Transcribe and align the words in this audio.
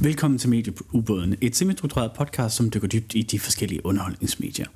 Velkommen 0.00 0.38
til 0.38 0.50
Medieubåden, 0.50 1.34
et 1.40 1.56
semistruktureret 1.56 2.12
podcast, 2.16 2.56
som 2.56 2.70
dykker 2.70 2.88
dybt 2.88 3.14
i 3.14 3.22
de 3.22 3.38
forskellige 3.40 3.86
underholdningsmedier. 3.86 4.66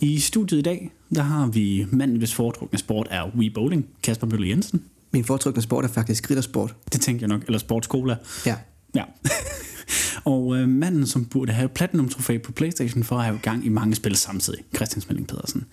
I 0.00 0.20
studiet 0.20 0.58
i 0.58 0.62
dag, 0.62 0.90
der 1.14 1.22
har 1.22 1.46
vi 1.46 1.86
manden, 1.90 2.16
hvis 2.16 2.34
foretrukne 2.34 2.78
sport 2.78 3.06
er 3.10 3.30
Wii 3.36 3.50
Bowling, 3.50 3.86
Kasper 4.02 4.26
Møller 4.26 4.48
Jensen. 4.48 4.82
Min 5.10 5.24
foretrukne 5.24 5.62
sport 5.62 5.84
er 5.84 5.88
faktisk 5.88 6.30
riddersport. 6.30 6.74
Det 6.92 7.00
tænker 7.00 7.22
jeg 7.22 7.28
nok, 7.28 7.42
eller 7.46 7.58
sportscola. 7.58 8.16
Ja. 8.46 8.56
Ja. 8.94 9.04
og 10.32 10.56
øh, 10.56 10.68
manden, 10.68 11.06
som 11.06 11.24
burde 11.24 11.52
have 11.52 11.68
platinum 11.68 12.08
trofæ 12.08 12.38
på 12.38 12.52
Playstation 12.52 13.04
for 13.04 13.18
at 13.18 13.24
have 13.24 13.38
gang 13.42 13.66
i 13.66 13.68
mange 13.68 13.94
spil 13.94 14.16
samtidig, 14.16 14.64
Christian 14.74 15.00
Smelling 15.00 15.28
Pedersen. 15.28 15.64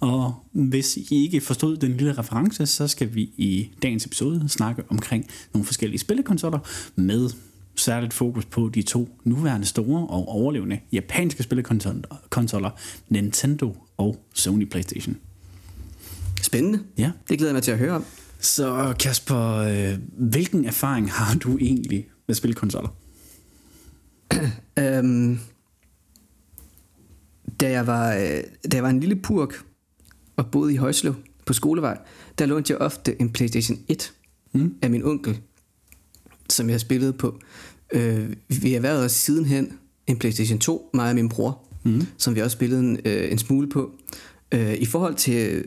Og 0.00 0.34
hvis 0.52 0.96
I 0.96 1.06
ikke 1.10 1.40
forstod 1.40 1.76
den 1.76 1.96
lille 1.96 2.18
reference, 2.18 2.66
så 2.66 2.88
skal 2.88 3.14
vi 3.14 3.22
i 3.22 3.70
dagens 3.82 4.06
episode 4.06 4.48
snakke 4.48 4.82
omkring 4.88 5.26
nogle 5.54 5.66
forskellige 5.66 5.98
spillekonsoller 5.98 6.58
med 6.96 7.30
særligt 7.76 8.12
fokus 8.12 8.44
på 8.44 8.70
de 8.74 8.82
to 8.82 9.08
nuværende 9.24 9.66
store 9.66 10.06
og 10.06 10.28
overlevende 10.28 10.80
japanske 10.92 11.42
spillekonsoller, 11.42 12.70
Nintendo 13.08 13.76
og 13.96 14.24
Sony 14.34 14.64
Playstation. 14.64 15.16
Spændende. 16.42 16.80
Ja. 16.98 17.12
Det 17.28 17.38
glæder 17.38 17.50
jeg 17.50 17.54
mig 17.54 17.62
til 17.62 17.70
at 17.70 17.78
høre 17.78 17.92
om. 17.92 18.04
Så 18.40 18.94
Kasper, 18.98 19.56
øh, 19.56 19.98
hvilken 20.18 20.64
erfaring 20.64 21.12
har 21.12 21.34
du 21.34 21.58
egentlig 21.58 22.08
med 22.26 22.34
spillekonsoller? 22.34 22.88
Øhm, 24.78 25.38
da, 27.60 27.70
jeg 27.70 27.86
var, 27.86 28.14
øh, 28.14 28.42
da 28.72 28.76
jeg 28.76 28.82
var 28.82 28.90
en 28.90 29.00
lille 29.00 29.16
purk 29.16 29.64
og 30.36 30.50
boede 30.50 30.74
i 30.74 30.76
Højslev 30.76 31.14
på 31.46 31.52
skolevej, 31.52 31.98
der 32.38 32.46
lånte 32.46 32.72
jeg 32.72 32.80
ofte 32.80 33.20
en 33.20 33.32
Playstation 33.32 33.78
1 33.88 34.12
mm. 34.52 34.74
af 34.82 34.90
min 34.90 35.04
onkel, 35.04 35.40
som 36.52 36.70
jeg 36.70 36.80
spillede 36.80 37.12
på. 37.12 37.38
Øh, 37.92 38.28
vi 38.48 38.72
har 38.72 38.80
været 38.80 39.10
sidenhen 39.10 39.72
en 40.06 40.16
Playstation 40.18 40.58
2, 40.58 40.90
mig 40.94 41.08
og 41.08 41.14
min 41.14 41.28
bror, 41.28 41.58
mm. 41.84 42.06
som 42.18 42.34
vi 42.34 42.40
også 42.40 42.54
spillede 42.54 42.80
en, 42.80 42.98
øh, 43.04 43.32
en 43.32 43.38
smule 43.38 43.68
på. 43.68 43.90
Øh, 44.52 44.74
I 44.74 44.84
forhold 44.86 45.14
til... 45.14 45.64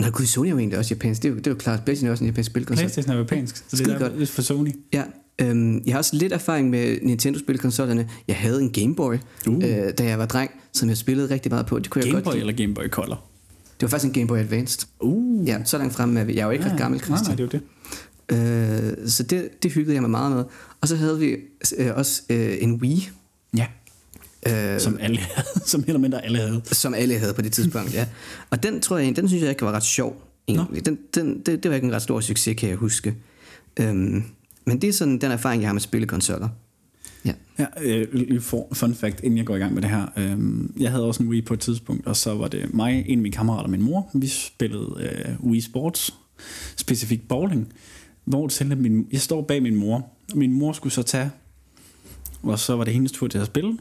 Nå 0.00 0.10
gud, 0.10 0.26
Sony 0.26 0.46
er 0.46 0.50
jo 0.50 0.58
egentlig 0.58 0.78
også 0.78 0.94
japansk. 0.94 1.22
Det 1.22 1.28
er 1.28 1.32
jo, 1.32 1.38
det 1.38 1.46
er 1.46 1.50
jo 1.50 1.56
klart, 1.56 1.84
PlayStation 1.84 2.06
er 2.08 2.10
også 2.10 2.24
en 2.24 2.28
japansk 2.30 2.50
spilkonsol. 2.50 2.82
PlayStation 2.82 3.14
er 3.14 3.18
japansk, 3.18 3.64
så 3.68 3.76
det 3.76 3.88
er 3.88 3.98
godt. 3.98 4.28
for 4.28 4.42
Sony. 4.42 4.70
Ja, 4.92 5.02
øhm, 5.38 5.82
jeg 5.86 5.94
har 5.94 5.98
også 5.98 6.16
lidt 6.16 6.32
erfaring 6.32 6.70
med 6.70 6.98
Nintendo-spilkonsollerne. 7.02 8.08
Jeg 8.28 8.36
havde 8.36 8.62
en 8.62 8.72
Game 8.72 8.94
Boy, 8.94 9.14
Uh. 9.48 9.54
øh, 9.54 9.60
da 9.98 10.04
jeg 10.04 10.18
var 10.18 10.26
dreng, 10.26 10.50
som 10.72 10.88
jeg 10.88 10.96
spillede 10.96 11.30
rigtig 11.30 11.52
meget 11.52 11.66
på. 11.66 11.78
Det 11.78 11.90
kunne 11.90 12.04
jeg 12.04 12.12
Game 12.12 12.14
godt 12.16 12.24
Boy 12.24 12.32
lide. 12.32 12.40
eller 12.40 12.52
Game 12.62 12.74
Boy 12.74 12.88
Color? 12.88 13.24
Det 13.80 13.82
var 13.82 13.88
faktisk 13.88 14.06
en 14.08 14.12
Game 14.12 14.26
Boy 14.26 14.38
Advanced. 14.38 14.88
Uh. 15.00 15.48
Ja, 15.48 15.64
så 15.64 15.78
langt 15.78 15.94
fremme 15.94 16.20
er 16.20 16.24
vi. 16.24 16.34
Jeg 16.34 16.40
er 16.40 16.44
jo 16.44 16.50
ikke 16.50 16.64
ja, 16.64 16.72
ret 16.72 16.78
gammel, 16.78 17.00
Nej, 17.00 17.08
nej, 17.08 17.16
Christian. 17.16 17.38
det 17.38 17.42
er 17.42 17.46
jo 17.46 17.50
det. 17.52 17.60
Øh, 18.32 19.08
så 19.08 19.22
det, 19.22 19.62
det 19.62 19.72
hyggede 19.72 19.94
jeg 19.94 20.02
mig 20.02 20.10
meget 20.10 20.36
med. 20.36 20.44
Og 20.80 20.88
så 20.88 20.96
havde 20.96 21.18
vi 21.18 21.36
øh, 21.78 21.96
også 21.96 22.22
øh, 22.30 22.56
en 22.60 22.74
Wii, 22.74 23.08
Ja, 23.56 23.66
øh, 24.74 24.80
som 24.80 24.98
alle 25.00 25.18
havde, 25.18 25.48
som 25.70 25.82
helt 25.82 25.94
og 25.94 26.00
mindre 26.00 26.24
alle 26.24 26.38
havde. 26.38 26.62
som 26.64 26.94
alle 26.94 27.18
havde 27.18 27.34
på 27.34 27.42
det 27.42 27.52
tidspunkt, 27.52 27.94
ja. 27.94 28.06
Og 28.50 28.62
den 28.62 28.80
tror 28.80 28.98
jeg, 28.98 29.16
den 29.16 29.28
synes 29.28 29.42
jeg 29.42 29.50
ikke 29.50 29.64
var 29.64 29.72
ret 29.72 29.84
sjov, 29.84 30.22
egentlig. 30.48 30.86
Den, 30.86 30.98
den, 31.14 31.40
det, 31.46 31.62
det 31.62 31.68
var 31.70 31.74
ikke 31.74 31.86
en 31.86 31.92
ret 31.92 32.02
stor 32.02 32.20
succes, 32.20 32.56
kan 32.58 32.68
jeg 32.68 32.76
huske. 32.76 33.14
Øhm, 33.80 34.24
men 34.66 34.80
det 34.80 34.88
er 34.88 34.92
sådan 34.92 35.18
den 35.18 35.30
erfaring, 35.30 35.62
jeg 35.62 35.68
har 35.68 35.72
med 35.72 35.80
spillekonsoller. 35.80 36.48
Ja. 37.24 37.32
Ja, 37.58 37.66
øh, 37.82 38.40
for, 38.40 38.68
fun 38.72 38.94
fact, 38.94 39.20
inden 39.22 39.38
jeg 39.38 39.46
går 39.46 39.56
i 39.56 39.58
gang 39.58 39.74
med 39.74 39.82
det 39.82 39.90
her. 39.90 40.06
Øh, 40.16 40.38
jeg 40.82 40.90
havde 40.90 41.04
også 41.04 41.22
en 41.22 41.28
Wii 41.28 41.42
på 41.42 41.54
et 41.54 41.60
tidspunkt, 41.60 42.06
og 42.06 42.16
så 42.16 42.34
var 42.34 42.48
det 42.48 42.74
mig, 42.74 43.04
en 43.06 43.18
af 43.18 43.22
mine 43.22 43.32
kammerater 43.34 43.64
og 43.64 43.70
min 43.70 43.82
mor. 43.82 44.10
Vi 44.14 44.26
spillede 44.26 44.94
øh, 44.98 45.50
Wii 45.50 45.60
Sports, 45.60 46.14
specifikt 46.76 47.28
bowling, 47.28 47.72
hvor 48.26 48.48
til 48.48 48.76
min, 48.76 49.06
jeg 49.12 49.20
står 49.20 49.42
bag 49.42 49.62
min 49.62 49.74
mor, 49.74 50.10
og 50.32 50.38
min 50.38 50.52
mor 50.52 50.72
skulle 50.72 50.92
så 50.92 51.02
tage, 51.02 51.30
og 52.42 52.58
så 52.58 52.76
var 52.76 52.84
det 52.84 52.92
hendes 52.92 53.12
tur 53.12 53.28
til 53.28 53.38
at 53.38 53.46
spille, 53.46 53.78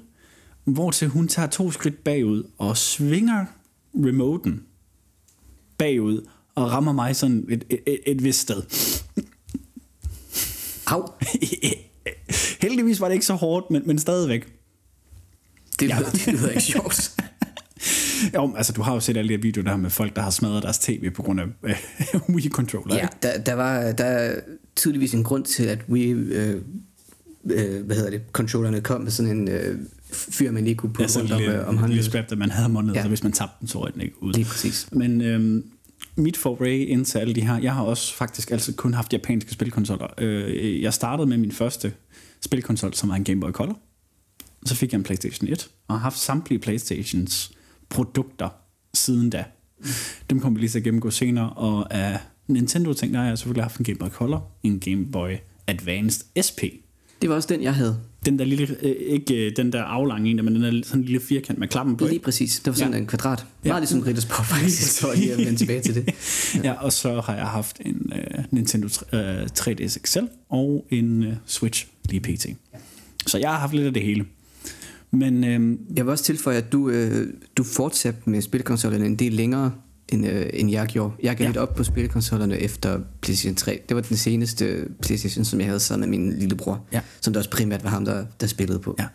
hvor 0.63 0.91
til 0.91 1.07
hun 1.07 1.28
tager 1.28 1.47
to 1.47 1.72
skridt 1.72 2.03
bagud 2.03 2.44
og 2.57 2.78
svinger 2.78 3.45
remoten 3.95 4.63
bagud 5.78 6.28
og 6.55 6.72
rammer 6.72 6.94
mig 6.94 7.16
sådan 7.16 7.45
et, 7.50 7.66
et, 7.69 7.79
et, 7.88 8.00
et 8.05 8.23
vist 8.23 8.39
sted. 8.39 8.63
Au, 10.88 11.05
Heldigvis 12.61 13.01
var 13.01 13.07
det 13.07 13.13
ikke 13.13 13.25
så 13.25 13.34
hårdt, 13.34 13.72
men, 13.72 13.81
men 13.85 14.00
stadigvæk. 14.00 14.53
det 15.79 15.89
lyder, 15.89 16.11
det 16.11 16.28
lyder 16.28 16.50
ikke 16.50 16.61
sjovt. 16.61 17.11
Jo, 18.35 18.53
altså 18.57 18.73
du 18.73 18.81
har 18.81 18.93
jo 18.93 18.99
set 18.99 19.17
alle 19.17 19.29
de 19.29 19.33
her 19.33 19.41
videoer 19.41 19.63
der 19.65 19.77
med 19.77 19.89
folk, 19.89 20.15
der 20.15 20.21
har 20.21 20.29
smadret 20.29 20.63
deres 20.63 20.77
tv 20.79 21.09
på 21.09 21.21
grund 21.21 21.39
af 21.39 21.45
øh, 21.63 21.75
Wii-controller. 22.35 22.95
Ja, 22.95 23.07
der, 23.23 23.37
der 23.37 23.53
var 23.53 23.91
der 23.91 24.03
er 24.05 24.39
tydeligvis 24.75 25.13
en 25.13 25.23
grund 25.23 25.45
til, 25.45 25.63
at 25.63 25.79
we, 25.89 25.99
øh, 25.99 26.61
øh, 27.45 27.85
hvad 27.85 27.95
hedder 27.95 28.09
det, 28.09 28.21
controllerne 28.31 28.81
kom 28.81 29.01
med 29.01 29.11
sådan 29.11 29.31
en 29.37 29.47
øh, 29.47 29.79
fyr, 30.11 30.51
man 30.51 30.63
lige 30.63 30.75
kunne 30.75 30.89
putte 30.89 31.03
Altså 31.03 31.19
rundt 31.19 31.31
om, 31.31 31.37
lille, 31.39 31.53
øh, 31.53 31.59
om 31.59 31.65
lille 31.73 31.79
håndledet. 31.79 32.05
strap, 32.05 32.29
der 32.29 32.35
man 32.35 32.49
havde 32.49 32.65
om 32.65 32.75
hånden, 32.75 32.95
Ja. 32.95 33.01
så 33.01 33.07
hvis 33.07 33.23
man 33.23 33.31
tabte 33.31 33.55
den, 33.59 33.67
så 33.67 33.83
røg 33.83 33.93
den 33.93 34.01
ikke 34.01 34.23
ud. 34.23 34.33
Lige 34.33 34.45
præcis. 34.45 34.87
Men 34.91 35.21
øhm, 35.21 35.63
mit 36.15 36.37
foray 36.37 36.87
ind 36.87 37.05
til 37.05 37.17
alle 37.17 37.33
de 37.35 37.41
her, 37.41 37.57
jeg 37.57 37.73
har 37.73 37.83
også 37.83 38.13
faktisk 38.15 38.51
altid 38.51 38.73
kun 38.73 38.93
haft 38.93 39.13
japanske 39.13 39.51
spilkonsoller. 39.53 40.07
Øh, 40.17 40.81
jeg 40.81 40.93
startede 40.93 41.27
med 41.29 41.37
min 41.37 41.51
første 41.51 41.93
spilkonsol, 42.41 42.93
som 42.93 43.09
var 43.09 43.15
en 43.15 43.23
Game 43.23 43.41
Boy 43.41 43.51
Color. 43.51 43.79
Så 44.65 44.75
fik 44.75 44.91
jeg 44.91 44.97
en 44.97 45.03
Playstation 45.03 45.47
1, 45.49 45.67
og 45.87 45.95
har 45.95 45.99
haft 46.03 46.19
samtlige 46.19 46.59
Playstations 46.59 47.51
produkter 47.90 48.50
siden 48.94 49.29
da. 49.29 49.44
Dem 50.29 50.40
kommer 50.40 50.57
vi 50.57 50.62
lige 50.62 50.69
til 50.69 50.78
at 50.79 50.84
gennemgå 50.84 51.09
senere, 51.12 51.50
og 51.50 51.94
af 51.94 52.19
Nintendo-ting, 52.47 53.13
der 53.13 53.19
har 53.19 53.28
jeg 53.28 53.38
selvfølgelig 53.38 53.63
haft 53.63 53.78
en 53.78 53.85
Game 53.85 53.97
Boy 53.97 54.07
Color, 54.09 54.51
en 54.63 54.79
Game 54.79 55.06
Boy 55.06 55.31
Advanced 55.68 56.25
SP, 56.47 56.62
Det 57.22 57.29
var 57.29 57.35
også 57.35 57.47
den, 57.53 57.62
jeg 57.63 57.75
havde. 57.75 58.00
den 58.25 58.40
der 58.40 58.46
lille, 58.46 58.78
øh, 58.81 58.96
ikke 59.00 59.46
øh, 59.46 59.51
den 59.57 59.73
der 59.73 59.84
aflange 59.84 60.29
en, 60.29 60.35
men 60.46 60.56
den 60.56 60.63
der 60.63 60.81
sådan 60.85 61.03
lille 61.03 61.19
firkant 61.22 61.59
med 61.59 61.68
klappen 61.68 61.97
på. 61.97 62.06
Lige 62.07 62.19
præcis. 62.19 62.59
Det 62.59 62.68
var 62.68 62.73
sådan 62.73 62.91
Ja. 62.91 62.97
ja. 62.97 63.01
en 63.01 63.07
kvadrat. 63.07 63.46
Ja. 63.66 63.69
Meget 63.69 63.81
ligesom 63.81 64.00
Riddersport 64.00 64.46
faktisk, 64.46 65.03
lige 65.16 65.31
at 65.31 65.38
vende 65.38 65.56
tilbage 65.56 65.81
til 65.81 65.96
det. 65.96 66.13
Ja, 66.63 66.72
og 66.73 66.94
så 66.94 67.22
har 67.22 67.35
jeg 67.35 67.46
haft 67.47 67.78
en 67.85 68.12
øh, 68.16 68.44
Nintendo 68.52 68.88
tre- 68.88 69.17
øh, 69.17 69.47
3DS 69.59 69.97
XL 70.07 70.19
og 70.50 70.88
en 70.90 71.23
øh, 71.23 71.34
Switch 71.46 71.88
lige 72.09 72.19
pt. 72.22 72.46
Så 73.28 73.38
jeg 73.38 73.50
har 73.50 73.59
haft 73.59 73.73
lidt 73.73 73.88
af 73.88 73.94
det 73.94 74.03
hele. 74.03 74.25
Men 75.15 75.43
øh, 75.43 75.79
Jeg 75.97 76.05
vil 76.05 76.11
også 76.11 76.23
tilføje, 76.23 76.57
at 76.57 76.71
du, 76.71 76.89
øh, 76.89 77.33
du 77.57 77.63
fortsatte 77.63 78.21
med 78.25 78.41
spilkonsollerne 78.41 79.05
en 79.05 79.15
del 79.15 79.33
længere, 79.33 79.73
end, 80.09 80.27
øh, 80.27 80.45
end 80.53 80.71
jeg 80.71 80.87
gjorde. 80.87 81.13
Jeg 81.23 81.35
gav 81.35 81.43
Ja. 81.45 81.49
lidt 81.49 81.57
op 81.57 81.75
på 81.75 81.83
spilkonsollerne 81.83 82.57
efter 82.59 82.99
PlayStation 83.21 83.55
3. 83.55 83.81
Det 83.89 83.95
var 83.95 84.01
den 84.01 84.17
seneste 84.17 84.87
PlayStation, 85.01 85.45
som 85.45 85.59
jeg 85.59 85.67
havde 85.67 85.79
sammen 85.79 86.09
med 86.09 86.19
min 86.19 86.39
lillebror. 86.39 86.85
Ja. 86.93 87.01
Som 87.21 87.33
der 87.33 87.39
også 87.39 87.49
primært 87.49 87.83
var 87.83 87.89
ham, 87.89 88.05
der, 88.05 88.25
der 88.39 88.47
spillede 88.47 88.79
på. 88.79 88.95
ja, 88.99 89.05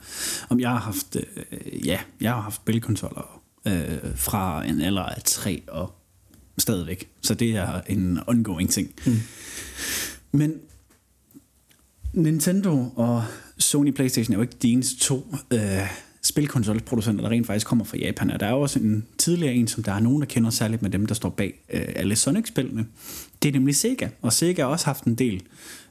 om 0.49 0.61
jeg 0.61 0.71
har 0.71 0.79
haft, 0.79 1.17
øh, 1.17 1.87
ja, 1.87 1.99
jeg 2.21 2.33
har 2.33 2.41
haft 2.41 2.57
spilkonsoller 2.57 3.43
øh, 3.67 3.99
fra 4.17 4.67
en 4.67 4.81
alder 4.81 5.03
af 5.03 5.23
3 5.25 5.63
og 5.69 5.93
stadigvæk. 6.59 7.11
Så 7.23 7.35
det 7.35 7.51
er 7.57 7.81
en 7.89 8.19
ongoing 8.27 8.71
ting. 8.71 8.89
Mm. 9.07 9.17
Men 10.33 10.53
Nintendo 12.13 12.93
og 12.97 13.25
Sony 13.61 13.91
Playstation 13.91 14.33
er 14.33 14.39
jo 14.39 14.43
ikke 14.43 14.57
de 14.63 14.73
eneste 14.73 15.01
to 15.01 15.35
øh, 15.51 15.61
spilkonsolproducenter, 16.23 17.23
der 17.23 17.31
rent 17.31 17.47
faktisk 17.47 17.67
kommer 17.67 17.85
fra 17.85 17.97
Japan. 17.97 18.31
Og 18.31 18.41
der 18.41 18.47
er 18.47 18.51
jo 18.51 18.61
også 18.61 18.79
en 18.79 19.07
tidligere 19.19 19.55
en, 19.55 19.69
som 19.69 19.83
der 19.83 19.93
er 19.93 20.01
nogen, 20.01 20.21
der 20.21 20.27
kender 20.27 20.51
særligt 20.51 20.83
med 20.83 20.91
dem, 20.91 21.07
der 21.07 21.15
står 21.15 21.29
bag 21.29 21.61
øh, 21.73 21.83
alle 21.97 22.17
Sonic-spillene. 22.17 22.87
Det 23.43 23.49
er 23.49 23.53
nemlig 23.53 23.77
Sega, 23.77 24.09
og 24.23 24.33
Sega 24.33 24.63
har 24.63 24.69
også 24.69 24.85
haft 24.85 25.05
en 25.05 25.15
del 25.15 25.43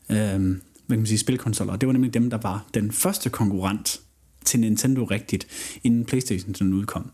øh, 0.10 0.58
hvad 0.90 0.98
kan 0.98 1.02
man 1.02 1.08
sige, 1.08 1.18
spilkonsoller. 1.18 1.74
Og 1.74 1.82
det 1.82 1.88
var 1.88 1.94
nemlig 1.94 2.14
dem, 2.14 2.30
der 2.30 2.38
var 2.38 2.66
den 2.74 2.92
første 2.92 3.30
konkurrent 3.30 4.00
til 4.46 4.60
Nintendo 4.60 5.04
rigtigt, 5.04 5.48
inden 5.84 6.06
Playstation 6.06 6.54
den 6.54 6.74
udkom. 6.74 7.12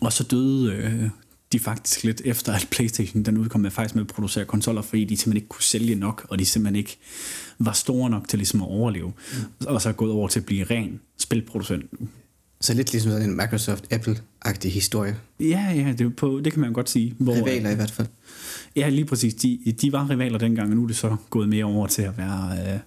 Og 0.00 0.12
så 0.12 0.24
døde 0.24 0.72
øh, 0.72 1.10
de 1.52 1.58
faktisk 1.58 2.04
lidt 2.04 2.22
efter, 2.24 2.52
at 2.52 2.68
Playstation 2.70 3.22
den 3.22 3.38
udkom 3.38 3.60
med 3.60 3.70
faktisk 3.70 3.94
med 3.94 4.02
at 4.02 4.08
producere 4.08 4.44
konsoller, 4.44 4.82
fordi 4.82 5.04
de 5.04 5.16
simpelthen 5.16 5.36
ikke 5.36 5.48
kunne 5.48 5.62
sælge 5.62 5.94
nok, 5.94 6.26
og 6.28 6.38
de 6.38 6.46
simpelthen 6.46 6.76
ikke 6.76 6.98
var 7.58 7.72
store 7.72 8.10
nok 8.10 8.28
til 8.28 8.38
ligesom 8.38 8.62
at 8.62 8.68
overleve. 8.68 9.12
Mm. 9.32 9.66
Og 9.66 9.82
så 9.82 9.88
er 9.88 9.92
gået 9.92 10.12
over 10.12 10.28
til 10.28 10.40
at 10.40 10.46
blive 10.46 10.64
ren 10.64 11.00
spilproducent. 11.18 11.84
Så 12.60 12.74
lidt 12.74 12.92
ligesom 12.92 13.12
sådan 13.12 13.30
en 13.30 13.40
Microsoft-Apple-agtig 13.40 14.68
historie. 14.68 15.16
Ja, 15.40 15.72
ja, 15.74 15.94
det, 15.98 16.16
på, 16.16 16.40
det 16.44 16.52
kan 16.52 16.60
man 16.60 16.72
godt 16.72 16.90
sige. 16.90 17.14
Hvor, 17.18 17.34
Rivaler 17.34 17.70
i 17.70 17.74
hvert 17.74 17.90
fald. 17.90 18.08
Ja, 18.76 18.88
lige 18.88 19.04
præcis. 19.04 19.34
De, 19.34 19.74
de 19.82 19.92
var 19.92 20.10
rivaler 20.10 20.38
dengang, 20.38 20.70
og 20.70 20.76
nu 20.76 20.82
er 20.82 20.86
det 20.86 20.96
så 20.96 21.16
gået 21.30 21.48
mere 21.48 21.64
over 21.64 21.86
til 21.86 22.02
at 22.02 22.18
være, 22.18 22.74
øh, 22.74 22.80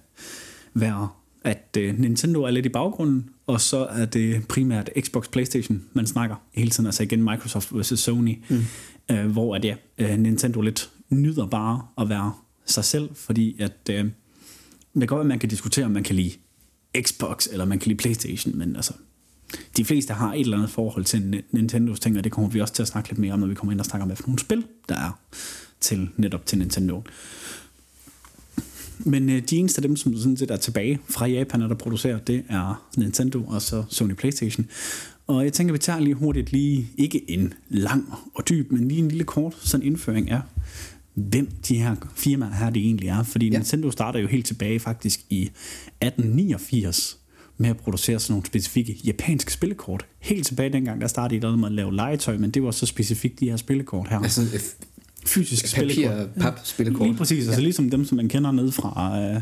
være 0.74 1.08
at 1.44 1.76
øh, 1.78 1.98
Nintendo 1.98 2.42
er 2.42 2.50
lidt 2.50 2.66
i 2.66 2.68
baggrunden, 2.68 3.30
og 3.46 3.60
så 3.60 3.86
er 3.86 4.04
det 4.04 4.48
primært 4.48 4.90
Xbox 5.00 5.30
Playstation, 5.30 5.82
man 5.92 6.06
snakker 6.06 6.36
hele 6.52 6.70
tiden. 6.70 6.86
Altså 6.86 7.02
igen 7.02 7.22
Microsoft 7.22 7.78
vs. 7.78 8.00
Sony, 8.00 8.38
mm. 8.48 8.64
øh, 9.10 9.30
hvor 9.30 9.56
at, 9.56 9.64
ja, 9.64 9.74
øh, 9.98 10.18
Nintendo 10.18 10.60
lidt 10.60 10.90
nyder 11.10 11.46
bare 11.46 11.82
at 11.98 12.08
være 12.08 12.32
sig 12.66 12.84
selv, 12.84 13.10
fordi 13.14 13.56
at 13.60 13.90
øh, 13.90 14.04
det 14.94 15.00
kan 15.00 15.06
godt 15.06 15.18
være, 15.18 15.20
at 15.20 15.26
man 15.26 15.38
kan 15.38 15.48
diskutere, 15.48 15.84
om 15.84 15.90
man 15.90 16.02
kan 16.02 16.16
lide 16.16 16.32
Xbox, 17.00 17.46
eller 17.52 17.64
man 17.64 17.78
kan 17.78 17.88
lide 17.88 17.98
Playstation, 17.98 18.58
men 18.58 18.76
altså, 18.76 18.92
de 19.76 19.84
fleste 19.84 20.14
har 20.14 20.34
et 20.34 20.40
eller 20.40 20.56
andet 20.56 20.70
forhold 20.70 21.04
til 21.04 21.22
Ni- 21.22 21.42
Nintendos 21.50 22.00
ting, 22.00 22.18
og 22.18 22.24
det 22.24 22.32
kommer 22.32 22.50
vi 22.50 22.60
også 22.60 22.74
til 22.74 22.82
at 22.82 22.88
snakke 22.88 23.08
lidt 23.08 23.18
mere 23.18 23.32
om, 23.32 23.40
når 23.40 23.46
vi 23.46 23.54
kommer 23.54 23.72
ind 23.72 23.80
og 23.80 23.86
snakker 23.86 24.02
om, 24.02 24.08
hvad 24.08 24.16
for 24.16 24.26
nogle 24.26 24.38
spil, 24.38 24.64
der 24.88 24.94
er 24.94 25.18
til 25.80 26.08
netop 26.16 26.46
til 26.46 26.58
Nintendo. 26.58 27.02
Men 29.04 29.30
øh, 29.30 29.42
de 29.50 29.56
eneste 29.56 29.78
af 29.78 29.82
dem, 29.82 29.96
som 29.96 30.16
sådan 30.16 30.36
set 30.36 30.50
er 30.50 30.56
tilbage 30.56 30.98
fra 31.08 31.26
Japan, 31.26 31.60
der 31.60 31.74
producerer, 31.74 32.18
det 32.18 32.42
er 32.48 32.88
Nintendo 32.96 33.44
og 33.44 33.62
så 33.62 33.84
Sony 33.88 34.12
Playstation. 34.12 34.66
Og 35.26 35.44
jeg 35.44 35.52
tænker, 35.52 35.72
vi 35.72 35.78
tager 35.78 36.00
lige 36.00 36.14
hurtigt 36.14 36.52
lige, 36.52 36.88
ikke 36.96 37.30
en 37.30 37.54
lang 37.68 38.14
og 38.34 38.48
dyb, 38.48 38.72
men 38.72 38.88
lige 38.88 39.00
en 39.00 39.08
lille 39.08 39.24
kort 39.24 39.54
sådan 39.60 39.86
indføring 39.86 40.30
af, 40.30 40.40
hvem 41.14 41.50
de 41.68 41.78
her 41.78 41.96
firmaer 42.14 42.54
her 42.54 42.70
det 42.70 42.82
egentlig 42.82 43.08
er. 43.08 43.22
Fordi 43.22 43.48
ja. 43.48 43.58
Nintendo 43.58 43.90
starter 43.90 44.20
jo 44.20 44.26
helt 44.26 44.46
tilbage 44.46 44.80
faktisk 44.80 45.20
i 45.30 45.42
1889 45.42 47.18
med 47.56 47.70
at 47.70 47.76
producere 47.76 48.20
sådan 48.20 48.32
nogle 48.32 48.46
specifikke 48.46 49.00
japanske 49.04 49.52
spillekort. 49.52 50.06
Helt 50.18 50.46
tilbage 50.46 50.72
dengang, 50.72 51.00
der 51.00 51.06
startede 51.06 51.46
de 51.46 51.56
med 51.56 51.68
at 51.68 51.72
lave 51.72 51.94
legetøj, 51.94 52.36
men 52.36 52.50
det 52.50 52.62
var 52.62 52.70
så 52.70 52.86
specifikt 52.86 53.40
de 53.40 53.50
her 53.50 53.56
spillekort 53.56 54.08
her. 54.08 54.18
Altså 54.18 54.42
fysisk 55.34 55.74
papir, 55.74 55.92
spillekort. 55.92 56.28
pap, 56.40 56.60
spillekort. 56.64 57.06
Lige 57.06 57.16
præcis, 57.16 57.46
altså 57.46 57.60
ligesom 57.60 57.90
dem, 57.90 58.04
som 58.04 58.16
man 58.16 58.28
kender 58.28 58.52
ned 58.52 58.72
fra, 58.72 59.20
øh, 59.20 59.40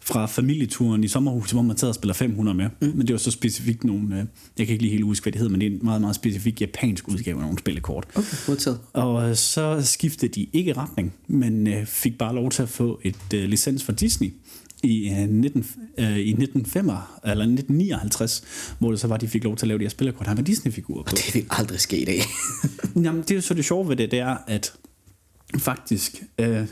fra 0.00 0.26
familieturen 0.26 1.04
i 1.04 1.08
sommerhuset, 1.08 1.52
hvor 1.52 1.62
man 1.62 1.76
tager 1.76 1.88
og 1.88 1.94
spiller 1.94 2.14
500 2.14 2.56
med. 2.56 2.68
Mm. 2.80 2.92
Men 2.94 3.06
det 3.06 3.12
var 3.12 3.18
så 3.18 3.30
specifikt 3.30 3.84
nogle, 3.84 4.18
øh, 4.18 4.24
jeg 4.58 4.66
kan 4.66 4.72
ikke 4.72 4.82
lige 4.82 4.92
helt 4.92 5.04
huske, 5.04 5.24
hvad 5.24 5.32
det 5.32 5.38
hedder, 5.38 5.50
men 5.50 5.60
det 5.60 5.66
er 5.66 5.70
en 5.70 5.80
meget, 5.82 6.00
meget 6.00 6.16
specifik 6.16 6.60
japansk 6.60 7.08
udgave 7.08 7.36
af 7.36 7.42
nogle 7.42 7.58
spillekort. 7.58 8.06
Okay, 8.14 8.36
modtaget. 8.48 8.78
Og 8.92 9.28
øh, 9.28 9.36
så 9.36 9.80
skiftede 9.82 10.32
de 10.32 10.46
ikke 10.52 10.72
retning, 10.72 11.14
men 11.28 11.66
øh, 11.66 11.86
fik 11.86 12.18
bare 12.18 12.34
lov 12.34 12.50
til 12.50 12.62
at 12.62 12.68
få 12.68 13.00
et 13.04 13.34
øh, 13.34 13.44
licens 13.44 13.84
fra 13.84 13.92
Disney 13.92 14.32
i, 14.82 15.10
øh, 15.10 15.28
19, 15.28 15.66
øh, 15.98 16.18
i 16.18 16.30
1905, 16.30 16.84
eller 17.24 17.44
1959, 17.44 18.44
hvor 18.78 18.90
det 18.90 19.00
så 19.00 19.06
var, 19.06 19.16
de 19.16 19.28
fik 19.28 19.44
lov 19.44 19.56
til 19.56 19.66
at 19.66 19.68
lave 19.68 19.78
de 19.78 19.84
her 19.84 19.90
spillekort 19.90 20.26
her 20.26 20.34
med 20.34 20.44
Disney-figurer 20.44 21.02
på. 21.02 21.10
Det 21.10 21.34
vil 21.34 21.46
aldrig 21.50 21.80
ske 21.80 22.00
i 22.00 22.04
dag. 22.04 22.20
Jamen, 23.04 23.22
det 23.22 23.30
er 23.30 23.34
jo 23.34 23.40
så 23.40 23.54
det 23.54 23.64
sjove 23.64 23.88
ved 23.88 23.96
det, 23.96 24.10
det 24.10 24.18
er, 24.18 24.36
at 24.46 24.72
faktisk 25.58 26.22
øh, 26.38 26.68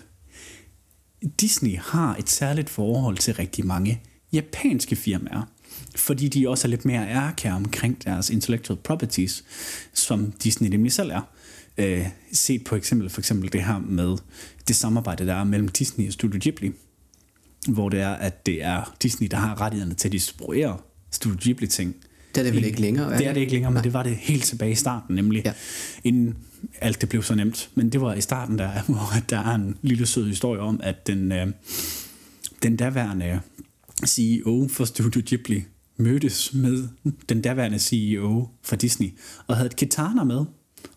Disney 1.41 1.77
har 1.79 2.17
et 2.17 2.31
særligt 2.31 2.71
forhold 2.71 3.17
til 3.17 3.35
rigtig 3.35 3.67
mange 3.67 4.03
japanske 4.33 4.97
firmaer, 4.97 5.43
fordi 5.97 6.29
de 6.29 6.49
også 6.49 6.69
er 6.69 6.71
lidt 6.71 6.85
mere 6.85 7.09
ærkære 7.09 7.53
omkring 7.55 8.05
deres 8.05 8.31
intellectual 8.31 8.79
properties, 8.79 9.45
som 9.93 10.33
Disney 10.33 10.69
nemlig 10.69 10.93
selv 10.93 11.11
er. 11.11 11.21
Øh, 11.79 12.07
set 12.33 12.65
på 12.65 12.77
eksempel, 12.77 13.11
for 13.11 13.21
eksempel 13.21 13.53
det 13.53 13.65
her 13.65 13.79
med 13.79 14.17
det 14.69 14.77
samarbejde, 14.77 15.27
der 15.27 15.35
er 15.35 15.45
mellem 15.45 15.69
Disney 15.69 16.07
og 16.07 16.13
Studio 16.13 16.41
Ghibli, 16.43 16.73
hvor 17.69 17.89
det 17.89 18.01
er, 18.01 18.13
at 18.13 18.47
det 18.47 18.65
er 18.65 18.95
Disney, 19.03 19.29
der 19.31 19.37
har 19.37 19.61
rettighederne 19.61 19.95
til 19.95 20.09
at 20.09 20.13
distribuere 20.13 20.79
Studio 21.11 21.39
Ghibli-ting. 21.41 21.97
Det 22.35 22.41
er 22.41 22.45
det 22.45 22.55
vel 22.55 22.65
ikke 22.65 22.81
længere? 22.81 23.13
Er 23.13 23.19
det 23.19 23.27
er 23.27 23.33
det 23.33 23.41
ikke 23.41 23.53
længere, 23.53 23.71
men 23.71 23.77
Nej. 23.77 23.83
det 23.83 23.93
var 23.93 24.03
det 24.03 24.17
helt 24.17 24.45
tilbage 24.45 24.73
i 24.73 24.75
starten, 24.75 25.15
nemlig 25.15 25.43
ja. 25.45 25.53
inden 26.05 26.37
alt 26.81 27.01
det 27.01 27.09
blev 27.09 27.23
så 27.23 27.35
nemt. 27.35 27.71
Men 27.75 27.93
det 27.93 28.01
var 28.01 28.15
i 28.15 28.21
starten, 28.21 28.59
der, 28.59 28.83
hvor 28.87 29.13
der 29.31 29.39
er 29.39 29.55
en 29.55 29.77
lille 29.83 30.07
sød 30.07 30.29
historie 30.29 30.61
om, 30.61 30.81
at 30.83 31.07
den, 31.07 31.33
øh, 31.33 31.47
den 32.63 32.77
daværende 32.77 33.41
CEO 34.07 34.69
for 34.71 34.85
Studio 34.85 35.23
Ghibli 35.27 35.65
mødtes 35.97 36.55
med 36.55 36.89
den 37.29 37.43
daværende 37.43 37.79
CEO 37.79 38.49
for 38.63 38.77
Disney, 38.77 39.09
og 39.47 39.57
havde 39.57 39.67
et 39.67 39.77
katana 39.77 40.25
med, 40.25 40.45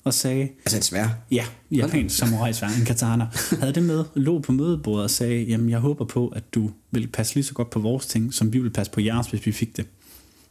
og 0.04 0.14
sagde... 0.14 0.42
Altså 0.42 0.78
et 0.78 0.84
svær? 0.84 1.08
Ja, 1.32 1.46
japansk 1.72 2.18
samurai 2.18 2.54
svær, 2.54 2.68
en 2.80 2.86
katana. 2.86 3.28
havde 3.60 3.74
det 3.74 3.84
med, 3.84 4.04
lå 4.16 4.40
på 4.40 4.52
mødebordet 4.52 5.04
og 5.04 5.10
sagde, 5.10 5.44
jamen 5.44 5.70
jeg 5.70 5.80
håber 5.80 6.06
på, 6.06 6.28
at 6.28 6.54
du 6.56 6.72
vil 6.92 7.08
passe 7.08 7.36
lige 7.36 7.44
så 7.44 7.54
godt 7.54 7.70
på 7.70 7.80
vores 7.80 8.06
ting, 8.06 8.34
som 8.34 8.54
vi 8.54 8.60
vil 8.60 8.70
passe 8.70 8.92
på 8.92 9.02
jeres, 9.02 9.28
hvis 9.28 9.46
vi 9.46 9.52
fik 9.52 9.78
det. 9.78 9.86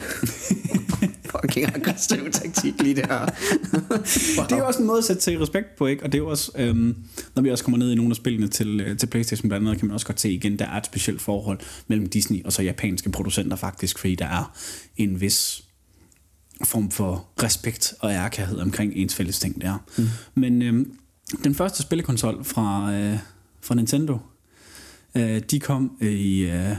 Fucking 1.41 1.67
aggressiv 1.77 2.31
taktik 2.33 2.83
lige 2.83 2.95
der. 2.95 3.19
wow. 4.39 4.47
Det 4.49 4.59
er 4.59 4.63
også 4.63 4.81
en 4.81 4.87
måde 4.87 4.99
at 4.99 5.05
sætte 5.05 5.23
sig 5.23 5.41
respekt 5.41 5.77
på, 5.79 5.87
ikke? 5.87 6.03
Og 6.03 6.13
det 6.13 6.19
er 6.19 6.23
jo 6.23 6.29
også, 6.29 6.53
øhm, 6.57 6.97
når 7.35 7.43
vi 7.43 7.51
også 7.51 7.65
kommer 7.65 7.79
ned 7.79 7.93
i 7.93 7.95
nogle 7.95 8.11
af 8.11 8.17
spillene 8.17 8.49
til, 8.49 8.81
øh, 8.81 8.97
til 8.97 9.07
Playstation 9.07 9.49
blandt 9.49 9.67
andet, 9.67 9.79
kan 9.79 9.89
man 9.89 9.95
også 9.95 10.07
godt 10.07 10.21
se 10.21 10.33
igen, 10.33 10.59
der 10.59 10.67
er 10.67 10.77
et 10.77 10.87
specielt 10.87 11.21
forhold 11.21 11.59
mellem 11.89 12.07
Disney 12.07 12.45
og 12.45 12.53
så 12.53 12.63
japanske 12.63 13.11
producenter 13.11 13.57
faktisk, 13.57 13.99
fordi 13.99 14.15
der 14.15 14.27
er 14.27 14.57
en 14.97 15.21
vis 15.21 15.65
form 16.65 16.91
for 16.91 17.29
respekt 17.43 17.95
og 18.01 18.11
ærkærhed 18.11 18.59
omkring 18.59 18.93
ens 18.97 19.15
fælles 19.15 19.39
ting 19.39 19.61
der. 19.61 19.79
Mm. 19.99 20.05
Men 20.35 20.63
øhm, 20.63 20.99
den 21.45 21.55
første 21.55 21.83
spillekonsol 21.83 22.45
fra, 22.45 22.93
øh, 22.95 23.19
fra 23.61 23.75
Nintendo, 23.75 24.19
øh, 25.15 25.43
de 25.51 25.61
kom 25.61 25.97
i, 26.01 26.41
øh, 26.41 26.77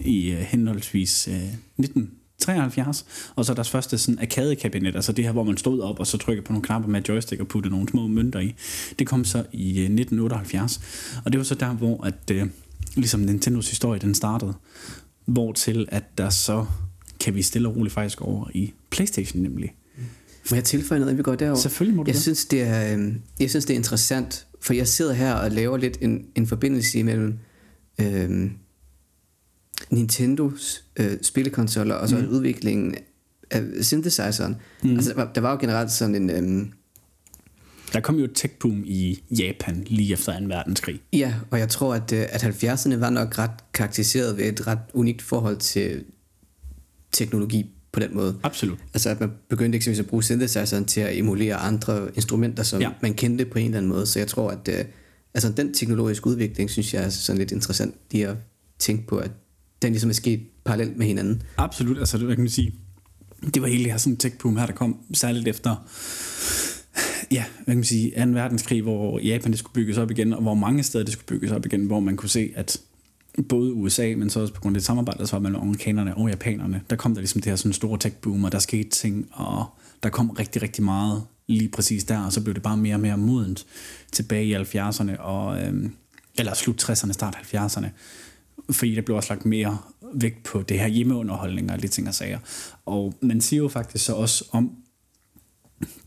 i 0.00 0.30
øh, 0.30 0.38
henholdsvis 0.38 1.28
øh, 1.28 1.48
19 1.76 2.10
73, 2.38 3.06
og 3.36 3.44
så 3.44 3.54
deres 3.54 3.70
første 3.70 3.98
sådan 3.98 4.18
arcade-kabinet, 4.18 4.96
altså 4.96 5.12
det 5.12 5.24
her, 5.24 5.32
hvor 5.32 5.44
man 5.44 5.56
stod 5.56 5.80
op 5.80 6.00
og 6.00 6.06
så 6.06 6.18
trykkede 6.18 6.46
på 6.46 6.52
nogle 6.52 6.64
knapper 6.64 6.88
med 6.88 7.02
joystick 7.08 7.40
og 7.40 7.48
puttede 7.48 7.74
nogle 7.74 7.88
små 7.88 8.06
mønter 8.06 8.40
i. 8.40 8.54
Det 8.98 9.06
kom 9.06 9.24
så 9.24 9.38
i 9.52 9.68
1978, 9.68 10.76
øh, 10.76 11.22
og 11.24 11.32
det 11.32 11.38
var 11.38 11.44
så 11.44 11.54
der, 11.54 11.74
hvor 11.74 12.04
at, 12.04 12.30
øh, 12.32 12.46
ligesom 12.94 13.20
Nintendos 13.20 13.70
historie, 13.70 14.00
den 14.00 14.14
startede, 14.14 14.54
hvor 15.24 15.52
til 15.52 15.88
at 15.88 16.18
der 16.18 16.30
så 16.30 16.66
kan 17.20 17.34
vi 17.34 17.42
stille 17.42 17.68
og 17.68 17.76
roligt 17.76 17.94
faktisk 17.94 18.20
over 18.20 18.50
i 18.54 18.72
Playstation 18.90 19.42
nemlig. 19.42 19.74
Må 20.50 20.54
jeg 20.54 20.64
tilføje 20.64 21.00
noget, 21.00 21.18
vi 21.18 21.22
går 21.22 21.34
derover? 21.34 21.56
Selvfølgelig 21.56 21.96
må 21.96 22.02
du 22.02 22.10
jeg 22.10 22.16
synes, 22.16 22.44
det 22.44 22.62
er, 22.62 22.96
øh, 22.96 23.14
jeg 23.40 23.50
synes, 23.50 23.64
det 23.64 23.74
er 23.74 23.78
interessant, 23.78 24.46
for 24.60 24.74
jeg 24.74 24.88
sidder 24.88 25.12
her 25.12 25.34
og 25.34 25.50
laver 25.50 25.76
lidt 25.76 25.98
en, 26.00 26.26
en 26.34 26.46
forbindelse 26.46 26.98
imellem 26.98 27.38
øh, 28.00 28.50
Nintendos 29.90 30.84
øh, 30.96 31.18
spillekonsoller 31.22 31.94
og 31.94 32.08
så 32.08 32.16
mm. 32.16 32.28
udviklingen 32.28 32.94
af 33.50 33.62
synthesizeren. 33.80 34.56
Mm. 34.82 34.90
Altså, 34.90 35.10
der 35.10 35.16
var, 35.16 35.32
der 35.32 35.40
var 35.40 35.50
jo 35.50 35.58
generelt 35.60 35.90
sådan 35.90 36.14
en... 36.14 36.30
Øh, 36.30 36.66
der 37.92 38.00
kom 38.00 38.18
jo 38.18 38.24
et 38.24 38.34
tech-boom 38.34 38.82
i 38.84 39.22
Japan 39.30 39.84
lige 39.86 40.12
efter 40.12 40.40
2. 40.40 40.46
verdenskrig. 40.46 41.00
Ja, 41.12 41.34
og 41.50 41.58
jeg 41.58 41.68
tror, 41.68 41.94
at, 41.94 42.12
øh, 42.12 42.26
at 42.28 42.44
70'erne 42.44 42.96
var 42.96 43.10
nok 43.10 43.38
ret 43.38 43.72
karakteriseret 43.72 44.36
ved 44.36 44.44
et 44.44 44.66
ret 44.66 44.78
unikt 44.94 45.22
forhold 45.22 45.56
til 45.56 46.04
teknologi 47.12 47.70
på 47.92 48.00
den 48.00 48.14
måde. 48.14 48.38
Absolut. 48.42 48.78
Altså 48.94 49.10
at 49.10 49.20
man 49.20 49.30
begyndte 49.48 49.76
eksempelvis 49.76 50.00
at 50.00 50.06
bruge 50.06 50.22
synthesizeren 50.22 50.84
til 50.84 51.00
at 51.00 51.18
emulere 51.18 51.54
andre 51.54 52.08
instrumenter, 52.14 52.62
som 52.62 52.80
ja. 52.80 52.90
man 53.02 53.14
kendte 53.14 53.44
på 53.44 53.58
en 53.58 53.64
eller 53.64 53.78
anden 53.78 53.92
måde. 53.92 54.06
Så 54.06 54.18
jeg 54.18 54.28
tror, 54.28 54.50
at 54.50 54.68
uh, 54.68 54.84
altså, 55.34 55.52
den 55.52 55.74
teknologiske 55.74 56.26
udvikling, 56.26 56.70
synes 56.70 56.94
jeg 56.94 57.04
er 57.04 57.08
sådan 57.08 57.38
lidt 57.38 57.52
interessant 57.52 57.94
lige 58.10 58.28
at 58.28 58.36
tænke 58.78 59.06
på, 59.06 59.16
at 59.16 59.30
den 59.86 59.92
ligesom 59.92 60.10
er 60.10 60.14
sket 60.14 60.40
parallelt 60.64 60.96
med 60.96 61.06
hinanden. 61.06 61.42
Absolut, 61.56 61.98
altså 61.98 62.18
det 62.18 62.28
kan 62.28 62.38
man 62.38 62.48
sige. 62.48 62.74
Det 63.54 63.62
var 63.62 63.68
hele 63.68 63.84
det 63.84 63.92
her 63.92 63.98
sådan 63.98 64.16
tech 64.16 64.38
boom 64.38 64.56
her, 64.56 64.66
der 64.66 64.72
kom 64.72 64.96
særligt 65.12 65.48
efter 65.48 65.86
ja, 67.30 67.44
hvad 67.56 67.66
kan 67.66 67.76
man 67.76 67.84
sige, 67.84 68.24
2. 68.24 68.30
verdenskrig, 68.30 68.82
hvor 68.82 69.18
Japan 69.18 69.50
det 69.50 69.58
skulle 69.58 69.74
bygges 69.74 69.98
op 69.98 70.10
igen, 70.10 70.32
og 70.32 70.42
hvor 70.42 70.54
mange 70.54 70.82
steder 70.82 71.04
det 71.04 71.12
skulle 71.12 71.26
bygges 71.26 71.50
op 71.50 71.66
igen, 71.66 71.86
hvor 71.86 72.00
man 72.00 72.16
kunne 72.16 72.28
se, 72.28 72.52
at 72.54 72.80
både 73.48 73.72
USA, 73.72 74.14
men 74.16 74.30
så 74.30 74.40
også 74.40 74.54
på 74.54 74.60
grund 74.60 74.76
af 74.76 74.80
det 74.80 74.86
samarbejde, 74.86 75.18
der 75.18 75.28
var 75.32 75.38
mellem 75.38 75.60
amerikanerne 75.60 76.16
og 76.16 76.28
japanerne, 76.28 76.82
der 76.90 76.96
kom 76.96 77.14
der 77.14 77.20
ligesom 77.20 77.40
det 77.40 77.50
her 77.50 77.56
sådan 77.56 77.72
store 77.72 77.98
tech 77.98 78.16
boom, 78.16 78.44
og 78.44 78.52
der 78.52 78.58
skete 78.58 78.88
ting, 78.88 79.28
og 79.32 79.66
der 80.02 80.08
kom 80.08 80.30
rigtig, 80.30 80.62
rigtig 80.62 80.84
meget 80.84 81.22
lige 81.46 81.68
præcis 81.68 82.04
der, 82.04 82.18
og 82.18 82.32
så 82.32 82.40
blev 82.40 82.54
det 82.54 82.62
bare 82.62 82.76
mere 82.76 82.94
og 82.94 83.00
mere 83.00 83.16
modent 83.16 83.66
tilbage 84.12 84.44
i 84.44 84.54
70'erne, 84.54 85.20
og, 85.20 85.62
øhm, 85.62 85.92
eller 86.38 86.54
slut 86.54 86.90
60'erne, 86.90 87.12
start 87.12 87.36
70'erne, 87.36 87.86
fordi 88.70 88.94
der 88.94 89.02
blev 89.02 89.16
også 89.16 89.32
lagt 89.32 89.46
mere 89.46 89.78
vægt 90.14 90.42
på 90.42 90.62
det 90.62 90.78
her 90.78 90.86
hjemmeunderholdning 90.86 91.72
og 91.72 91.82
de 91.82 91.88
ting 91.88 92.08
og 92.08 92.14
sager. 92.14 92.38
Og 92.86 93.14
man 93.20 93.40
siger 93.40 93.62
jo 93.62 93.68
faktisk 93.68 94.04
så 94.04 94.14
også 94.14 94.44
om, 94.52 94.76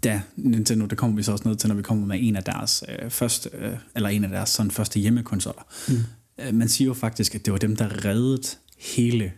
da 0.04 0.22
Nintendo, 0.36 0.86
det 0.86 0.98
kommer 0.98 1.16
vi 1.16 1.24
så 1.24 1.32
også 1.32 1.48
ned 1.48 1.56
til, 1.56 1.68
når 1.68 1.76
vi 1.76 1.82
kommer 1.82 2.06
med 2.06 2.18
en 2.22 2.36
af 2.36 2.44
deres 2.44 2.84
øh, 2.90 3.10
første, 3.10 3.50
øh, 3.54 3.78
eller 3.96 4.10
en 4.10 4.24
af 4.24 4.30
deres 4.30 4.50
sådan 4.50 4.72
første 4.72 5.00
hjemmekonsoller. 5.00 5.62
Mm. 5.88 5.98
Øh, 6.44 6.54
man 6.54 6.70
siger 6.70 6.86
jo 6.86 6.94
faktisk, 6.94 7.36
at 7.36 7.46
det 7.46 7.54
var 7.54 7.60
dem, 7.60 7.76
der 7.76 8.06
reddede 8.06 8.58
hele 8.78 9.34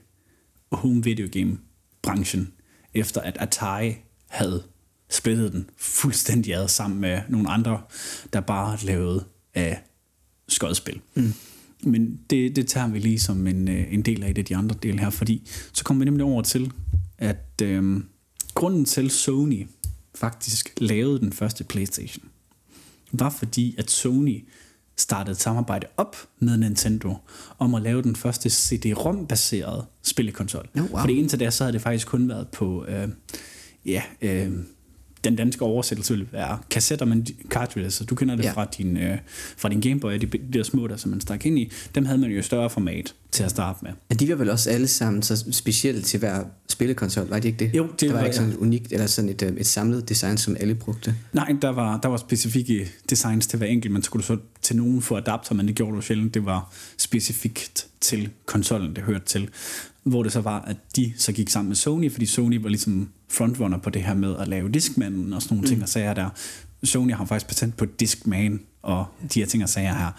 home 0.72 1.04
video 1.04 1.28
game 1.32 1.58
branchen, 2.02 2.54
efter 2.94 3.22
at 3.22 3.38
Atari 3.40 3.96
havde 4.28 4.64
splittet 5.10 5.54
den 5.54 5.70
fuldstændig 5.78 6.56
ad 6.56 6.68
sammen 6.68 7.02
med 7.02 7.22
nogle 7.30 7.50
andre, 7.50 7.82
der 8.34 8.40
bare 8.40 8.78
lavede 8.84 9.26
af 9.54 9.84
skodspil. 10.48 11.02
Mm. 11.14 11.34
Men 11.84 12.20
det, 12.30 12.56
det 12.56 12.68
tager 12.68 12.88
vi 12.88 13.00
lige 13.00 13.20
som 13.20 13.48
en, 13.48 13.68
øh, 13.68 13.94
en 13.94 14.02
del 14.02 14.24
af 14.24 14.36
det, 14.36 14.50
de 14.50 14.56
andre 14.56 14.76
dele 14.84 15.00
her, 15.00 15.10
fordi 15.10 15.50
så 15.74 15.84
kommer 15.84 16.00
vi 16.00 16.06
nemlig 16.06 16.26
over 16.26 16.42
til, 16.42 16.72
at 17.18 17.62
øh, 17.64 18.02
grunden 18.54 18.86
til 18.86 19.10
Sony 19.10 19.68
faktisk 20.16 20.74
lavede 20.78 21.20
den 21.20 21.34
første 21.34 21.64
Playstation, 21.64 22.26
var 23.12 23.30
fordi, 23.30 23.76
at 23.78 23.92
Sony 23.92 24.46
startede 24.98 25.32
et 25.32 25.42
samarbejde 25.42 25.88
op 25.98 26.16
med 26.40 26.58
Nintendo 26.58 27.16
om 27.60 27.76
at 27.76 27.82
lave 27.82 28.02
den 28.02 28.16
første 28.16 28.50
CD-ROM-baserede 28.50 29.86
spillekonsol. 30.04 30.70
Oh, 30.76 30.82
wow. 30.82 31.00
Fordi 31.00 31.14
indtil 31.14 31.40
da, 31.40 31.50
så 31.50 31.64
havde 31.64 31.74
det 31.74 31.82
faktisk 31.82 32.08
kun 32.08 32.30
været 32.30 32.48
på 32.48 32.86
øh, 32.86 33.08
ja, 33.86 34.04
øh, 34.22 34.52
den 35.24 35.36
danske 35.36 35.66
oversættelse 35.66 36.26
være 36.32 36.60
kassetter, 36.70 37.06
men 37.06 37.28
cartridges, 37.50 37.94
så 37.94 38.04
du 38.04 38.16
kender 38.16 38.36
det 38.36 38.44
ja. 38.44 38.52
fra, 38.52 38.66
din, 38.78 38.98
øh, 38.98 39.18
fra 39.58 39.70
din 39.70 39.82
Gameboy, 39.82 40.14
de, 40.14 40.26
de 40.26 40.40
der 40.54 40.64
små 40.64 40.88
der, 40.88 40.98
som 40.98 41.12
man 41.12 41.22
stak 41.22 41.46
ind 41.46 41.60
i, 41.60 41.72
dem 41.96 42.06
havde 42.06 42.20
man 42.20 42.32
jo 42.32 42.42
større 42.42 42.70
format 42.70 43.14
til 43.32 43.44
at 43.44 43.50
starte 43.50 43.80
med. 43.82 43.92
Men 44.10 44.18
de 44.18 44.30
var 44.30 44.36
vel 44.36 44.50
også 44.50 44.70
alle 44.70 44.88
sammen 44.88 45.24
så 45.24 45.46
specielt 45.52 46.06
til 46.06 46.20
hver 46.20 46.44
spillekonsol, 46.70 47.30
var 47.30 47.40
det 47.40 47.46
ikke 47.46 47.66
det? 47.66 47.78
Jo, 47.78 47.88
det 47.88 48.02
der 48.02 48.12
var, 48.12 48.20
var 48.20 48.26
ikke 48.26 48.36
sådan 48.36 48.52
et 48.52 48.58
unikt, 48.58 48.92
eller 48.92 49.08
sådan 49.08 49.30
et, 49.30 49.42
øh, 49.42 49.54
et 49.58 49.68
samlet 49.68 50.10
design, 50.10 50.38
som 50.38 50.58
alle 50.60 50.76
brugte? 50.76 51.16
Nej, 51.34 51.56
der 51.62 51.70
var, 51.70 52.00
der 52.00 52.10
var 52.10 52.18
specifikke 52.18 52.92
designs 53.10 53.48
til 53.48 53.58
hver 53.58 53.68
enkelt, 53.68 54.10
kunne 54.10 54.22
du 54.22 54.28
så 54.28 54.38
til 54.62 54.76
nogen 54.76 55.02
få 55.02 55.18
adapter, 55.18 55.56
men 55.56 55.68
det 55.68 55.76
gjorde 55.76 55.96
du 55.96 56.02
sjældent. 56.02 56.34
Det 56.34 56.46
var 56.46 56.74
specifikt 56.98 57.88
til 58.02 58.30
konsollen, 58.46 58.96
det 58.96 59.04
hørte 59.04 59.26
til. 59.26 59.50
Hvor 60.04 60.24
det 60.24 60.32
så 60.32 60.42
var, 60.42 60.62
at 60.62 60.78
de 60.96 61.14
så 61.18 61.32
gik 61.32 61.50
sammen 61.50 61.70
med 61.70 61.76
Sony, 61.76 62.12
fordi 62.12 62.26
Sony 62.26 62.62
var 62.62 62.70
ligesom 62.70 63.10
frontrunner 63.30 63.78
på 63.78 63.90
det 63.90 64.04
her 64.04 64.14
med 64.14 64.38
at 64.38 64.48
lave 64.48 64.70
Discman 64.70 65.34
og 65.34 65.42
sådan 65.42 65.56
nogle 65.56 65.66
mm. 65.66 65.68
ting 65.68 65.84
og 65.84 65.90
sager 65.90 66.14
der. 66.14 66.30
Sony 66.84 67.14
har 67.14 67.26
faktisk 67.26 67.48
patent 67.48 67.78
på 67.78 67.86
Discman 67.86 68.60
og 68.82 69.06
de 69.34 69.40
her 69.40 69.46
ting 69.46 69.64
og 69.64 69.70
sager 69.70 69.94
her. 69.94 70.12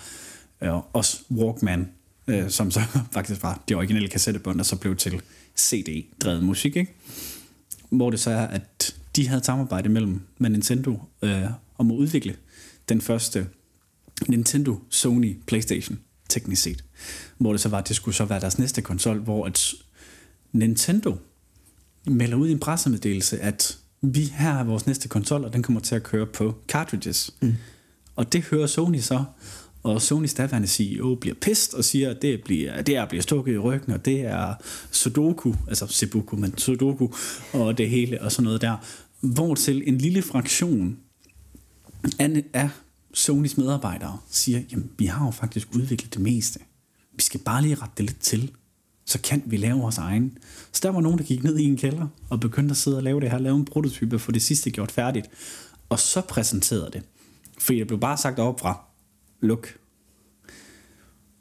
Og 0.60 0.86
også 0.92 1.22
Walkman, 1.30 1.88
øh, 2.26 2.50
som 2.50 2.70
så 2.70 2.80
faktisk 3.12 3.42
var 3.42 3.62
det 3.68 3.76
originale 3.76 4.08
kassettebånd, 4.08 4.58
der 4.58 4.64
så 4.64 4.76
blev 4.76 4.96
til 4.96 5.20
CD-drevet 5.58 6.44
musik, 6.44 6.76
ikke? 6.76 6.94
Hvor 7.90 8.10
det 8.10 8.20
så 8.20 8.30
er, 8.30 8.46
at 8.46 8.96
de 9.16 9.28
havde 9.28 9.38
et 9.38 9.46
samarbejde 9.46 9.88
mellem 9.88 10.20
med 10.38 10.50
Nintendo 10.50 11.00
øh, 11.22 11.42
om 11.78 11.90
at 11.90 11.94
udvikle 11.94 12.36
den 12.88 13.00
første 13.00 13.46
Nintendo, 14.28 14.78
Sony, 14.90 15.36
Playstation, 15.46 15.98
teknisk 16.28 16.62
set. 16.62 16.84
Hvor 17.42 17.52
det 17.52 17.60
så 17.60 17.68
var, 17.68 17.78
at 17.78 17.88
det 17.88 17.96
skulle 17.96 18.14
så 18.14 18.24
være 18.24 18.40
deres 18.40 18.58
næste 18.58 18.82
konsol, 18.82 19.18
hvor 19.18 19.46
at 19.46 19.74
Nintendo 20.52 21.16
melder 22.06 22.36
ud 22.36 22.48
i 22.48 22.52
en 22.52 22.58
pressemeddelelse, 22.58 23.40
at 23.40 23.78
vi 24.02 24.24
her 24.24 24.52
er 24.52 24.64
vores 24.64 24.86
næste 24.86 25.08
konsol, 25.08 25.44
og 25.44 25.52
den 25.52 25.62
kommer 25.62 25.80
til 25.80 25.94
at 25.94 26.02
køre 26.02 26.26
på 26.26 26.54
cartridges. 26.68 27.30
Mm. 27.40 27.54
Og 28.16 28.32
det 28.32 28.42
hører 28.42 28.66
Sony 28.66 28.98
så, 28.98 29.24
og 29.82 30.02
Sonys 30.02 30.34
daværende 30.34 30.68
CEO 30.68 31.14
bliver 31.14 31.36
pist 31.40 31.74
og 31.74 31.84
siger, 31.84 32.10
at 32.10 32.22
det, 32.22 32.44
bliver, 32.44 32.82
det 32.82 32.96
er 32.96 33.02
at 33.02 33.08
blive 33.08 33.22
stukket 33.22 33.54
i 33.54 33.58
ryggen, 33.58 33.92
og 33.92 34.04
det 34.04 34.20
er 34.20 34.54
Sudoku, 34.90 35.54
altså 35.68 35.86
Sebuku, 35.86 36.36
men 36.36 36.58
Sudoku, 36.58 37.08
og 37.52 37.78
det 37.78 37.90
hele 37.90 38.22
og 38.22 38.32
sådan 38.32 38.44
noget 38.44 38.60
der. 38.60 38.76
Hvor 39.20 39.54
til 39.54 39.82
en 39.86 39.98
lille 39.98 40.22
fraktion 40.22 40.98
af 42.52 42.70
Sonys 43.14 43.56
medarbejdere 43.56 44.18
siger, 44.30 44.60
jamen 44.72 44.90
vi 44.98 45.06
har 45.06 45.26
jo 45.26 45.30
faktisk 45.30 45.68
udviklet 45.74 46.14
det 46.14 46.22
meste. 46.22 46.60
Vi 47.16 47.22
skal 47.22 47.40
bare 47.40 47.62
lige 47.62 47.74
rette 47.74 47.94
det 47.96 48.04
lidt 48.04 48.20
til, 48.20 48.50
så 49.04 49.20
kan 49.20 49.42
vi 49.46 49.56
lave 49.56 49.78
vores 49.78 49.98
egen. 49.98 50.38
Så 50.72 50.80
der 50.82 50.90
var 50.90 51.00
nogen, 51.00 51.18
der 51.18 51.24
gik 51.24 51.44
ned 51.44 51.58
i 51.58 51.64
en 51.64 51.76
kælder 51.76 52.08
og 52.30 52.40
begyndte 52.40 52.72
at 52.72 52.76
sidde 52.76 52.96
og 52.96 53.02
lave 53.02 53.20
det 53.20 53.30
her, 53.30 53.38
lave 53.38 53.56
en 53.56 53.64
prototype 53.64 54.18
for 54.18 54.32
det 54.32 54.42
sidste 54.42 54.70
gjort 54.70 54.92
færdigt. 54.92 55.26
Og 55.88 55.98
så 55.98 56.20
præsenterede 56.20 56.90
det. 56.92 57.02
For 57.58 57.72
det 57.72 57.86
blev 57.86 58.00
bare 58.00 58.16
sagt 58.16 58.38
op 58.38 58.60
fra, 58.60 58.84
luk. 59.40 59.68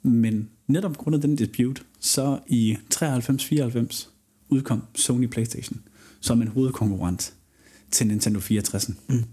Men 0.04 0.50
netop 0.68 0.98
grund 0.98 1.16
af 1.16 1.22
den 1.22 1.36
dispute, 1.36 1.82
så 2.00 2.40
i 2.48 2.78
93-94 2.94 4.08
udkom 4.50 4.84
Sony 4.96 5.26
Playstation 5.26 5.82
som 6.22 6.42
en 6.42 6.48
hovedkonkurrent 6.48 7.34
til 7.92 8.08
Nintendo 8.08 8.40
64. 8.40 8.90
Mm. 9.08 9.24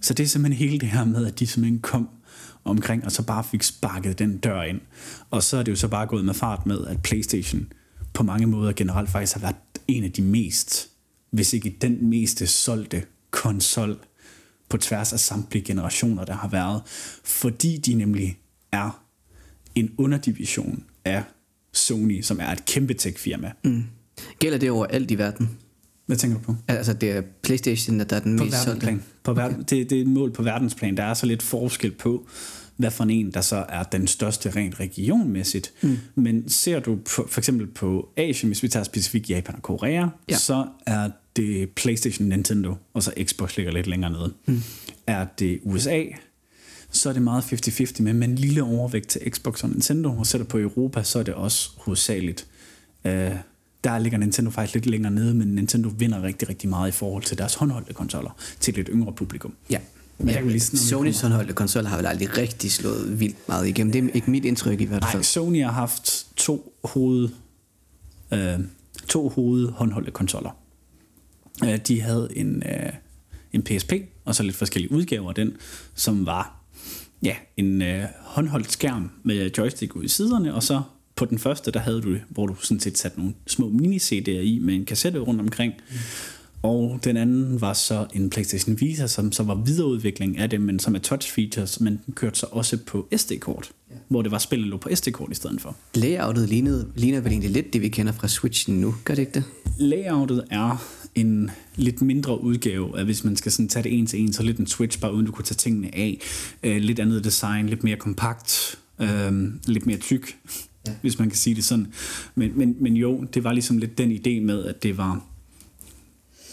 Så 0.00 0.14
det 0.14 0.24
er 0.24 0.28
simpelthen 0.28 0.68
hele 0.68 0.78
det 0.78 0.88
her 0.88 1.04
med, 1.04 1.26
at 1.26 1.38
de 1.38 1.46
simpelthen 1.46 1.80
kom 1.80 2.08
omkring, 2.66 3.04
og 3.04 3.12
så 3.12 3.22
bare 3.22 3.44
fik 3.44 3.62
sparket 3.62 4.18
den 4.18 4.38
dør 4.38 4.62
ind. 4.62 4.80
Og 5.30 5.42
så 5.42 5.56
er 5.56 5.62
det 5.62 5.72
jo 5.72 5.76
så 5.76 5.88
bare 5.88 6.06
gået 6.06 6.24
med 6.24 6.34
fart 6.34 6.66
med, 6.66 6.86
at 6.86 7.02
Playstation 7.02 7.72
på 8.12 8.22
mange 8.22 8.46
måder 8.46 8.72
generelt 8.72 9.10
faktisk 9.10 9.34
har 9.34 9.40
været 9.40 9.56
en 9.88 10.04
af 10.04 10.12
de 10.12 10.22
mest, 10.22 10.88
hvis 11.30 11.52
ikke 11.52 11.76
den 11.80 12.10
meste 12.10 12.46
solgte 12.46 13.02
konsol 13.30 13.98
på 14.68 14.76
tværs 14.76 15.12
af 15.12 15.20
samtlige 15.20 15.64
generationer, 15.64 16.24
der 16.24 16.34
har 16.34 16.48
været. 16.48 16.82
Fordi 17.24 17.76
de 17.76 17.94
nemlig 17.94 18.38
er 18.72 19.02
en 19.74 19.94
underdivision 19.98 20.84
af 21.04 21.22
Sony, 21.72 22.22
som 22.22 22.40
er 22.40 22.48
et 22.52 22.64
kæmpe 22.64 22.94
tech-firma. 22.94 23.52
Mm. 23.64 23.84
Gælder 24.38 24.58
det 24.58 24.70
over 24.70 24.86
alt 24.86 25.10
i 25.10 25.18
verden? 25.18 25.58
Hvad 26.06 26.16
tænker 26.16 26.38
du 26.38 26.42
på? 26.42 26.54
Altså 26.68 26.92
det 26.92 27.10
er 27.10 27.22
Playstation, 27.42 27.98
der 28.00 28.16
er 28.16 28.20
den 28.20 28.38
på 28.38 28.44
mest 28.44 28.62
solgte? 28.64 28.98
På 29.22 29.34
ver- 29.34 29.44
okay. 29.44 29.56
det, 29.70 29.90
det 29.90 30.00
er 30.00 30.04
mål 30.06 30.32
på 30.32 30.42
verdensplan. 30.42 30.96
Der 30.96 31.02
er 31.02 31.14
så 31.14 31.26
lidt 31.26 31.42
forskel 31.42 31.90
på, 31.90 32.26
hvad 32.76 32.90
for 32.90 33.04
en, 33.04 33.30
der 33.30 33.40
så 33.40 33.64
er 33.68 33.82
den 33.82 34.06
største 34.06 34.50
rent 34.50 34.80
regionmæssigt. 34.80 35.72
Mm. 35.82 35.98
Men 36.14 36.48
ser 36.48 36.80
du 36.80 36.96
på, 36.96 37.26
for 37.30 37.40
eksempel 37.40 37.66
på 37.66 38.08
Asien, 38.16 38.48
hvis 38.48 38.62
vi 38.62 38.68
tager 38.68 38.84
specifikt 38.84 39.30
Japan 39.30 39.54
og 39.54 39.62
Korea, 39.62 40.06
ja. 40.30 40.36
så 40.36 40.66
er 40.86 41.10
det 41.36 41.70
PlayStation, 41.70 42.28
Nintendo, 42.28 42.74
og 42.94 43.02
så 43.02 43.12
Xbox 43.22 43.56
ligger 43.56 43.72
lidt 43.72 43.86
længere 43.86 44.10
nede. 44.10 44.32
Mm. 44.46 44.62
Er 45.06 45.26
det 45.38 45.60
USA, 45.62 46.02
så 46.90 47.08
er 47.08 47.12
det 47.12 47.22
meget 47.22 47.42
50-50 47.42 48.02
med, 48.02 48.12
med 48.12 48.28
en 48.28 48.34
lille 48.34 48.62
overvægt 48.62 49.08
til 49.08 49.20
Xbox 49.30 49.62
og 49.64 49.68
Nintendo, 49.70 50.18
og 50.18 50.26
sætter 50.26 50.46
på 50.46 50.58
Europa, 50.58 51.02
så 51.02 51.18
er 51.18 51.22
det 51.22 51.34
også 51.34 51.70
hovedsageligt 51.76 52.46
øh, 53.04 53.30
der 53.86 53.98
ligger 53.98 54.18
Nintendo 54.18 54.50
faktisk 54.50 54.74
lidt 54.74 54.86
længere 54.86 55.12
nede, 55.12 55.34
men 55.34 55.48
Nintendo 55.48 55.88
vinder 55.98 56.22
rigtig, 56.22 56.48
rigtig 56.48 56.68
meget 56.68 56.88
i 56.88 56.92
forhold 56.92 57.22
til 57.22 57.38
deres 57.38 57.54
håndholdte 57.54 57.92
konsoller 57.92 58.30
til 58.60 58.72
et 58.72 58.76
lidt 58.76 58.88
yngre 58.92 59.12
publikum. 59.12 59.54
Ja. 59.70 59.78
Men 60.18 60.28
ja, 60.28 60.40
lige 60.40 60.60
Sonys 60.60 61.20
håndholdte 61.20 61.54
konsoller 61.54 61.90
har 61.90 61.96
vel 61.96 62.06
aldrig 62.06 62.38
rigtig 62.38 62.72
slået 62.72 63.20
vildt 63.20 63.48
meget 63.48 63.68
igennem. 63.68 63.92
Det 63.92 64.04
er 64.04 64.08
ikke 64.14 64.30
mit 64.30 64.44
indtryk 64.44 64.80
i 64.80 64.84
hvert 64.84 65.04
fald. 65.04 65.14
Nej, 65.14 65.22
Sony 65.22 65.64
har 65.64 65.72
haft 65.72 66.26
to 66.36 66.72
hoved, 66.84 67.28
øh, 68.32 68.58
to 69.08 69.28
hoved 69.28 69.68
håndholdte 69.68 70.10
konsoller. 70.10 70.50
Øh, 71.64 71.78
de 71.78 72.00
havde 72.00 72.28
en, 72.36 72.62
øh, 72.66 72.92
en 73.52 73.62
PSP, 73.62 73.92
og 74.24 74.34
så 74.34 74.42
lidt 74.42 74.56
forskellige 74.56 74.92
udgaver 74.92 75.28
af 75.28 75.34
den, 75.34 75.52
som 75.94 76.26
var 76.26 76.60
ja, 77.22 77.34
en 77.56 77.82
øh, 77.82 78.04
håndholdt 78.20 78.72
skærm 78.72 79.10
med 79.22 79.50
joystick 79.58 79.96
ud 79.96 80.04
i 80.04 80.08
siderne, 80.08 80.54
og 80.54 80.62
så 80.62 80.82
på 81.16 81.24
den 81.24 81.38
første, 81.38 81.70
der 81.70 81.80
havde 81.80 82.02
du 82.02 82.12
det, 82.12 82.22
hvor 82.28 82.46
du 82.46 82.54
sådan 82.60 82.80
set 82.80 82.98
satte 82.98 83.18
nogle 83.18 83.34
små 83.46 83.68
mini-CD'er 83.68 84.30
i 84.30 84.58
med 84.62 84.74
en 84.74 84.84
kassette 84.84 85.18
rundt 85.18 85.40
omkring. 85.40 85.72
Mm. 85.90 85.96
Og 86.62 87.00
den 87.04 87.16
anden 87.16 87.60
var 87.60 87.72
så 87.72 88.06
en 88.14 88.30
PlayStation 88.30 88.80
Vita, 88.80 89.06
som 89.06 89.32
så 89.32 89.42
var 89.42 89.54
videreudvikling 89.54 90.38
af 90.38 90.50
det, 90.50 90.60
men 90.60 90.78
som 90.78 90.94
er 90.94 90.98
touch 90.98 91.32
features, 91.32 91.80
men 91.80 92.00
den 92.06 92.14
kørte 92.14 92.38
så 92.38 92.46
også 92.50 92.78
på 92.86 93.08
SD-kort, 93.16 93.70
ja. 93.90 93.94
hvor 94.08 94.22
det 94.22 94.30
var 94.30 94.38
spillet 94.38 94.68
lå 94.68 94.76
på 94.76 94.88
SD-kort 94.94 95.32
i 95.32 95.34
stedet 95.34 95.60
for. 95.60 95.76
Layoutet 95.94 96.48
lignede, 96.48 96.88
ligner 96.94 97.20
vel 97.20 97.32
egentlig 97.32 97.50
lidt 97.50 97.72
det, 97.72 97.82
vi 97.82 97.88
kender 97.88 98.12
fra 98.12 98.28
Switchen 98.28 98.80
nu, 98.80 98.94
gør 99.04 99.14
det 99.14 99.22
ikke 99.22 99.32
det? 99.32 99.44
Layoutet 99.78 100.44
er 100.50 100.86
en 101.14 101.50
lidt 101.76 102.02
mindre 102.02 102.40
udgave 102.40 102.98
af, 102.98 103.04
hvis 103.04 103.24
man 103.24 103.36
skal 103.36 103.52
sådan 103.52 103.68
tage 103.68 103.82
det 103.82 103.98
en 103.98 104.06
til 104.06 104.20
en, 104.20 104.32
så 104.32 104.42
lidt 104.42 104.58
en 104.58 104.66
Switch, 104.66 105.00
bare 105.00 105.14
uden 105.14 105.26
du 105.26 105.32
kunne 105.32 105.44
tage 105.44 105.56
tingene 105.56 105.94
af. 105.94 106.20
Uh, 106.66 106.76
lidt 106.76 106.98
andet 106.98 107.24
design, 107.24 107.68
lidt 107.68 107.84
mere 107.84 107.96
kompakt, 107.96 108.78
uh, 108.98 109.06
lidt 109.66 109.86
mere 109.86 109.98
tyk 109.98 110.36
ja. 110.86 110.92
hvis 111.00 111.18
man 111.18 111.28
kan 111.28 111.38
sige 111.38 111.56
det 111.56 111.64
sådan. 111.64 111.92
Men, 112.34 112.58
men, 112.58 112.76
men 112.80 112.96
jo, 112.96 113.24
det 113.34 113.44
var 113.44 113.52
ligesom 113.52 113.78
lidt 113.78 113.98
den 113.98 114.12
idé 114.12 114.40
med, 114.40 114.64
at 114.64 114.82
det 114.82 114.96
var, 114.96 115.24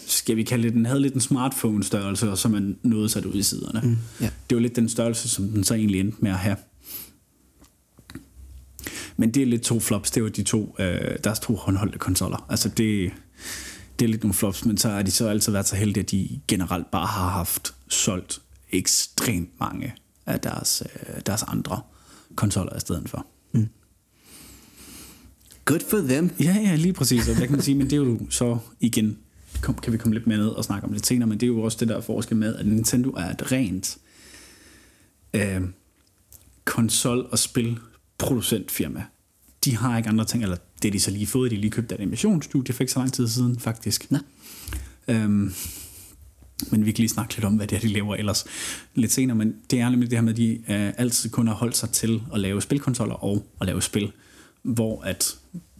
skal 0.06 0.36
vi 0.36 0.42
kalde 0.42 0.64
det, 0.64 0.72
den 0.72 0.86
havde 0.86 1.00
lidt 1.00 1.14
en 1.14 1.20
smartphone-størrelse, 1.20 2.30
og 2.30 2.38
så 2.38 2.48
man 2.48 2.78
nåede 2.82 3.08
sat 3.08 3.24
ud 3.24 3.34
i 3.34 3.42
siderne. 3.42 3.80
Mm, 3.84 3.96
ja. 4.20 4.30
Det 4.50 4.56
var 4.56 4.62
lidt 4.62 4.76
den 4.76 4.88
størrelse, 4.88 5.28
som 5.28 5.48
den 5.48 5.64
så 5.64 5.74
egentlig 5.74 6.00
endte 6.00 6.18
med 6.20 6.30
at 6.30 6.38
have. 6.38 6.56
Men 9.16 9.30
det 9.30 9.42
er 9.42 9.46
lidt 9.46 9.62
to 9.62 9.80
flops, 9.80 10.10
det 10.10 10.22
var 10.22 10.28
de 10.28 10.42
to, 10.42 10.76
øh, 10.78 11.18
deres 11.24 11.40
to 11.40 11.54
håndholdte 11.54 11.98
konsoller. 11.98 12.46
Altså 12.48 12.68
det, 12.68 13.12
det 13.98 14.04
er 14.04 14.08
lidt 14.08 14.22
nogle 14.22 14.34
flops, 14.34 14.64
men 14.64 14.78
så 14.78 14.88
har 14.88 15.02
de 15.02 15.10
så 15.10 15.28
altid 15.28 15.52
været 15.52 15.68
så 15.68 15.76
heldige, 15.76 16.02
at 16.02 16.10
de 16.10 16.40
generelt 16.48 16.90
bare 16.90 17.06
har 17.06 17.28
haft 17.28 17.74
solgt 17.88 18.40
ekstremt 18.72 19.60
mange 19.60 19.94
af 20.26 20.40
deres, 20.40 20.82
øh, 20.82 21.20
deres 21.26 21.42
andre 21.42 21.80
konsoller 22.34 22.76
i 22.76 22.80
stedet 22.80 23.08
for. 23.08 23.26
Good 25.64 25.80
for 25.90 25.98
them. 25.98 26.30
Ja, 26.40 26.56
ja, 26.64 26.74
lige 26.74 26.92
præcis. 26.92 27.28
Og 27.28 27.34
hvad 27.34 27.46
kan 27.46 27.52
man 27.52 27.62
sige, 27.62 27.74
men 27.74 27.86
det 27.86 27.92
er 27.92 27.96
jo 27.96 28.20
så 28.30 28.58
igen, 28.80 29.18
kom, 29.60 29.74
kan 29.74 29.92
vi 29.92 29.98
komme 29.98 30.14
lidt 30.14 30.26
mere 30.26 30.38
ned 30.38 30.48
og 30.48 30.64
snakke 30.64 30.86
om 30.86 30.92
lidt 30.92 31.06
senere, 31.06 31.28
men 31.28 31.40
det 31.40 31.46
er 31.46 31.50
jo 31.50 31.62
også 31.62 31.78
det 31.80 31.88
der 31.88 32.00
forskel 32.00 32.36
med, 32.36 32.56
at 32.56 32.66
Nintendo 32.66 33.10
er 33.10 33.30
et 33.30 33.52
rent 33.52 33.98
øh, 35.34 35.60
konsol- 36.70 37.28
og 37.30 37.38
spilproducentfirma. 37.38 39.04
De 39.64 39.76
har 39.76 39.96
ikke 39.96 40.08
andre 40.08 40.24
ting, 40.24 40.42
eller 40.42 40.56
det 40.82 40.92
de 40.92 41.00
så 41.00 41.10
lige 41.10 41.26
fået, 41.26 41.50
de 41.50 41.56
lige 41.56 41.70
købt 41.70 41.92
et 41.92 42.00
animationsstudie 42.00 42.74
for 42.74 42.82
ikke 42.82 42.92
så 42.92 42.98
lang 42.98 43.12
tid 43.12 43.28
siden, 43.28 43.58
faktisk. 43.58 44.10
Nå. 44.10 44.18
Øhm, 45.08 45.54
men 46.70 46.86
vi 46.86 46.92
kan 46.92 47.02
lige 47.02 47.08
snakke 47.08 47.34
lidt 47.34 47.44
om, 47.44 47.54
hvad 47.54 47.66
det 47.66 47.76
er, 47.76 47.80
de 47.80 47.88
laver 47.88 48.14
ellers 48.14 48.44
lidt 48.94 49.12
senere, 49.12 49.36
men 49.36 49.54
det 49.70 49.80
er 49.80 49.88
nemlig 49.88 50.10
det 50.10 50.18
her 50.18 50.22
med, 50.22 50.32
at 50.32 50.36
de 50.36 50.52
øh, 50.52 50.92
altid 50.98 51.30
kun 51.30 51.46
har 51.46 51.54
holdt 51.54 51.76
sig 51.76 51.90
til 51.90 52.22
at 52.34 52.40
lave 52.40 52.62
spilkonsoller 52.62 53.14
og 53.14 53.46
at 53.60 53.66
lave 53.66 53.82
spil 53.82 54.12
hvor 54.64 55.02
at 55.02 55.36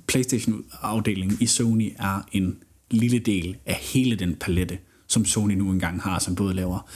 PlayStation-afdelingen 0.06 1.38
i 1.40 1.46
Sony 1.46 1.92
er 1.98 2.28
en 2.32 2.58
lille 2.90 3.18
del 3.18 3.56
af 3.66 3.74
hele 3.74 4.16
den 4.16 4.34
palette, 4.34 4.78
som 5.06 5.24
Sony 5.24 5.52
nu 5.52 5.70
engang 5.70 6.02
har, 6.02 6.18
som 6.18 6.34
både 6.34 6.54
laver 6.54 6.88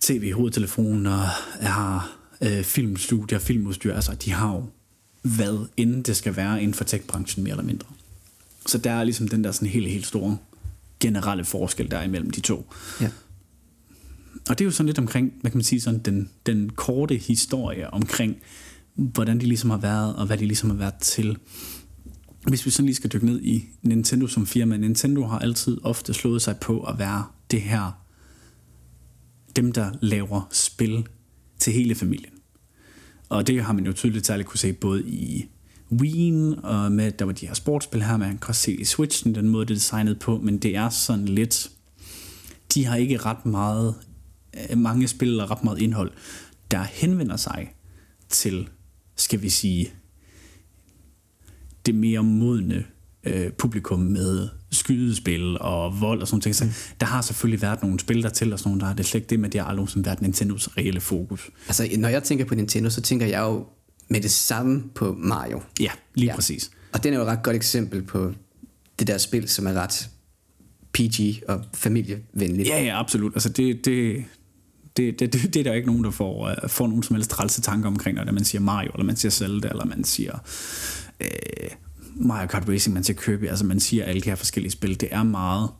tv-hovedtelefoner, 0.00 1.26
har 1.66 2.16
øh, 2.40 2.64
filmstudier, 2.64 3.38
filmudstyr, 3.38 3.94
altså 3.94 4.14
de 4.14 4.32
har 4.32 4.54
jo 4.54 4.64
hvad 5.24 5.66
inden 5.76 6.02
det 6.02 6.16
skal 6.16 6.36
være 6.36 6.62
inden 6.62 6.74
for 6.74 6.84
tech-branchen 6.84 7.44
mere 7.44 7.52
eller 7.52 7.64
mindre. 7.64 7.86
Så 8.66 8.78
der 8.78 8.90
er 8.90 9.04
ligesom 9.04 9.28
den 9.28 9.44
der 9.44 9.52
sådan 9.52 9.68
helt, 9.68 9.90
helt 9.90 10.06
store 10.06 10.38
generelle 11.00 11.44
forskel 11.44 11.90
der 11.90 12.02
imellem 12.02 12.30
de 12.30 12.40
to. 12.40 12.72
Ja. 13.00 13.10
Og 14.48 14.58
det 14.58 14.60
er 14.60 14.64
jo 14.64 14.70
sådan 14.70 14.86
lidt 14.86 14.98
omkring, 14.98 15.32
hvad 15.40 15.50
kan 15.50 15.58
man 15.58 15.64
sige, 15.64 15.80
sådan 15.80 16.00
den, 16.00 16.30
den 16.46 16.70
korte 16.70 17.16
historie 17.16 17.90
omkring 17.90 18.36
hvordan 18.94 19.40
de 19.40 19.46
ligesom 19.46 19.70
har 19.70 19.78
været, 19.78 20.16
og 20.16 20.26
hvad 20.26 20.38
de 20.38 20.46
ligesom 20.46 20.70
har 20.70 20.76
været 20.76 20.94
til. 20.94 21.36
Hvis 22.46 22.66
vi 22.66 22.70
sådan 22.70 22.86
lige 22.86 22.96
skal 22.96 23.12
dykke 23.12 23.26
ned 23.26 23.40
i 23.40 23.64
Nintendo 23.82 24.26
som 24.26 24.46
firma, 24.46 24.76
Nintendo 24.76 25.26
har 25.26 25.38
altid 25.38 25.78
ofte 25.82 26.14
slået 26.14 26.42
sig 26.42 26.56
på 26.56 26.82
at 26.82 26.98
være 26.98 27.24
det 27.50 27.62
her, 27.62 28.04
dem 29.56 29.72
der 29.72 29.90
laver 30.00 30.48
spil 30.52 31.06
til 31.58 31.72
hele 31.72 31.94
familien. 31.94 32.32
Og 33.28 33.46
det 33.46 33.64
har 33.64 33.72
man 33.72 33.86
jo 33.86 33.92
tydeligt 33.92 34.26
særligt 34.26 34.48
kunne 34.48 34.58
se 34.58 34.72
både 34.72 35.08
i 35.08 35.44
Wien, 35.92 36.64
og 36.64 36.92
med, 36.92 37.12
der 37.12 37.24
var 37.24 37.32
de 37.32 37.46
her 37.46 37.54
sportsspil 37.54 38.02
her, 38.02 38.16
man 38.16 38.38
kan 38.38 38.48
også 38.48 38.60
se 38.60 38.80
i 38.80 38.84
Switchen, 38.84 39.34
den 39.34 39.48
måde 39.48 39.66
det 39.66 39.70
er 39.70 39.76
designet 39.76 40.18
på, 40.18 40.38
men 40.38 40.58
det 40.58 40.76
er 40.76 40.88
sådan 40.88 41.28
lidt, 41.28 41.70
de 42.74 42.84
har 42.84 42.96
ikke 42.96 43.16
ret 43.16 43.46
meget, 43.46 43.94
mange 44.76 45.08
spil 45.08 45.28
eller 45.28 45.50
ret 45.50 45.64
meget 45.64 45.78
indhold, 45.78 46.12
der 46.70 46.82
henvender 46.82 47.36
sig 47.36 47.74
til, 48.28 48.68
skal 49.16 49.42
vi 49.42 49.48
sige, 49.48 49.92
det 51.86 51.94
mere 51.94 52.22
modne 52.22 52.84
øh, 53.24 53.52
publikum 53.52 53.98
med 53.98 54.48
skydespil 54.70 55.58
og 55.60 56.00
vold 56.00 56.20
og 56.20 56.28
sådan 56.28 56.42
noget. 56.44 56.56
Så 56.56 56.68
der 57.00 57.06
har 57.06 57.22
selvfølgelig 57.22 57.62
været 57.62 57.82
nogle 57.82 58.00
spil 58.00 58.22
der 58.22 58.28
til, 58.28 58.52
og 58.52 58.58
sådan 58.58 58.68
nogle, 58.68 58.80
der 58.80 58.86
har 58.86 58.94
det 58.94 59.06
slet 59.06 59.20
ikke 59.20 59.30
det, 59.30 59.40
men 59.40 59.52
det 59.52 59.60
har 59.60 59.68
aldrig 59.68 59.88
været 60.04 60.22
Nintendos 60.22 60.68
reelle 60.76 61.00
fokus. 61.00 61.50
Altså, 61.66 61.88
når 61.98 62.08
jeg 62.08 62.22
tænker 62.22 62.44
på 62.44 62.54
Nintendo, 62.54 62.90
så 62.90 63.00
tænker 63.00 63.26
jeg 63.26 63.40
jo 63.40 63.66
med 64.08 64.20
det 64.20 64.30
samme 64.30 64.84
på 64.94 65.16
Mario. 65.18 65.62
Ja, 65.80 65.90
lige 66.14 66.26
ja. 66.26 66.34
præcis. 66.34 66.70
Og 66.92 67.04
den 67.04 67.12
er 67.12 67.16
jo 67.16 67.22
et 67.22 67.28
ret 67.28 67.42
godt 67.42 67.56
eksempel 67.56 68.02
på 68.02 68.32
det 68.98 69.06
der 69.06 69.18
spil, 69.18 69.48
som 69.48 69.66
er 69.66 69.72
ret 69.72 70.08
PG 70.92 71.42
og 71.48 71.64
familievenligt. 71.74 72.68
Ja, 72.68 72.82
ja, 72.82 73.00
absolut. 73.00 73.32
Altså 73.34 73.48
det, 73.48 73.84
det, 73.84 74.24
det, 74.96 75.20
det, 75.20 75.32
det, 75.32 75.54
det 75.54 75.60
er 75.60 75.64
der 75.64 75.72
ikke 75.72 75.86
nogen, 75.86 76.04
der 76.04 76.10
får, 76.10 76.50
uh, 76.62 76.70
får 76.70 76.86
nogen 76.86 77.02
som 77.02 77.16
helst 77.16 77.30
trælse 77.30 77.60
tanker 77.60 77.88
omkring, 77.88 78.16
når 78.16 78.32
man 78.32 78.44
siger 78.44 78.62
Mario, 78.62 78.90
eller 78.90 79.04
man 79.04 79.16
siger 79.16 79.30
Zelda, 79.30 79.68
eller 79.68 79.84
man 79.84 80.04
siger 80.04 80.38
øh, 81.20 81.70
Mario 82.16 82.46
Kart 82.46 82.68
Racing, 82.68 82.94
man 82.94 83.04
siger 83.04 83.20
Kirby, 83.20 83.48
altså 83.48 83.64
man 83.64 83.80
siger 83.80 84.04
alle 84.04 84.20
de 84.20 84.28
her 84.28 84.36
forskellige 84.36 84.72
spil. 84.72 85.00
Det 85.00 85.08
er 85.12 85.22
meget 85.22 85.70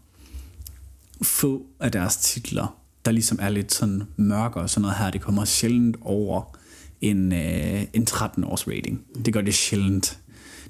få 1.22 1.66
af 1.80 1.92
deres 1.92 2.16
titler, 2.16 2.78
der 3.04 3.10
ligesom 3.10 3.38
er 3.42 3.48
lidt 3.48 3.74
sådan 3.74 4.02
mørke 4.16 4.60
og 4.60 4.70
sådan 4.70 4.82
noget 4.82 4.96
her. 4.96 5.10
Det 5.10 5.20
kommer 5.20 5.44
sjældent 5.44 5.96
over 6.00 6.56
en, 7.00 7.32
øh, 7.32 7.82
en 7.92 8.06
13 8.06 8.44
års 8.44 8.68
rating. 8.68 9.04
Det 9.24 9.34
gør 9.34 9.40
det 9.40 9.54
sjældent. 9.54 10.18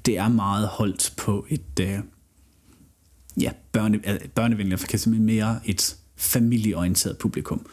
Det 0.05 0.17
er 0.17 0.27
meget 0.27 0.67
holdt 0.67 1.13
på 1.17 1.45
et 1.49 1.61
Øh, 1.79 1.99
ja, 3.41 3.51
børne, 3.71 3.99
altså, 4.03 4.27
børnevenligt, 4.35 4.79
for 4.79 4.87
kan 4.87 5.21
mere 5.21 5.59
et 5.65 5.95
familieorienteret 6.15 7.17
publikum 7.17 7.65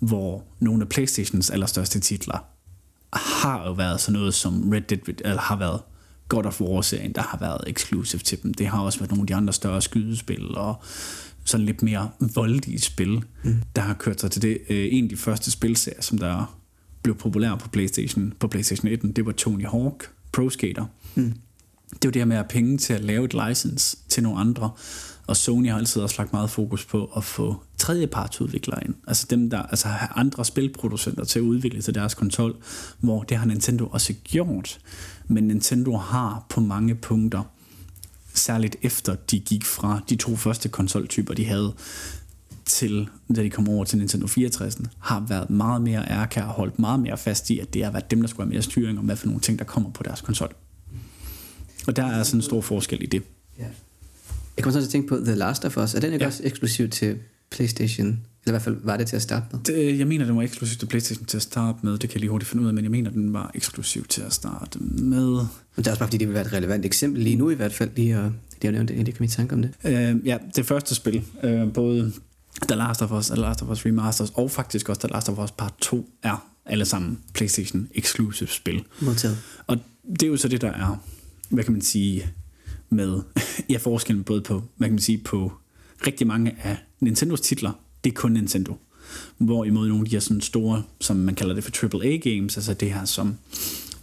hvor 0.00 0.44
nogle 0.60 0.82
af 0.82 0.88
Playstations 0.88 1.50
allerstørste 1.50 2.00
titler 2.00 2.44
har 3.12 3.66
jo 3.66 3.72
været 3.72 4.00
sådan 4.00 4.20
noget 4.20 4.34
som 4.34 4.70
Red 4.70 4.80
Dead, 4.80 5.20
eller 5.24 5.40
har 5.40 5.56
været 5.56 5.80
God 6.28 6.44
of 6.44 6.60
War-serien, 6.60 7.12
der 7.12 7.22
har 7.22 7.38
været 7.38 7.60
exclusive 7.66 8.20
til 8.20 8.42
dem. 8.42 8.54
Det 8.54 8.66
har 8.66 8.80
også 8.80 8.98
været 8.98 9.10
nogle 9.10 9.22
af 9.22 9.26
de 9.26 9.34
andre 9.34 9.52
større 9.52 9.82
skydespil 9.82 10.54
og 10.56 10.82
sådan 11.44 11.66
lidt 11.66 11.82
mere 11.82 12.10
voldige 12.34 12.80
spil, 12.80 13.24
mm. 13.44 13.62
der 13.76 13.82
har 13.82 13.94
kørt 13.94 14.20
sig 14.20 14.30
til 14.30 14.42
det. 14.42 14.58
Øh, 14.68 14.88
en 14.92 15.04
af 15.04 15.10
de 15.10 15.16
første 15.16 15.50
spilserier, 15.50 16.02
som 16.02 16.18
der 16.18 16.58
blev 17.02 17.14
populær 17.14 17.54
på 17.54 17.68
PlayStation, 17.68 18.32
på 18.40 18.48
PlayStation 18.48 18.88
1, 18.88 19.16
det 19.16 19.26
var 19.26 19.32
Tony 19.32 19.66
Hawk 19.66 20.10
Pro 20.32 20.50
Skater. 20.50 20.86
Mm. 21.14 21.34
Det 21.92 22.04
var 22.04 22.10
det 22.10 22.20
her 22.20 22.26
med 22.26 22.36
at 22.36 22.42
have 22.42 22.48
penge 22.48 22.78
til 22.78 22.92
at 22.92 23.04
lave 23.04 23.24
et 23.24 23.34
license 23.48 23.96
til 24.08 24.22
nogle 24.22 24.40
andre, 24.40 24.70
og 25.26 25.36
Sony 25.36 25.70
har 25.70 25.78
altid 25.78 26.02
også 26.02 26.14
lagt 26.18 26.32
meget 26.32 26.50
fokus 26.50 26.84
på 26.84 27.12
at 27.16 27.24
få 27.24 27.62
tredjepartsudviklere 27.78 28.84
ind. 28.84 28.94
Altså 29.06 29.26
dem, 29.30 29.50
der 29.50 29.62
altså 29.62 29.88
har 29.88 30.12
andre 30.16 30.44
spilproducenter 30.44 31.24
til 31.24 31.38
at 31.38 31.42
udvikle 31.42 31.82
til 31.82 31.94
deres 31.94 32.14
konsol, 32.14 32.56
hvor 33.00 33.22
det 33.22 33.36
har 33.36 33.46
Nintendo 33.46 33.86
også 33.86 34.12
gjort. 34.24 34.78
Men 35.28 35.44
Nintendo 35.44 35.96
har 35.96 36.46
på 36.48 36.60
mange 36.60 36.94
punkter, 36.94 37.42
særligt 38.34 38.76
efter 38.82 39.14
de 39.14 39.40
gik 39.40 39.64
fra 39.64 40.00
de 40.08 40.16
to 40.16 40.36
første 40.36 40.68
konsoltyper, 40.68 41.34
de 41.34 41.44
havde, 41.44 41.72
til 42.64 43.08
da 43.36 43.42
de 43.42 43.50
kom 43.50 43.68
over 43.68 43.84
til 43.84 43.98
Nintendo 43.98 44.26
64, 44.26 44.78
har 44.98 45.20
været 45.20 45.50
meget 45.50 45.82
mere 45.82 46.10
ærkær 46.10 46.42
og 46.42 46.52
holdt 46.52 46.78
meget 46.78 47.00
mere 47.00 47.18
fast 47.18 47.50
i, 47.50 47.58
at 47.58 47.74
det 47.74 47.84
har 47.84 47.90
været 47.90 48.10
dem, 48.10 48.20
der 48.20 48.28
skulle 48.28 48.46
have 48.46 48.52
mere 48.52 48.62
styring 48.62 48.98
om, 48.98 49.04
hvad 49.04 49.16
for 49.16 49.26
nogle 49.26 49.40
ting, 49.40 49.58
der 49.58 49.64
kommer 49.64 49.90
på 49.90 50.02
deres 50.02 50.20
konsol. 50.20 50.54
Og 51.86 51.96
der 51.96 52.06
er 52.06 52.22
sådan 52.22 52.38
en 52.38 52.42
stor 52.42 52.60
forskel 52.60 53.02
i 53.02 53.06
det. 53.06 53.22
Ja. 53.58 53.64
Jeg 54.56 54.64
kommer 54.64 54.72
så 54.72 54.80
til 54.80 54.86
at 54.86 54.92
tænke 54.92 55.08
på 55.08 55.16
The 55.16 55.34
Last 55.34 55.64
of 55.64 55.76
Us. 55.76 55.94
Er 55.94 56.00
den 56.00 56.12
ikke 56.12 56.24
ja. 56.24 56.26
også 56.26 56.42
eksklusiv 56.44 56.88
til 56.88 57.18
PlayStation? 57.50 58.06
Eller 58.06 58.20
i 58.46 58.50
hvert 58.50 58.62
fald 58.62 58.76
var 58.82 58.96
det 58.96 59.06
til 59.06 59.16
at 59.16 59.22
starte 59.22 59.46
med? 59.52 59.60
Det, 59.60 59.98
jeg 59.98 60.06
mener, 60.06 60.24
den 60.24 60.36
var 60.36 60.42
eksklusiv 60.42 60.78
til 60.78 60.86
PlayStation 60.86 61.26
til 61.26 61.36
at 61.36 61.42
starte 61.42 61.78
med. 61.82 61.92
Det 61.92 62.00
kan 62.00 62.10
jeg 62.10 62.20
lige 62.20 62.30
hurtigt 62.30 62.48
finde 62.48 62.62
ud 62.62 62.68
af, 62.68 62.74
men 62.74 62.84
jeg 62.84 62.90
mener, 62.90 63.10
den 63.10 63.32
var 63.32 63.50
eksklusiv 63.54 64.06
til 64.06 64.22
at 64.22 64.32
starte 64.32 64.78
med. 64.78 65.26
Men 65.26 65.48
det 65.76 65.86
er 65.86 65.90
også 65.90 65.98
bare, 65.98 66.08
fordi 66.08 66.16
det 66.16 66.28
vil 66.28 66.34
være 66.34 66.46
et 66.46 66.52
relevant 66.52 66.86
eksempel 66.86 67.22
lige 67.22 67.36
nu 67.36 67.50
i 67.50 67.54
hvert 67.54 67.72
fald, 67.72 67.90
lige 67.96 68.16
at, 68.16 68.30
lige 68.62 68.68
at 68.68 68.72
nævne 68.72 68.88
det, 68.88 69.06
det 69.06 69.14
kan 69.14 69.22
min 69.22 69.30
tanke 69.30 69.54
om 69.54 69.62
det. 69.62 69.70
Uh, 69.84 70.26
ja, 70.26 70.38
det 70.56 70.66
første 70.66 70.94
spil, 70.94 71.24
uh, 71.44 71.72
både 71.72 72.12
The 72.68 72.76
Last 72.76 73.02
of 73.02 73.12
Us, 73.12 73.26
The 73.26 73.40
Last 73.40 73.62
of 73.62 73.68
Us 73.68 73.86
Remasters, 73.86 74.30
og 74.34 74.50
faktisk 74.50 74.88
også 74.88 75.00
The 75.00 75.08
Last 75.08 75.28
of 75.28 75.38
Us 75.38 75.50
Part 75.50 75.74
2, 75.80 76.10
er 76.22 76.46
alle 76.66 76.84
sammen 76.84 77.18
PlayStation 77.34 77.88
exclusive 77.94 78.48
spil. 78.48 78.84
Modtaget. 79.00 79.38
Og 79.66 79.78
det 80.10 80.22
er 80.22 80.26
jo 80.26 80.36
så 80.36 80.48
det, 80.48 80.60
der 80.60 80.72
er, 80.72 81.02
hvad 81.50 81.64
kan 81.64 81.72
man 81.72 81.82
sige, 81.82 82.26
med 82.90 83.22
ja, 83.70 83.78
forskellen 83.78 84.24
både 84.24 84.42
på, 84.42 84.62
hvad 84.76 84.88
kan 84.88 84.92
man 84.92 85.02
sige, 85.02 85.18
på 85.18 85.52
rigtig 86.06 86.26
mange 86.26 86.56
af 86.62 86.76
Nintendos 87.00 87.40
titler, 87.40 87.72
det 88.04 88.10
er 88.10 88.14
kun 88.14 88.32
Nintendo. 88.32 88.76
Hvorimod 89.38 89.88
nogle 89.88 90.00
af 90.00 90.04
de 90.04 90.10
her 90.10 90.20
sådan 90.20 90.40
store, 90.40 90.82
som 91.00 91.16
man 91.16 91.34
kalder 91.34 91.54
det 91.54 91.64
for 91.64 91.98
AAA 91.98 92.16
games, 92.16 92.56
altså 92.56 92.74
det 92.74 92.94
her 92.94 93.04
som, 93.04 93.36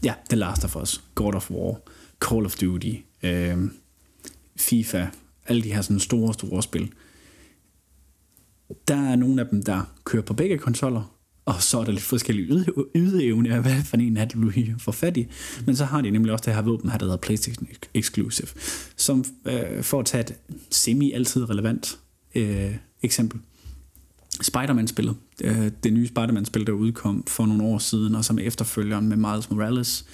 ja, 0.04 0.14
The 0.30 0.38
Last 0.38 0.64
of 0.64 0.76
Us, 0.76 1.04
God 1.16 1.34
of 1.36 1.52
War, 1.52 1.80
Call 2.22 2.46
of 2.46 2.56
Duty, 2.56 2.94
øh, 3.24 3.58
FIFA, 4.56 5.08
alle 5.46 5.64
de 5.64 5.74
her 5.74 5.82
sådan 5.82 6.00
store, 6.00 6.34
store 6.34 6.64
spil. 6.64 6.92
Der 8.88 8.96
er 8.96 9.16
nogle 9.16 9.42
af 9.42 9.48
dem, 9.48 9.64
der 9.64 9.82
kører 10.04 10.24
på 10.24 10.34
begge 10.34 10.58
konsoller, 10.58 11.17
og 11.48 11.62
så 11.64 11.80
er 11.80 11.84
der 11.84 11.92
lidt 11.92 12.04
forskellige 12.04 12.66
ydeevne 12.96 13.54
af, 13.54 13.62
hvad 13.62 13.84
for 13.84 13.98
en 13.98 14.18
er 14.18 14.26
det, 14.26 14.36
du 14.36 14.52
får 14.80 14.92
fat 14.92 15.18
i. 15.18 15.28
Men 15.66 15.76
så 15.76 15.86
har 15.86 16.02
de 16.02 16.12
nemlig 16.12 16.34
også 16.34 16.44
det 16.46 16.56
her 16.56 16.62
våben 16.62 16.90
her, 16.90 16.98
der 16.98 17.06
hedder 17.06 17.18
PlayStation 17.18 17.68
Exclusive, 17.94 18.48
som 18.96 19.26
øh, 19.46 19.84
for 19.84 20.00
at 20.00 20.06
tage 20.06 20.22
et 20.22 20.36
semi-altid 20.72 21.50
relevant 21.50 22.00
øh, 22.36 22.76
eksempel. 23.02 23.40
Spider-Man-spillet, 24.42 25.16
øh, 25.44 25.72
det 25.84 25.94
nye 25.94 26.08
Spider-Man-spil, 26.08 26.68
der 26.68 26.74
udkom 26.74 27.24
for 27.28 27.46
nogle 27.46 27.64
år 27.64 27.78
siden, 27.78 28.16
og 28.16 28.26
som 28.26 28.40
er 28.40 28.44
efterfølgeren 28.44 29.08
med 29.08 29.18
Miles 29.18 29.50
Morales, 29.50 30.06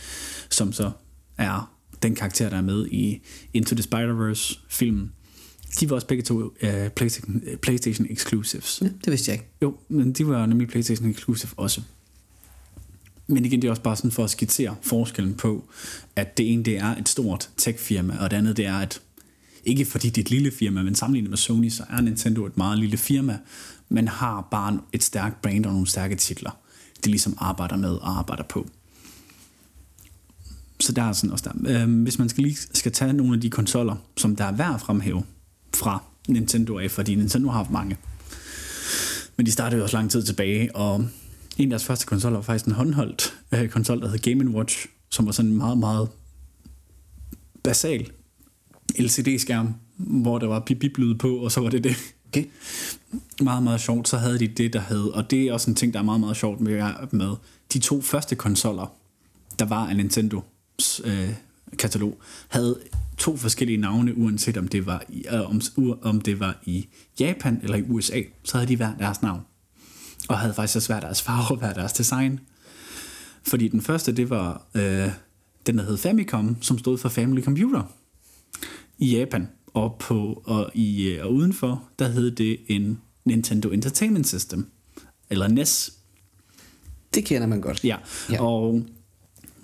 som 0.50 0.74
så 0.74 0.92
er 1.38 1.74
den 2.04 2.16
karakter, 2.16 2.50
der 2.50 2.58
er 2.58 2.62
med 2.62 2.88
i 2.88 3.22
Into 3.54 3.76
the 3.76 3.84
Spider-Verse-filmen 3.84 5.12
de 5.80 5.90
var 5.90 5.96
også 5.96 6.08
begge 6.08 6.24
to 6.24 6.44
uh, 6.44 6.52
PlayStation, 6.96 7.36
uh, 7.36 7.60
PlayStation 7.62 8.08
exclusives. 8.10 8.80
Ja, 8.82 8.86
det 8.86 9.12
vidste 9.12 9.32
jeg 9.32 9.36
ikke. 9.36 9.50
Jo, 9.62 9.78
men 9.90 10.14
de 10.14 10.28
var 10.28 10.46
nemlig 10.46 10.68
PlayStation 10.68 11.10
exclusive 11.10 11.52
også. 11.58 11.82
Men 13.28 13.46
igen, 13.46 13.62
det 13.62 13.68
er 13.68 13.72
også 13.72 13.82
bare 13.82 13.96
sådan 13.96 14.12
for 14.12 14.24
at 14.24 14.30
skitsere 14.30 14.76
forskellen 14.82 15.34
på, 15.34 15.70
at 16.16 16.38
det 16.38 16.54
ene 16.54 16.64
det 16.64 16.78
er 16.78 16.96
et 16.96 17.10
stort 17.10 17.50
tech-firma, 17.58 18.18
og 18.20 18.32
det 18.32 18.38
andet 18.38 18.58
det 18.58 18.66
er 18.66 18.78
et, 18.78 19.02
ikke 19.66 19.86
fordi 19.86 20.10
det 20.10 20.18
er 20.18 20.22
et 20.22 20.30
lille 20.30 20.52
firma, 20.52 20.84
men 20.84 20.96
sammenlignet 20.96 21.30
med 21.30 21.38
Sony, 21.38 21.70
så 21.70 21.84
er 21.90 22.02
Nintendo 22.02 22.46
et 22.46 22.58
meget 22.58 22.80
lille 22.80 22.98
firma, 22.98 23.40
men 23.90 24.08
har 24.08 24.48
bare 24.52 24.80
et 24.94 25.04
stærkt 25.04 25.42
brand 25.42 25.66
og 25.66 25.72
nogle 25.72 25.88
stærke 25.88 26.16
titler, 26.16 26.52
de 27.06 27.10
ligesom 27.10 27.38
arbejder 27.38 27.78
med 27.78 27.90
og 27.90 28.18
arbejder 28.18 28.44
på. 28.44 28.68
Så 30.80 30.92
der 30.92 31.04
er 31.04 31.14
sådan 31.14 31.32
også 31.32 31.50
der. 31.50 31.82
Øhm, 31.82 32.04
hvis 32.04 32.20
man 32.20 32.30
skal 32.30 32.44
lige 32.44 32.58
skal 32.74 32.92
tage 32.92 33.14
nogle 33.14 33.34
af 33.34 33.42
de 33.42 33.50
konsoller, 33.50 33.96
som 34.18 34.36
der 34.36 34.46
er 34.46 34.52
værd 34.52 34.74
at 34.74 34.82
fremhæve, 34.82 35.24
fra 35.76 36.04
Nintendo 36.28 36.78
af, 36.78 36.92
fordi 36.92 37.16
Nintendo 37.16 37.50
har 37.50 37.58
haft 37.58 37.72
mange. 37.72 37.98
Men 39.38 39.46
de 39.46 39.52
startede 39.52 39.78
jo 39.78 39.84
også 39.84 39.98
lang 39.98 40.12
tid 40.12 40.24
tilbage, 40.24 40.76
og 40.76 40.96
en 41.58 41.64
af 41.64 41.70
deres 41.70 41.86
første 41.86 42.06
konsoller 42.06 42.38
var 42.38 42.44
faktisk 42.44 42.66
en 42.66 42.72
håndholdt 42.72 43.34
øh, 43.52 43.70
konsol, 43.70 44.02
der 44.02 44.10
hed 44.10 44.20
Game 44.20 44.50
Watch, 44.50 44.88
som 45.10 45.26
var 45.26 45.32
sådan 45.32 45.52
en 45.52 45.58
meget, 45.58 45.78
meget 45.78 46.10
basal 47.64 48.12
LCD-skærm, 49.00 49.74
hvor 49.98 50.40
der 50.40 50.48
var 50.48 50.60
bip 50.60 50.80
bip 50.80 51.20
på, 51.20 51.36
og 51.36 51.52
så 51.52 51.62
var 51.62 51.70
det 51.70 51.84
det. 51.84 51.96
Okay. 52.28 52.46
Meget, 53.42 53.64
meget 53.64 53.82
sjovt. 53.82 54.08
Så 54.08 54.18
havde 54.18 54.40
de 54.40 54.48
det, 54.48 54.74
der 54.74 54.82
hed, 54.82 55.04
og 55.04 55.32
det 55.32 55.44
er 55.44 55.54
også 55.54 55.72
en 55.72 55.76
ting, 55.76 55.94
der 55.94 56.00
er 56.00 56.04
meget, 56.04 56.20
meget 56.20 56.38
sjovt 56.38 56.62
med, 56.62 56.94
med 57.12 57.36
de 57.74 57.80
to 57.80 58.02
første 58.02 58.36
konsoller, 58.36 58.96
der 59.60 59.66
var 59.66 59.88
af 59.88 59.96
Nintendo 59.96 60.42
øh, 61.04 61.30
katalog, 61.78 62.18
havde 62.48 62.80
to 63.18 63.38
forskellige 63.38 63.78
navne, 63.78 64.18
uanset 64.18 64.58
om 64.58 64.68
det 64.68 64.86
var 64.86 65.04
i, 65.10 65.26
øh, 65.34 65.50
om, 65.50 65.62
om 66.02 66.22
det 66.22 66.40
var 66.40 66.60
i 66.66 66.88
Japan 67.20 67.60
eller 67.64 67.78
i 67.78 67.84
USA, 67.90 68.22
så 68.44 68.58
havde 68.58 68.68
de 68.68 68.76
hver 68.76 68.96
deres 68.96 69.22
navn. 69.22 69.42
Og 70.30 70.40
havde 70.40 70.54
faktisk 70.54 70.76
også 70.76 70.94
hver 70.94 71.00
deres 71.00 71.22
farve 71.22 71.52
og 71.52 71.58
hver 71.58 71.74
deres 71.74 71.94
design. 71.94 72.40
Fordi 73.44 73.68
den 73.68 73.82
første, 73.82 74.12
det 74.12 74.30
var 74.30 74.66
øh, 74.76 75.10
den, 75.66 75.78
der 75.78 75.84
hed 75.84 75.98
Famicom, 75.98 76.58
som 76.62 76.80
stod 76.80 76.98
for 76.98 77.10
Family 77.10 77.42
Computer 77.42 77.84
i 78.98 79.18
Japan. 79.18 79.50
Og, 79.68 79.96
på, 80.00 80.44
og, 80.46 80.72
i, 80.74 81.10
øh, 81.10 81.26
og 81.26 81.34
udenfor, 81.34 81.84
der 82.00 82.08
hed 82.08 82.32
det 82.32 82.60
en 82.68 83.02
Nintendo 83.26 83.70
Entertainment 83.70 84.28
System, 84.28 84.72
eller 85.30 85.48
NES. 85.48 85.94
Det 87.14 87.26
kender 87.26 87.48
man 87.48 87.62
godt. 87.62 87.84
Ja, 87.84 87.98
ja. 88.32 88.44
og 88.44 88.84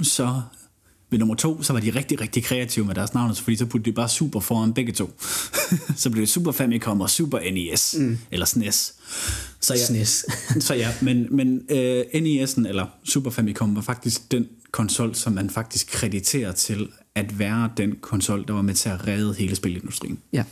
så 0.01 0.41
Ved 1.09 1.19
nummer 1.19 1.35
to, 1.35 1.63
så 1.63 1.73
var 1.73 1.79
de 1.79 1.89
rigtig, 1.89 2.21
rigtig 2.21 2.43
kreative 2.43 2.85
med 2.85 2.95
deres 2.95 3.13
navn, 3.13 3.35
fordi 3.35 3.57
så 3.57 3.65
puttede 3.65 3.91
de 3.91 3.95
bare 3.95 4.09
Super 4.09 4.39
foran 4.39 4.73
begge 4.73 4.91
to. 4.91 5.09
så 5.95 6.09
blev 6.09 6.21
det 6.21 6.29
Super 6.29 6.51
Famicom 6.51 7.01
og 7.01 7.09
Super 7.09 7.39
NES, 7.51 7.95
mm. 7.99 8.17
eller 8.31 8.45
SNES. 8.45 8.93
Så 9.59 9.73
ja, 9.73 9.85
SNES. 9.85 10.25
så 10.67 10.73
ja, 10.73 10.93
men, 11.01 11.27
men 11.35 11.61
øh, 11.69 12.05
NES'en, 12.13 12.67
eller 12.67 12.85
Super 13.03 13.31
Famicom, 13.31 13.75
var 13.75 13.81
faktisk 13.81 14.31
den 14.31 14.47
konsol, 14.71 15.15
som 15.15 15.33
man 15.33 15.49
faktisk 15.49 15.87
krediterer 15.87 16.51
til 16.51 16.89
at 17.15 17.39
være 17.39 17.69
den 17.77 17.95
konsol, 18.01 18.47
der 18.47 18.53
var 18.53 18.61
med 18.61 18.73
til 18.73 18.89
at 18.89 19.07
redde 19.07 19.33
hele 19.33 19.55
spilindustrien. 19.55 20.19
Ja. 20.33 20.43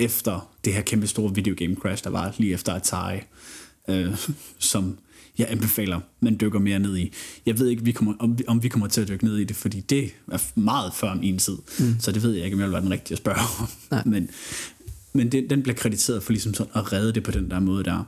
Efter 0.00 0.50
det 0.64 0.74
her 0.74 0.82
kæmpe 0.82 1.06
store 1.06 1.34
videogame 1.34 1.74
crash, 1.74 2.04
der 2.04 2.10
var 2.10 2.34
lige 2.38 2.54
efter 2.54 2.74
Atari, 2.74 3.18
øh, 3.88 4.16
som 4.58 4.98
jeg 5.38 5.46
anbefaler, 5.50 6.00
man 6.20 6.36
dykker 6.40 6.58
mere 6.58 6.78
ned 6.78 6.96
i. 6.96 7.12
Jeg 7.46 7.58
ved 7.58 7.68
ikke, 7.68 7.84
vi 7.84 7.92
kommer, 7.92 8.14
om, 8.18 8.38
vi, 8.38 8.44
om 8.46 8.62
vi 8.62 8.68
kommer 8.68 8.88
til 8.88 9.00
at 9.00 9.08
dykke 9.08 9.24
ned 9.24 9.38
i 9.38 9.44
det, 9.44 9.56
fordi 9.56 9.80
det 9.80 10.10
er 10.32 10.60
meget 10.60 10.94
før 10.94 11.14
min 11.14 11.38
tid. 11.38 11.56
Mm. 11.78 11.96
Så 12.00 12.12
det 12.12 12.22
ved 12.22 12.32
jeg 12.32 12.44
ikke, 12.44 12.54
om 12.54 12.60
jeg 12.60 12.66
vil 12.66 12.72
være 12.72 12.82
den 12.82 12.90
rigtige 12.90 13.14
at 13.14 13.18
spørge 13.18 13.38
om. 13.60 13.68
Nej. 13.90 14.02
Men, 14.14 14.30
men 15.16 15.32
det, 15.32 15.50
den 15.50 15.62
bliver 15.62 15.76
krediteret 15.76 16.22
for 16.22 16.32
ligesom 16.32 16.54
sådan 16.54 16.72
at 16.74 16.92
redde 16.92 17.12
det 17.12 17.22
på 17.22 17.30
den 17.30 17.50
der 17.50 17.60
måde 17.60 17.84
der. 17.84 18.04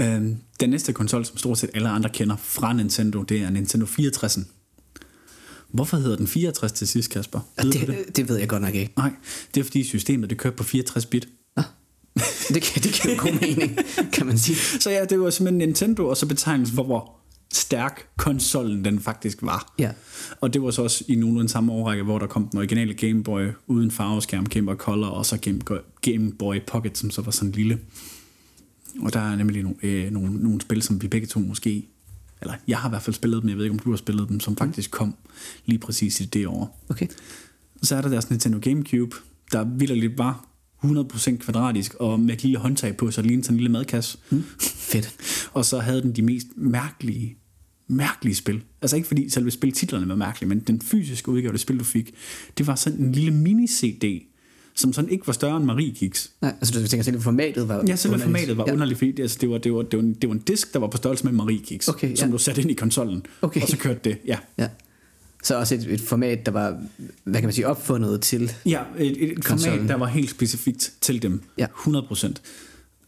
Øhm, 0.00 0.36
den 0.60 0.70
næste 0.70 0.92
konsol, 0.92 1.24
som 1.24 1.36
stort 1.36 1.58
set 1.58 1.70
alle 1.74 1.88
andre 1.88 2.10
kender 2.10 2.36
fra 2.36 2.72
Nintendo, 2.72 3.22
det 3.22 3.40
er 3.40 3.50
Nintendo 3.50 3.86
64'en. 3.86 4.44
Hvorfor 5.68 5.96
hedder 5.96 6.16
den 6.16 6.26
64 6.26 6.72
til 6.72 6.88
sidst, 6.88 7.10
Kasper? 7.10 7.40
Ved 7.62 7.72
du 7.72 7.78
det, 7.78 8.16
det 8.16 8.28
ved 8.28 8.36
jeg 8.36 8.48
godt 8.48 8.62
nok 8.62 8.74
ikke. 8.74 8.92
Nej, 8.96 9.12
det 9.54 9.60
er 9.60 9.64
fordi 9.64 9.84
systemet 9.84 10.30
det 10.30 10.38
kører 10.38 10.54
på 10.54 10.64
64 10.64 11.06
bit. 11.06 11.28
Det, 12.54 12.62
kan, 12.62 12.82
det 12.82 12.92
giver 13.02 13.16
god 13.16 13.40
mening, 13.40 13.78
kan 14.12 14.26
man 14.26 14.38
sige. 14.38 14.56
Så 14.56 14.90
ja, 14.90 15.04
det 15.04 15.20
var 15.20 15.30
simpelthen 15.30 15.68
Nintendo, 15.68 16.08
og 16.08 16.16
så 16.16 16.26
betegnelsen 16.26 16.76
for, 16.76 16.82
hvor 16.82 17.18
stærk 17.52 18.08
konsollen 18.16 18.84
den 18.84 19.00
faktisk 19.00 19.38
var. 19.42 19.74
Ja. 19.78 19.90
Og 20.40 20.54
det 20.54 20.62
var 20.62 20.70
så 20.70 20.82
også 20.82 21.04
i 21.08 21.14
nogenlunde 21.14 21.48
samme 21.48 21.72
årrække, 21.72 22.04
hvor 22.04 22.18
der 22.18 22.26
kom 22.26 22.48
den 22.48 22.58
originale 22.58 22.94
Game 22.94 23.22
Boy 23.22 23.46
uden 23.66 23.90
farveskærm, 23.90 24.46
Game 24.46 24.66
Boy 24.66 24.74
Color, 24.74 25.06
og 25.06 25.26
så 25.26 25.38
Game, 25.38 25.58
Game 26.00 26.32
Boy 26.32 26.56
Pocket, 26.66 26.98
som 26.98 27.10
så 27.10 27.22
var 27.22 27.30
sådan 27.30 27.52
lille. 27.52 27.78
Og 29.00 29.12
der 29.12 29.20
er 29.20 29.36
nemlig 29.36 29.62
nogle, 29.62 29.76
øh, 29.82 30.10
nogle, 30.10 30.34
nogle 30.34 30.60
spil, 30.60 30.82
som 30.82 31.02
vi 31.02 31.08
begge 31.08 31.26
to 31.26 31.40
måske, 31.40 31.88
eller 32.40 32.54
jeg 32.68 32.78
har 32.78 32.88
i 32.88 32.90
hvert 32.90 33.02
fald 33.02 33.14
spillet 33.14 33.42
dem, 33.42 33.48
jeg 33.48 33.56
ved 33.56 33.64
ikke, 33.64 33.74
om 33.74 33.78
du 33.78 33.90
har 33.90 33.96
spillet 33.96 34.28
dem, 34.28 34.40
som 34.40 34.56
faktisk 34.56 34.90
kom 34.90 35.14
lige 35.66 35.78
præcis 35.78 36.20
i 36.20 36.24
det 36.24 36.46
år. 36.46 36.84
Okay. 36.88 37.06
Så 37.82 37.96
er 37.96 38.00
der 38.00 38.08
deres 38.08 38.30
Nintendo 38.30 38.58
Gamecube, 38.62 39.16
der 39.52 39.64
vildt 39.64 40.18
var 40.18 40.47
100% 40.84 41.36
kvadratisk, 41.36 41.94
og 41.94 42.20
med 42.20 42.34
et 42.34 42.42
lille 42.42 42.58
håndtag 42.58 42.96
på, 42.96 43.10
så 43.10 43.22
det 43.22 43.28
lignede 43.28 43.44
sådan 43.46 43.54
en 43.54 43.60
lille 43.60 43.72
madkasse. 43.72 44.18
Mm. 44.30 44.44
Fedt. 44.60 45.16
Og 45.52 45.64
så 45.64 45.78
havde 45.78 46.02
den 46.02 46.12
de 46.12 46.22
mest 46.22 46.46
mærkelige, 46.56 47.36
mærkelige 47.88 48.34
spil. 48.34 48.62
Altså 48.82 48.96
ikke 48.96 49.08
fordi 49.08 49.28
selve 49.30 49.50
spiltitlerne 49.50 50.08
var 50.08 50.14
mærkelige, 50.14 50.48
men 50.48 50.58
den 50.60 50.80
fysiske 50.80 51.28
udgave 51.28 51.46
af 51.48 51.52
det 51.52 51.60
spil, 51.60 51.78
du 51.78 51.84
fik, 51.84 52.14
det 52.58 52.66
var 52.66 52.74
sådan 52.74 52.98
en 52.98 53.12
lille 53.12 53.30
mini-CD, 53.30 54.24
som 54.74 54.92
sådan 54.92 55.10
ikke 55.10 55.26
var 55.26 55.32
større 55.32 55.56
end 55.56 55.64
Marie 55.64 55.94
Kiks. 55.94 56.30
Nej, 56.40 56.54
altså 56.60 56.80
du 56.82 56.86
tænker 56.86 57.04
selv, 57.04 57.16
at 57.16 57.22
formatet 57.22 57.68
var 57.68 57.84
Ja, 57.88 57.96
selve 57.96 58.14
underligt. 58.14 58.24
formatet 58.36 58.56
var 58.56 58.64
ja. 58.66 58.72
underligt, 58.72 58.98
fordi 58.98 59.12
det, 59.12 59.22
altså, 59.22 59.38
det, 59.40 59.50
var, 59.50 59.58
det, 59.58 59.72
var, 59.72 59.82
det, 59.82 59.96
var 59.98 60.02
en, 60.04 60.14
det 60.14 60.28
var 60.28 60.34
en 60.34 60.40
disk, 60.40 60.72
der 60.72 60.78
var 60.78 60.86
på 60.86 60.96
størrelse 60.96 61.24
med 61.24 61.32
Marie 61.32 61.58
Kiks, 61.64 61.88
Okay, 61.88 62.14
som 62.16 62.28
ja. 62.28 62.32
du 62.32 62.38
satte 62.38 62.60
ind 62.62 62.70
i 62.70 62.74
konsollen, 62.74 63.22
Okay. 63.42 63.60
og 63.62 63.68
så 63.68 63.76
kørte 63.76 64.00
det. 64.04 64.18
Ja, 64.26 64.38
Ja. 64.58 64.68
Så 65.42 65.58
også 65.58 65.74
et, 65.74 65.92
et 65.92 66.00
format, 66.00 66.46
der 66.46 66.52
var, 66.52 66.80
hvad 67.24 67.34
kan 67.40 67.44
man 67.44 67.52
sige, 67.52 67.66
opfundet 67.66 68.20
til. 68.20 68.52
ja 68.66 68.82
et, 68.98 69.32
et 69.32 69.44
format, 69.44 69.88
der 69.88 69.94
var 69.94 70.06
helt 70.06 70.30
specifikt 70.30 70.92
til 71.00 71.22
dem. 71.22 71.42
Ja. 71.58 71.66
100%. 71.66 72.32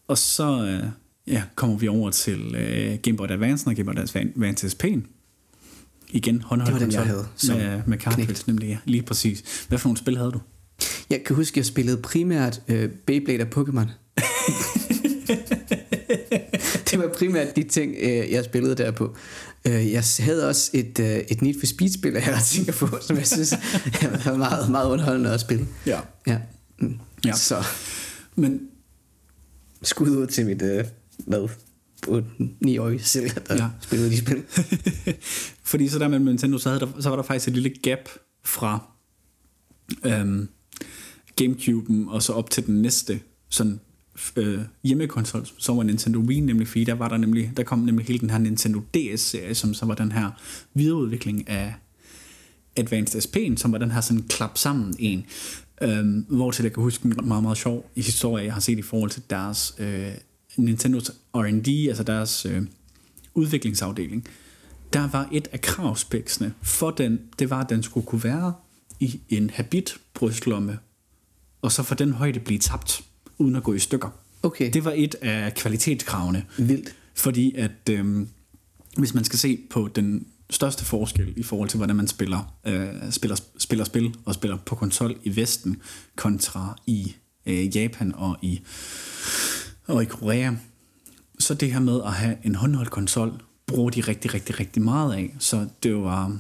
Og 0.09 0.19
så 0.19 0.65
øh, 0.65 0.89
ja, 1.27 1.43
kommer 1.55 1.77
vi 1.77 1.89
over 1.89 2.11
til 2.11 2.55
øh, 2.55 2.99
Game 3.03 3.17
Boy 3.17 3.27
Advance 3.31 3.67
og 3.67 3.75
Game 3.75 3.93
Boy 3.93 4.01
Advance 4.01 4.67
SP'en. 4.67 5.01
Igen 6.13 6.43
håndholdt 6.43 6.81
Det 6.81 6.81
var 6.81 6.87
den, 6.87 6.93
jeg 6.93 7.07
havde 7.07 7.27
som 7.37 7.57
med, 7.57 7.83
med 7.87 7.99
cartridge, 7.99 8.43
nemlig 8.47 8.69
ja, 8.69 8.79
lige 8.85 9.03
præcis. 9.03 9.65
Hvad 9.69 9.79
for 9.79 9.89
nogle 9.89 9.99
spil 9.99 10.17
havde 10.17 10.31
du? 10.31 10.41
Jeg 11.11 11.25
kan 11.27 11.37
huske, 11.37 11.59
jeg 11.59 11.67
spillede 11.67 11.97
primært 11.97 12.63
øh, 12.69 12.91
Beyblade 13.07 13.43
og 13.43 13.49
Pokémon. 13.57 13.89
var 17.01 17.09
primært 17.09 17.57
de 17.57 17.63
ting, 17.63 17.95
øh, 17.99 18.33
jeg 18.33 18.45
spillede 18.45 18.75
der 18.75 18.91
på. 18.91 19.17
Øh, 19.65 19.93
jeg 19.93 20.05
havde 20.19 20.49
også 20.49 20.71
et, 20.75 21.01
øh, 21.01 21.07
et 21.07 21.43
Need 21.43 21.55
for 21.59 21.67
Speed-spil, 21.67 22.13
jeg 22.13 22.23
har 22.23 22.43
tænker 22.43 22.73
på, 22.73 22.89
som 23.01 23.17
jeg 23.17 23.27
synes 23.27 23.55
var 24.25 24.37
meget, 24.51 24.71
meget 24.71 24.91
underholdende 24.91 25.31
at 25.31 25.41
spille. 25.41 25.67
Ja. 25.87 26.01
Ja. 26.27 26.39
Mm. 26.79 26.99
Ja. 27.25 27.33
Så 27.33 27.65
Men 28.35 28.61
skud 29.83 30.09
ud 30.09 30.27
til 30.27 30.47
mit, 30.47 30.63
øh, 30.63 30.85
hvad, 31.27 31.49
9-årige 32.67 33.03
selv, 33.03 33.31
der 33.49 33.55
ja. 33.55 33.69
spillede 33.81 34.11
de 34.11 34.19
spil. 34.19 34.43
Fordi 35.71 35.89
så 35.89 35.99
der 35.99 36.09
med 36.09 36.19
Nintendo, 36.19 36.59
så, 36.59 36.69
havde 36.69 36.81
der, 36.81 37.01
så 37.01 37.09
var 37.09 37.17
der 37.17 37.23
faktisk 37.23 37.49
et 37.49 37.55
lille 37.55 37.75
gap 37.83 38.09
fra 38.45 38.85
øhm, 40.05 40.49
Gamecube'en 41.41 42.11
og 42.11 42.23
så 42.23 42.33
op 42.33 42.51
til 42.51 42.67
den 42.67 42.83
næste 42.83 43.21
sådan 43.49 43.81
øh, 44.37 44.61
hjemmekonsol, 44.85 45.47
som 45.59 45.77
var 45.77 45.83
Nintendo 45.83 46.19
Wii 46.19 46.41
nemlig, 46.41 46.69
fordi 46.69 46.85
der 46.85 46.95
var 46.95 47.09
der 47.09 47.17
nemlig, 47.17 47.53
der 47.57 47.63
kom 47.63 47.79
nemlig 47.79 48.07
hele 48.07 48.19
den 48.19 48.31
her 48.31 48.39
Nintendo 48.39 48.81
DS-serie, 48.95 49.55
som 49.55 49.75
så 49.75 49.87
var 49.87 49.95
den 49.95 50.13
her 50.13 50.31
videreudvikling 50.75 51.49
af 51.49 51.75
Advanced 52.77 53.21
SP'en, 53.21 53.57
som 53.57 53.73
var 53.73 53.79
den 53.79 53.91
her 53.91 54.01
sådan 54.01 54.23
klap 54.23 54.59
sammen 54.59 54.95
en, 54.99 55.25
øhm, 55.83 56.27
hvor 56.29 56.51
til 56.51 56.63
jeg 56.63 56.73
kan 56.73 56.83
huske 56.83 57.05
en 57.05 57.17
meget, 57.23 57.43
meget 57.43 57.59
sjov 57.59 57.91
historie, 57.97 58.45
jeg 58.45 58.53
har 58.53 58.61
set 58.61 58.79
i 58.79 58.83
forhold 58.83 59.11
til 59.11 59.23
deres 59.31 59.75
øh, 59.79 60.13
Nintendos 60.57 61.11
R&D, 61.35 61.89
altså 61.89 62.03
deres 62.03 62.47
øh, 62.47 62.63
udviklingsafdeling. 63.35 64.29
Der 64.93 65.09
var 65.09 65.29
et 65.33 65.49
af 65.53 65.61
kravspæksene 65.61 66.55
for 66.63 66.91
den, 66.91 67.21
det 67.39 67.51
var, 67.51 67.61
at 67.61 67.71
den 67.71 67.83
skulle 67.83 68.07
kunne 68.07 68.25
være 68.25 68.53
i 69.01 69.21
en 69.29 69.51
habit 69.51 69.97
brystlomme, 70.15 70.79
og 71.63 71.73
så 71.73 71.83
for 71.83 71.95
den 71.95 72.13
højde 72.13 72.41
blive 72.41 72.59
tabt, 72.59 73.05
uden 73.41 73.57
at 73.57 73.63
gå 73.63 73.75
i 73.75 73.79
stykker. 73.79 74.09
Okay, 74.43 74.71
Det 74.73 74.85
var 74.85 74.93
et 74.97 75.15
af 75.15 75.55
kvalitetskravene. 75.55 76.45
vildt. 76.59 76.95
Fordi 77.15 77.55
at 77.55 77.89
øhm, 77.91 78.29
hvis 78.97 79.15
man 79.15 79.25
skal 79.25 79.39
se 79.39 79.59
på 79.71 79.89
den 79.95 80.27
største 80.51 80.85
forskel 80.85 81.33
i 81.37 81.43
forhold 81.43 81.69
til, 81.69 81.77
hvordan 81.77 81.97
man 81.97 82.09
spiller, 82.09 82.55
øh, 82.67 82.89
spiller, 83.11 83.37
spiller 83.59 83.85
spil 83.85 84.15
og 84.25 84.35
spiller 84.35 84.57
på 84.57 84.75
konsol 84.75 85.17
i 85.25 85.37
Vesten 85.37 85.77
kontra 86.17 86.79
i 86.87 87.15
øh, 87.47 87.77
Japan 87.77 88.15
og 88.17 88.37
i, 88.43 88.61
og 89.87 90.03
i 90.03 90.07
Korea, 90.07 90.53
så 91.39 91.55
det 91.55 91.73
her 91.73 91.81
med 91.81 92.01
at 92.07 92.13
have 92.13 92.37
en 92.45 92.55
håndholdt 92.55 92.91
konsol, 92.91 93.33
bruger 93.67 93.91
de 93.91 94.01
rigtig, 94.01 94.35
rigtig, 94.35 94.61
rigtig 94.61 94.83
meget 94.83 95.15
af. 95.15 95.35
Så 95.39 95.67
det 95.83 95.97
var, 95.97 96.39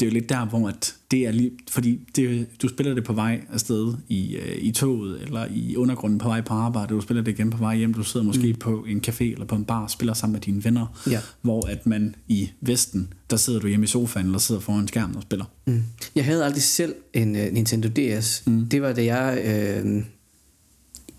det 0.00 0.06
er 0.06 0.10
jo 0.10 0.14
lidt 0.14 0.28
der, 0.28 0.46
hvor 0.46 0.68
at 0.68 0.94
det 1.10 1.26
er 1.26 1.30
lige, 1.32 1.50
fordi 1.70 2.00
det, 2.16 2.46
du 2.62 2.68
spiller 2.68 2.94
det 2.94 3.04
på 3.04 3.12
vej 3.12 3.40
afsted 3.52 3.94
i, 4.08 4.36
øh, 4.36 4.56
i 4.58 4.72
toget, 4.72 5.22
eller 5.22 5.46
i 5.54 5.76
undergrunden 5.76 6.18
på 6.18 6.28
vej 6.28 6.40
på 6.40 6.54
arbejde, 6.54 6.94
du 6.94 7.00
spiller 7.00 7.22
det 7.22 7.32
igen 7.32 7.50
på 7.50 7.58
vej 7.58 7.76
hjem, 7.76 7.94
du 7.94 8.02
sidder 8.02 8.26
måske 8.26 8.52
mm. 8.52 8.58
på 8.58 8.84
en 8.88 9.02
café 9.06 9.24
eller 9.24 9.44
på 9.44 9.54
en 9.54 9.64
bar 9.64 9.82
og 9.82 9.90
spiller 9.90 10.14
sammen 10.14 10.32
med 10.32 10.40
dine 10.40 10.64
venner, 10.64 10.86
Ja. 11.10 11.20
hvor 11.42 11.66
at 11.66 11.86
man 11.86 12.14
i 12.28 12.50
Vesten, 12.60 13.12
der 13.30 13.36
sidder 13.36 13.60
du 13.60 13.66
hjemme 13.66 13.84
i 13.84 13.86
sofaen, 13.86 14.26
eller 14.26 14.38
sidder 14.38 14.60
foran 14.60 14.88
skærmen 14.88 15.16
og 15.16 15.22
spiller. 15.22 15.44
Mm. 15.66 15.82
Jeg 16.14 16.24
havde 16.24 16.44
aldrig 16.44 16.62
selv 16.62 16.94
en 17.14 17.36
uh, 17.36 17.52
Nintendo 17.52 17.88
DS. 17.88 18.42
Mm. 18.46 18.66
Det 18.66 18.82
var 18.82 18.92
da 18.92 19.04
jeg... 19.04 19.42
Øh, 19.44 20.02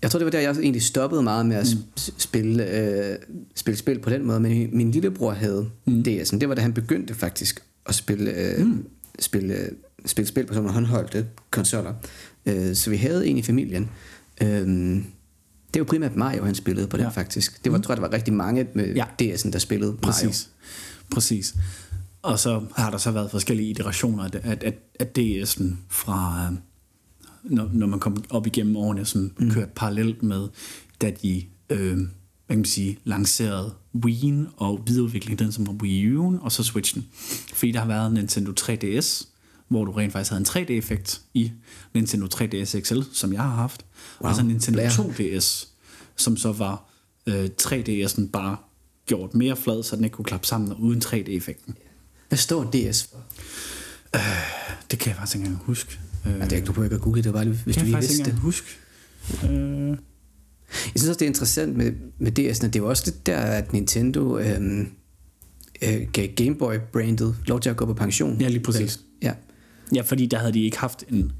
jeg 0.02 0.10
tror, 0.10 0.18
det 0.18 0.24
var 0.24 0.30
der, 0.30 0.40
jeg 0.40 0.50
egentlig 0.50 0.82
stoppede 0.82 1.22
meget 1.22 1.46
med 1.46 1.56
at 1.56 1.66
mm. 1.76 2.12
spille, 2.18 2.70
øh, 2.80 3.16
spille 3.54 3.78
spil 3.78 3.98
på 3.98 4.10
den 4.10 4.26
måde. 4.26 4.40
Men 4.40 4.52
min, 4.52 4.68
min 4.72 4.90
lillebror 4.90 5.32
havde 5.32 5.70
mm. 5.86 6.04
DS'en. 6.08 6.38
Det 6.38 6.48
var 6.48 6.54
da 6.54 6.62
han 6.62 6.72
begyndte 6.72 7.14
faktisk 7.14 7.62
at 7.86 7.94
spille, 7.94 8.30
øh, 8.30 8.66
mm. 8.66 8.86
spille, 9.18 9.54
øh, 9.54 9.68
spille 10.06 10.28
spil 10.28 10.46
på 10.46 10.54
sådan 10.54 10.62
nogle 10.62 10.74
håndholdte 10.74 11.26
konsoller. 11.50 11.94
Øh, 12.46 12.74
så 12.74 12.90
vi 12.90 12.96
havde 12.96 13.26
en 13.26 13.38
i 13.38 13.42
familien. 13.42 13.90
Øh, 14.42 14.66
det 15.74 15.80
var 15.80 15.84
primært 15.84 16.16
Mario, 16.16 16.44
han 16.44 16.54
spillede 16.54 16.86
på 16.86 16.96
den 16.96 17.04
Ja. 17.04 17.10
faktisk. 17.10 17.64
Det 17.64 17.72
var, 17.72 17.78
mm. 17.78 17.82
tror 17.82 17.92
jeg, 17.92 18.02
der 18.02 18.08
var 18.08 18.12
rigtig 18.12 18.34
mange 18.34 18.66
med 18.74 18.94
Ja. 18.94 19.04
DS'en, 19.22 19.50
der 19.52 19.58
spillede 19.58 19.92
Mario. 19.92 20.00
Præcis. 20.02 20.48
Præcis. 21.10 21.54
Og 22.22 22.38
så 22.38 22.62
har 22.76 22.90
der 22.90 22.98
så 22.98 23.10
været 23.10 23.30
forskellige 23.30 23.70
iterationer 23.70 24.24
af, 24.24 24.30
af, 24.42 24.58
af, 24.62 24.74
af 25.00 25.06
DS'en 25.18 25.64
fra, 25.88 26.48
øh, 26.52 26.58
når, 27.42 27.70
når 27.72 27.86
man 27.86 28.00
kom 28.00 28.24
op 28.30 28.46
igennem 28.46 28.76
årene, 28.76 29.04
som 29.04 29.32
mm. 29.38 29.50
kørte 29.50 29.70
parallelt 29.76 30.22
med, 30.22 30.48
da 31.00 31.12
de 31.22 31.44
øh, 31.70 31.98
hvad 32.50 32.56
kan 32.56 32.60
man 32.60 32.64
sige, 32.64 32.98
lancerede 33.04 33.74
Wii'en 34.06 34.48
og 34.56 34.82
videreudviklede 34.86 35.44
den 35.44 35.52
som 35.52 35.66
var 35.66 35.72
Wii 35.72 36.16
U'en, 36.16 36.40
og 36.44 36.52
så 36.52 36.62
Switchen. 36.62 37.06
Fordi 37.54 37.72
der 37.72 37.78
har 37.80 37.86
været 37.86 38.12
Nintendo 38.12 38.52
3DS, 38.60 39.26
hvor 39.68 39.84
du 39.84 39.92
rent 39.92 40.12
faktisk 40.12 40.30
havde 40.30 40.40
en 40.40 40.46
3D-effekt 40.76 41.20
i 41.34 41.52
Nintendo 41.94 42.26
3DS 42.26 42.80
XL, 42.80 43.00
som 43.12 43.32
jeg 43.32 43.42
har 43.42 43.54
haft, 43.54 43.84
wow. 44.20 44.30
og 44.30 44.36
så 44.36 44.42
Nintendo 44.42 44.76
Blære. 44.76 44.90
2DS, 45.38 45.66
som 46.16 46.36
så 46.36 46.52
var 46.52 46.90
øh, 47.26 47.48
3DS'en 47.62 48.30
bare 48.30 48.56
gjort 49.06 49.34
mere 49.34 49.56
flad, 49.56 49.82
så 49.82 49.96
den 49.96 50.04
ikke 50.04 50.14
kunne 50.14 50.24
klappe 50.24 50.46
sammen 50.46 50.72
uden 50.72 51.02
3D-effekten. 51.04 51.74
Hvad 52.28 52.38
står 52.38 52.64
DS 52.72 53.02
for? 53.02 53.18
Det 54.90 54.98
kan 54.98 55.08
jeg 55.08 55.16
faktisk 55.16 55.36
ikke 55.36 55.46
engang 55.46 55.64
huske. 55.66 55.98
Øh, 56.26 56.32
Ja, 56.32 56.44
det 56.44 56.52
er 56.52 56.56
ikke, 56.56 56.66
du 56.66 56.72
behøver 56.72 56.86
ikke 56.86 56.96
at 56.96 57.02
google 57.02 57.22
det, 57.22 57.32
bare 57.32 57.44
lige, 57.44 57.58
hvis 57.64 57.76
kan 57.76 57.84
du 57.86 57.90
jeg 57.90 58.02
lige 58.02 58.08
faktisk 58.08 58.10
vidste 58.10 58.30
ikke 58.30 58.30
det. 58.30 59.44
engang 59.44 59.60
huske. 59.90 59.98
Øh, 60.00 60.09
Jeg 60.72 60.92
synes 60.96 61.08
også, 61.08 61.18
det 61.18 61.22
er 61.22 61.28
interessant 61.28 61.76
med, 61.76 61.92
med 62.18 62.38
DS'en, 62.38 62.66
det 62.66 62.76
er 62.76 62.80
jo 62.80 62.88
også 62.88 63.02
det 63.06 63.26
der, 63.26 63.36
at 63.36 63.72
Nintendo 63.72 64.38
øhm, 64.38 64.88
øh, 65.82 66.06
gav 66.12 66.28
Game 66.28 66.54
Boy-brandet 66.54 67.36
lov 67.46 67.60
til 67.60 67.70
at 67.70 67.76
gå 67.76 67.86
på 67.86 67.94
pension. 67.94 68.40
Ja, 68.40 68.48
lige 68.48 68.62
præcis. 68.62 69.00
Ja. 69.22 69.32
Ja, 69.94 70.02
fordi 70.02 70.26
der 70.26 70.38
havde 70.38 70.52
de 70.52 70.64
ikke 70.64 70.78
haft 70.78 71.04
en 71.08 71.32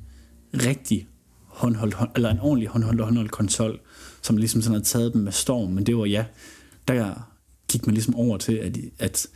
rigtig 0.55 1.09
håndholdt, 1.45 1.95
hånd, 1.95 2.11
eller 2.17 2.31
en 2.31 2.39
ordentlig 2.39 2.69
håndholdt, 2.69 3.01
håndholdt 3.01 3.31
konsol, 3.31 3.81
som 4.23 4.37
ligesom 4.37 4.63
sådan 4.63 4.75
havde 4.75 4.85
taget 4.85 5.15
dem 5.15 5.23
med 5.23 5.33
storm, 5.33 5.71
men 5.71 5.87
det 5.87 5.97
var 5.97 6.05
ja, 6.05 6.25
der 6.89 7.29
gik 7.69 7.87
man 7.87 7.95
ligesom 7.95 8.15
over 8.15 8.39
til, 8.39 8.53
at, 8.53 8.79
at 8.99 9.27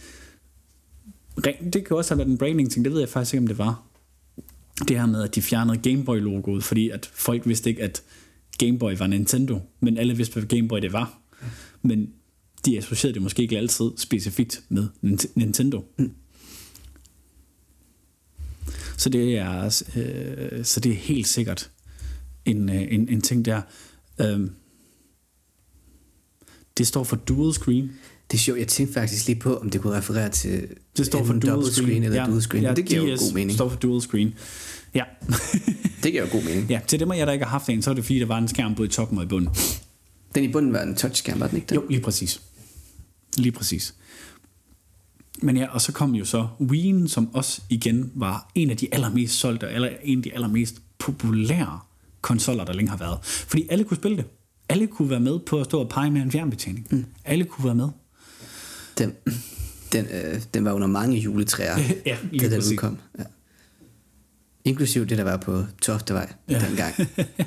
det 1.73 1.87
kan 1.87 1.97
også 1.97 2.15
have 2.15 2.19
været 2.19 2.29
en 2.29 2.39
branding 2.39 2.71
ting, 2.73 2.85
det 2.85 2.93
ved 2.93 3.01
jeg 3.01 3.09
faktisk 3.09 3.35
ikke, 3.35 3.43
om 3.43 3.47
det 3.47 3.59
var. 3.59 3.83
Det 4.89 4.99
her 4.99 5.07
med, 5.07 5.23
at 5.23 5.35
de 5.35 5.43
fjernede 5.43 5.79
Game 5.79 6.05
Boy 6.05 6.21
logoet, 6.21 6.65
fordi 6.65 6.91
at 6.91 7.11
folk 7.15 7.47
vidste 7.47 7.71
ikke, 7.71 7.83
at 7.83 8.03
Game 8.59 8.79
Boy 8.79 8.97
var 8.99 9.07
Nintendo, 9.07 9.61
men 9.81 9.99
alle 9.99 10.17
vidste, 10.17 10.33
hvad 10.33 10.57
Game 10.57 10.69
Boy 10.69 10.79
det 10.79 10.93
var. 10.93 11.19
Men 11.83 12.09
de 12.65 12.79
associerede 12.79 13.15
det 13.15 13.23
måske 13.23 13.43
ikke 13.43 13.59
altid 13.59 13.91
specifikt 13.97 14.63
med 14.69 14.89
Nintendo. 15.35 15.85
Mm. 15.99 16.11
Så 18.97 19.09
det 19.09 19.39
er, 19.39 19.83
øh, 19.97 20.65
så 20.65 20.81
det 20.81 20.93
er 20.93 20.97
helt 20.97 21.29
sikkert 21.29 21.71
en, 22.45 22.69
øh, 22.69 22.83
en, 22.91 23.09
en 23.09 23.21
ting 23.21 23.45
der. 23.45 23.63
Øh, 24.21 24.51
det 26.79 26.87
står 26.87 27.05
for 27.05 27.17
dual 27.17 27.55
screen. 27.55 27.93
Det 28.31 28.37
er 28.37 28.41
sjovt, 28.41 28.59
jeg 28.59 28.69
tænkte 28.69 28.95
faktisk 28.95 29.27
lige 29.27 29.41
på, 29.41 29.57
om 29.57 29.71
det 29.71 29.81
kunne 29.81 29.97
referere 29.97 30.29
til 30.29 30.69
det 30.97 31.07
står 31.07 31.25
for 31.25 31.33
dual 31.33 31.65
screen, 31.65 31.87
screen 31.87 32.03
eller 32.03 32.21
ja, 32.21 32.27
dual 32.27 32.43
screen. 32.43 32.65
Ja, 32.65 32.75
det 32.75 32.85
giver 32.87 33.03
jo 33.03 33.17
god 33.21 33.33
mening. 33.35 33.53
står 33.53 33.69
for 33.69 33.77
dual 33.77 34.03
screen. 34.03 34.35
Ja. 34.95 35.05
det 36.03 36.13
giver 36.13 36.23
jo 36.25 36.29
god 36.33 36.45
mening. 36.45 36.71
Ja, 36.71 36.81
til 36.87 37.01
dem 37.01 37.11
af 37.11 37.17
jer, 37.17 37.25
der 37.25 37.33
ikke 37.33 37.45
har 37.45 37.51
haft 37.51 37.69
en, 37.69 37.83
så 37.83 37.91
er 37.91 37.95
det 37.95 38.05
fordi, 38.05 38.19
der 38.19 38.27
var 38.27 38.39
en 38.39 38.49
skærm 38.49 38.75
både 38.75 38.89
i 38.89 38.91
toppen 38.91 39.19
og 39.19 39.25
i 39.25 39.27
bunden. 39.27 39.55
Den 40.35 40.45
i 40.45 40.49
bunden 40.49 40.73
var 40.73 40.83
en 40.83 40.97
touchskærm, 40.97 41.41
var 41.41 41.47
den 41.47 41.57
ikke 41.57 41.67
det? 41.67 41.77
Jo, 41.77 41.85
lige 41.91 42.01
præcis. 42.01 42.41
Lige 43.37 43.53
præcis. 43.53 43.95
Men 45.43 45.57
ja, 45.57 45.67
og 45.67 45.81
så 45.81 45.93
kom 45.93 46.15
jo 46.15 46.25
så 46.25 46.49
Wien, 46.61 47.09
som 47.09 47.35
også 47.35 47.61
igen 47.69 48.13
var 48.15 48.51
en 48.55 48.71
af 48.71 48.77
de 48.77 48.89
allermest 48.93 49.35
solgte, 49.35 49.67
eller 49.67 49.89
en 50.03 50.19
af 50.19 50.23
de 50.23 50.35
allermest 50.35 50.83
populære 50.99 51.81
konsoller, 52.21 52.65
der 52.65 52.73
længe 52.73 52.91
har 52.91 52.97
været. 52.97 53.19
Fordi 53.25 53.67
alle 53.71 53.85
kunne 53.85 53.97
spille 53.97 54.17
det. 54.17 54.25
Alle 54.69 54.87
kunne 54.87 55.11
være 55.11 55.21
med 55.21 55.39
på 55.39 55.61
at 55.61 55.65
stå 55.65 55.81
og 55.81 55.89
pege 55.89 56.11
med 56.11 56.23
en 56.23 56.31
fjernbetjening. 56.31 56.87
Mm. 56.91 57.05
Alle 57.25 57.45
kunne 57.45 57.65
være 57.65 57.75
med. 57.75 57.89
Den, 58.99 59.13
den, 59.93 60.07
øh, 60.07 60.43
den 60.55 60.65
var 60.65 60.73
under 60.73 60.87
mange 60.87 61.19
juletræer, 61.19 61.79
ja, 62.07 62.17
lige 62.31 62.49
da 62.49 62.55
den 62.55 62.73
udkom. 62.73 62.99
Ja. 63.19 63.25
Inklusiv 64.65 65.07
det, 65.07 65.19
der 65.19 65.25
var 65.25 65.37
på 65.37 65.65
Toftevej 65.83 66.33
ja. 66.49 66.59
dengang. 66.59 66.95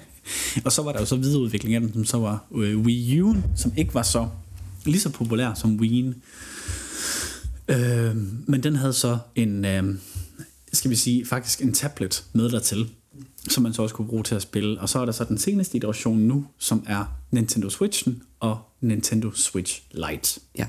og 0.66 0.72
så 0.72 0.82
var 0.82 0.92
der 0.92 1.00
jo 1.00 1.06
så 1.06 1.16
videreudvikling 1.16 1.76
af 1.76 1.82
den, 1.82 1.94
som 1.94 2.06
så 2.06 2.18
var 2.18 2.46
øh, 2.56 2.80
Wii 2.80 3.22
U, 3.22 3.36
som 3.56 3.74
ikke 3.78 3.94
var 3.94 4.04
så 4.04 4.30
lige 4.86 5.00
så 5.00 5.10
populær 5.10 5.54
som 5.54 5.76
Wii. 5.80 6.14
Øh, 7.68 8.16
men 8.48 8.64
den 8.64 8.76
havde 8.76 8.94
så 8.94 9.18
en, 9.36 9.66
øh, 9.66 9.96
skal 10.74 10.92
vi 10.92 10.96
sige, 10.96 11.26
faktisk 11.26 11.62
en 11.62 11.74
tablet 11.74 12.26
med 12.34 12.50
dertil, 12.50 12.90
som 13.50 13.64
man 13.64 13.74
så 13.74 13.82
også 13.82 13.96
kunne 13.96 14.08
bruge 14.08 14.24
til 14.24 14.36
at 14.36 14.42
spille. 14.42 14.80
Og 14.80 14.90
så 14.90 15.00
er 15.00 15.06
der 15.06 15.12
så 15.12 15.24
den 15.24 15.38
seneste 15.38 15.78
iteration 15.78 16.18
nu, 16.18 16.46
som 16.58 16.84
er 16.88 17.06
Nintendo 17.32 17.70
Switchen 17.70 18.24
og 18.40 18.60
Nintendo 18.82 19.32
Switch 19.32 19.82
Lite. 19.92 20.40
Ja. 20.58 20.66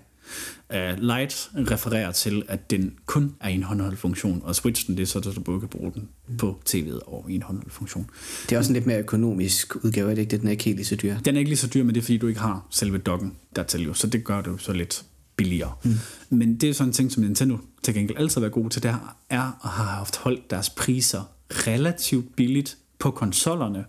Uh, 0.74 0.98
Lite 0.98 1.36
refererer 1.54 2.12
til, 2.12 2.42
at 2.48 2.70
den 2.70 2.94
kun 3.06 3.34
er 3.40 3.48
en 3.48 3.62
håndholdt 3.62 3.98
funktion, 3.98 4.40
og 4.44 4.54
Switchen 4.54 4.96
det 4.96 5.02
er 5.02 5.06
så, 5.06 5.18
at 5.18 5.24
du 5.24 5.40
både 5.40 5.60
kan 5.60 5.68
bruge 5.68 5.92
den 5.92 6.08
på 6.38 6.60
tv'et 6.68 7.00
og 7.06 7.26
i 7.28 7.34
en 7.34 7.42
håndholdt 7.42 7.72
funktion. 7.72 8.10
Det 8.42 8.52
er 8.52 8.58
også 8.58 8.70
en 8.70 8.74
lidt 8.74 8.86
mere 8.86 8.98
økonomisk 8.98 9.84
udgave, 9.84 10.10
er 10.10 10.14
det 10.14 10.22
ikke? 10.22 10.38
Den 10.38 10.46
er 10.46 10.50
ikke 10.50 10.64
helt 10.64 10.76
lige 10.76 10.86
så 10.86 10.96
dyr. 10.96 11.18
Den 11.18 11.34
er 11.34 11.38
ikke 11.38 11.50
lige 11.50 11.58
så 11.58 11.66
dyr, 11.66 11.82
men 11.82 11.94
det 11.94 12.00
er 12.00 12.04
fordi, 12.04 12.18
du 12.18 12.26
ikke 12.26 12.40
har 12.40 12.66
selve 12.70 12.98
dokken 12.98 13.36
dertil 13.56 13.84
jo, 13.84 13.94
så 13.94 14.06
det 14.06 14.24
gør 14.24 14.40
det 14.40 14.50
jo 14.50 14.58
så 14.58 14.72
lidt 14.72 15.04
billigere. 15.36 15.72
Mm. 15.82 15.94
Men 16.30 16.56
det 16.56 16.68
er 16.68 16.72
sådan 16.72 16.88
en 16.88 16.92
ting, 16.92 17.12
som 17.12 17.22
Nintendo 17.22 17.58
til 17.82 17.94
gengæld 17.94 18.18
altid 18.18 18.34
har 18.34 18.40
været 18.40 18.52
god 18.52 18.70
til, 18.70 18.82
det 18.82 18.88
er 19.30 19.58
at 19.64 19.70
have 19.70 19.88
haft 19.88 20.16
holdt 20.16 20.50
deres 20.50 20.70
priser 20.70 21.22
relativt 21.50 22.36
billigt 22.36 22.76
på 22.98 23.10
konsollerne. 23.10 23.84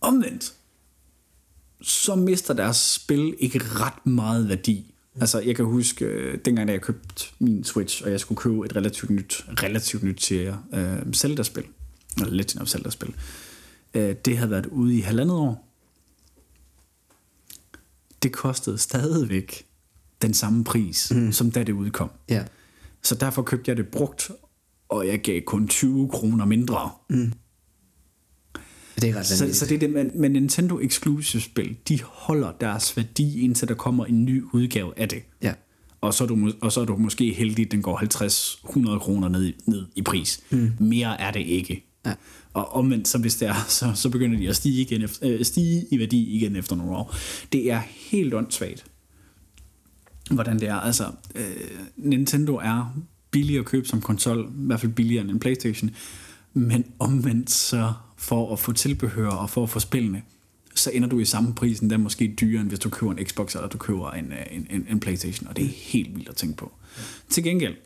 Omvendt, 0.00 0.52
så 1.80 2.14
mister 2.14 2.54
deres 2.54 2.76
spil 2.76 3.34
ikke 3.38 3.58
ret 3.58 4.06
meget 4.06 4.48
værdi. 4.48 4.94
Altså, 5.20 5.40
jeg 5.40 5.56
kan 5.56 5.64
huske, 5.64 6.04
øh, 6.04 6.38
dengang 6.44 6.68
da 6.68 6.72
jeg 6.72 6.82
købte 6.82 7.24
min 7.38 7.64
Switch, 7.64 8.04
og 8.04 8.10
jeg 8.10 8.20
skulle 8.20 8.36
købe 8.36 8.64
et 8.64 8.76
relativt 8.76 9.10
nyt, 9.10 9.44
relativt 9.48 10.02
nyt 10.02 10.16
til 10.16 10.54
uh, 10.72 11.12
Zelda-spil, 11.12 11.64
eller 12.16 12.32
Legend 12.32 12.60
of 12.60 12.68
Zelda-spil, 12.68 13.14
uh, 13.94 14.10
det 14.24 14.36
havde 14.36 14.50
været 14.50 14.66
ude 14.66 14.96
i 14.96 15.00
halvandet 15.00 15.36
år. 15.36 15.68
Det 18.22 18.32
kostede 18.32 18.78
stadigvæk 18.78 19.66
den 20.22 20.34
samme 20.34 20.64
pris, 20.64 21.12
mm. 21.14 21.32
som 21.32 21.50
da 21.50 21.62
det 21.62 21.72
udkom. 21.72 22.10
Ja. 22.28 22.44
Så 23.02 23.14
derfor 23.14 23.42
købte 23.42 23.68
jeg 23.68 23.76
det 23.76 23.88
brugt, 23.88 24.30
og 24.88 25.06
jeg 25.06 25.20
gav 25.20 25.40
kun 25.40 25.68
20 25.68 26.08
kroner 26.08 26.44
mindre. 26.44 26.90
Mm. 27.10 27.32
Det 29.00 29.10
er 29.10 29.16
ret 29.16 29.26
så, 29.26 29.54
så 29.54 29.66
det 29.66 29.74
er 29.74 29.78
det 29.78 29.90
med, 29.90 30.10
med 30.14 30.28
Nintendo 30.28 30.78
Exclusive 30.80 31.42
spil, 31.42 31.76
de 31.88 31.98
holder 32.02 32.52
deres 32.52 32.96
værdi, 32.96 33.40
indtil 33.40 33.68
der 33.68 33.74
kommer 33.74 34.04
en 34.04 34.24
ny 34.24 34.42
udgave 34.52 34.98
af 34.98 35.08
det. 35.08 35.22
Ja. 35.42 35.52
Og 36.00 36.14
så 36.14 36.24
er 36.24 36.28
du, 36.28 36.52
og 36.60 36.72
så 36.72 36.80
er 36.80 36.84
du 36.84 36.96
måske 36.96 37.32
heldig, 37.32 37.66
at 37.66 37.72
den 37.72 37.82
går 37.82 37.98
50-100 38.94 38.98
kroner 38.98 39.28
ned, 39.28 39.52
ned 39.66 39.86
i 39.96 40.02
pris. 40.02 40.40
Mm. 40.50 40.72
Mere 40.78 41.20
er 41.20 41.30
det 41.30 41.40
ikke. 41.40 41.84
Ja. 42.06 42.12
Og 42.52 42.72
omvendt, 42.72 43.08
så 43.08 43.18
hvis 43.18 43.36
det 43.36 43.48
er, 43.48 43.64
så, 43.68 43.92
så 43.94 44.10
begynder 44.10 44.38
de 44.38 44.48
at 44.48 44.56
stige, 44.56 44.80
igen 44.80 45.02
efter, 45.02 45.30
øh, 45.30 45.44
stige 45.44 45.86
i 45.90 45.98
værdi 45.98 46.36
igen 46.36 46.56
efter 46.56 46.76
nogle 46.76 46.92
år. 46.92 47.16
Det 47.52 47.72
er 47.72 47.80
helt 48.10 48.34
åndssvagt, 48.34 48.84
hvordan 50.30 50.58
det 50.58 50.68
er. 50.68 50.74
Altså, 50.74 51.04
øh, 51.34 51.44
Nintendo 51.96 52.56
er 52.56 52.96
billig 53.30 53.58
at 53.58 53.64
købe 53.64 53.88
som 53.88 54.00
konsol, 54.00 54.40
i 54.40 54.66
hvert 54.66 54.80
fald 54.80 54.92
billigere 54.92 55.22
end 55.22 55.30
en 55.30 55.38
Playstation, 55.38 55.90
men 56.58 56.84
omvendt 56.98 57.50
så 57.50 57.92
for 58.16 58.52
at 58.52 58.58
få 58.58 58.72
tilbehør 58.72 59.28
og 59.28 59.50
for 59.50 59.62
at 59.62 59.70
få 59.70 59.80
spillene, 59.80 60.22
så 60.74 60.90
ender 60.90 61.08
du 61.08 61.18
i 61.18 61.24
samme 61.24 61.54
prisen, 61.54 61.90
der 61.90 61.96
er 61.96 62.00
måske 62.00 62.34
dyrere, 62.40 62.60
end 62.60 62.68
hvis 62.68 62.78
du 62.78 62.90
køber 62.90 63.12
en 63.12 63.26
Xbox 63.26 63.54
eller 63.54 63.68
du 63.68 63.78
køber 63.78 64.10
en, 64.10 64.32
øh, 64.32 64.46
en, 64.50 64.66
en, 64.70 64.86
en 64.90 65.00
Playstation, 65.00 65.48
og 65.48 65.56
det 65.56 65.64
er 65.64 65.68
helt 65.68 66.16
vildt 66.16 66.28
at 66.28 66.36
tænke 66.36 66.56
på. 66.56 66.72
Ja. 66.96 67.02
Til 67.30 67.44
gengæld, 67.44 67.76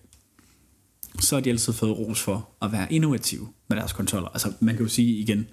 så 1.21 1.37
har 1.37 1.41
de 1.41 1.51
altid 1.51 1.73
fået 1.73 1.99
ros 1.99 2.21
for 2.21 2.49
at 2.63 2.73
være 2.73 2.93
innovative 2.93 3.49
med 3.69 3.77
deres 3.77 3.93
kontroller. 3.93 4.29
Altså 4.29 4.53
man 4.61 4.75
kan 4.75 4.85
jo 4.85 4.89
sige 4.89 5.19
igen, 5.19 5.47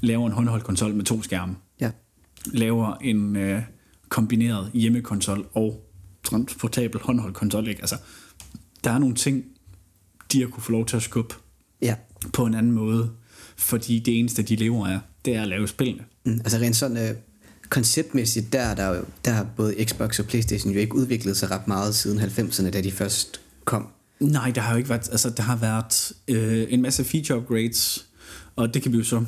laver 0.00 0.26
en 0.26 0.32
håndholdt 0.32 0.64
konsol 0.64 0.94
med 0.94 1.04
to 1.04 1.22
skærme, 1.22 1.56
ja. 1.80 1.90
laver 2.46 2.94
en 2.94 3.36
øh, 3.36 3.62
kombineret 4.08 4.70
hjemmekonsol 4.74 5.48
og 5.52 5.90
transportabel 6.24 7.00
håndholdt 7.00 7.36
konsol, 7.36 7.68
ikke? 7.68 7.80
Altså, 7.80 7.96
der 8.84 8.90
er 8.90 8.98
nogle 8.98 9.14
ting, 9.14 9.44
de 10.32 10.40
har 10.40 10.48
kunne 10.48 10.62
få 10.62 10.72
lov 10.72 10.86
til 10.86 10.96
at 10.96 11.02
skubbe 11.02 11.34
ja. 11.82 11.94
På 12.32 12.46
en 12.46 12.54
anden 12.54 12.72
måde, 12.72 13.10
fordi 13.56 13.98
det 13.98 14.18
eneste, 14.18 14.42
de 14.42 14.56
lever 14.56 14.86
af, 14.86 14.98
det 15.24 15.34
er 15.34 15.42
at 15.42 15.48
lave 15.48 15.68
spillene. 15.68 16.04
Mm, 16.24 16.32
altså 16.32 16.58
rent 16.58 16.76
sådan 16.76 16.96
øh, 16.96 17.14
konceptmæssigt, 17.68 18.52
der, 18.52 18.74
der, 18.74 19.02
der 19.24 19.30
har 19.30 19.46
både 19.56 19.84
Xbox 19.84 20.18
og 20.18 20.26
Playstation 20.26 20.72
jo 20.72 20.78
ikke 20.78 20.94
udviklet 20.94 21.36
sig 21.36 21.50
ret 21.50 21.68
meget 21.68 21.94
siden 21.94 22.18
90'erne, 22.18 22.70
da 22.70 22.80
de 22.80 22.92
først 22.92 23.40
kom. 23.64 23.88
Nej, 24.20 24.50
der 24.50 24.60
har 24.60 24.72
jo 24.72 24.76
ikke 24.76 24.88
været, 24.88 25.08
altså 25.10 25.30
der 25.30 25.42
har 25.42 25.56
været 25.56 26.12
øh, 26.28 26.66
en 26.68 26.82
masse 26.82 27.04
feature 27.04 27.38
upgrades, 27.38 28.06
og 28.56 28.74
det 28.74 28.82
kan 28.82 28.92
vi 28.92 28.96
jo 28.96 29.04
så 29.04 29.24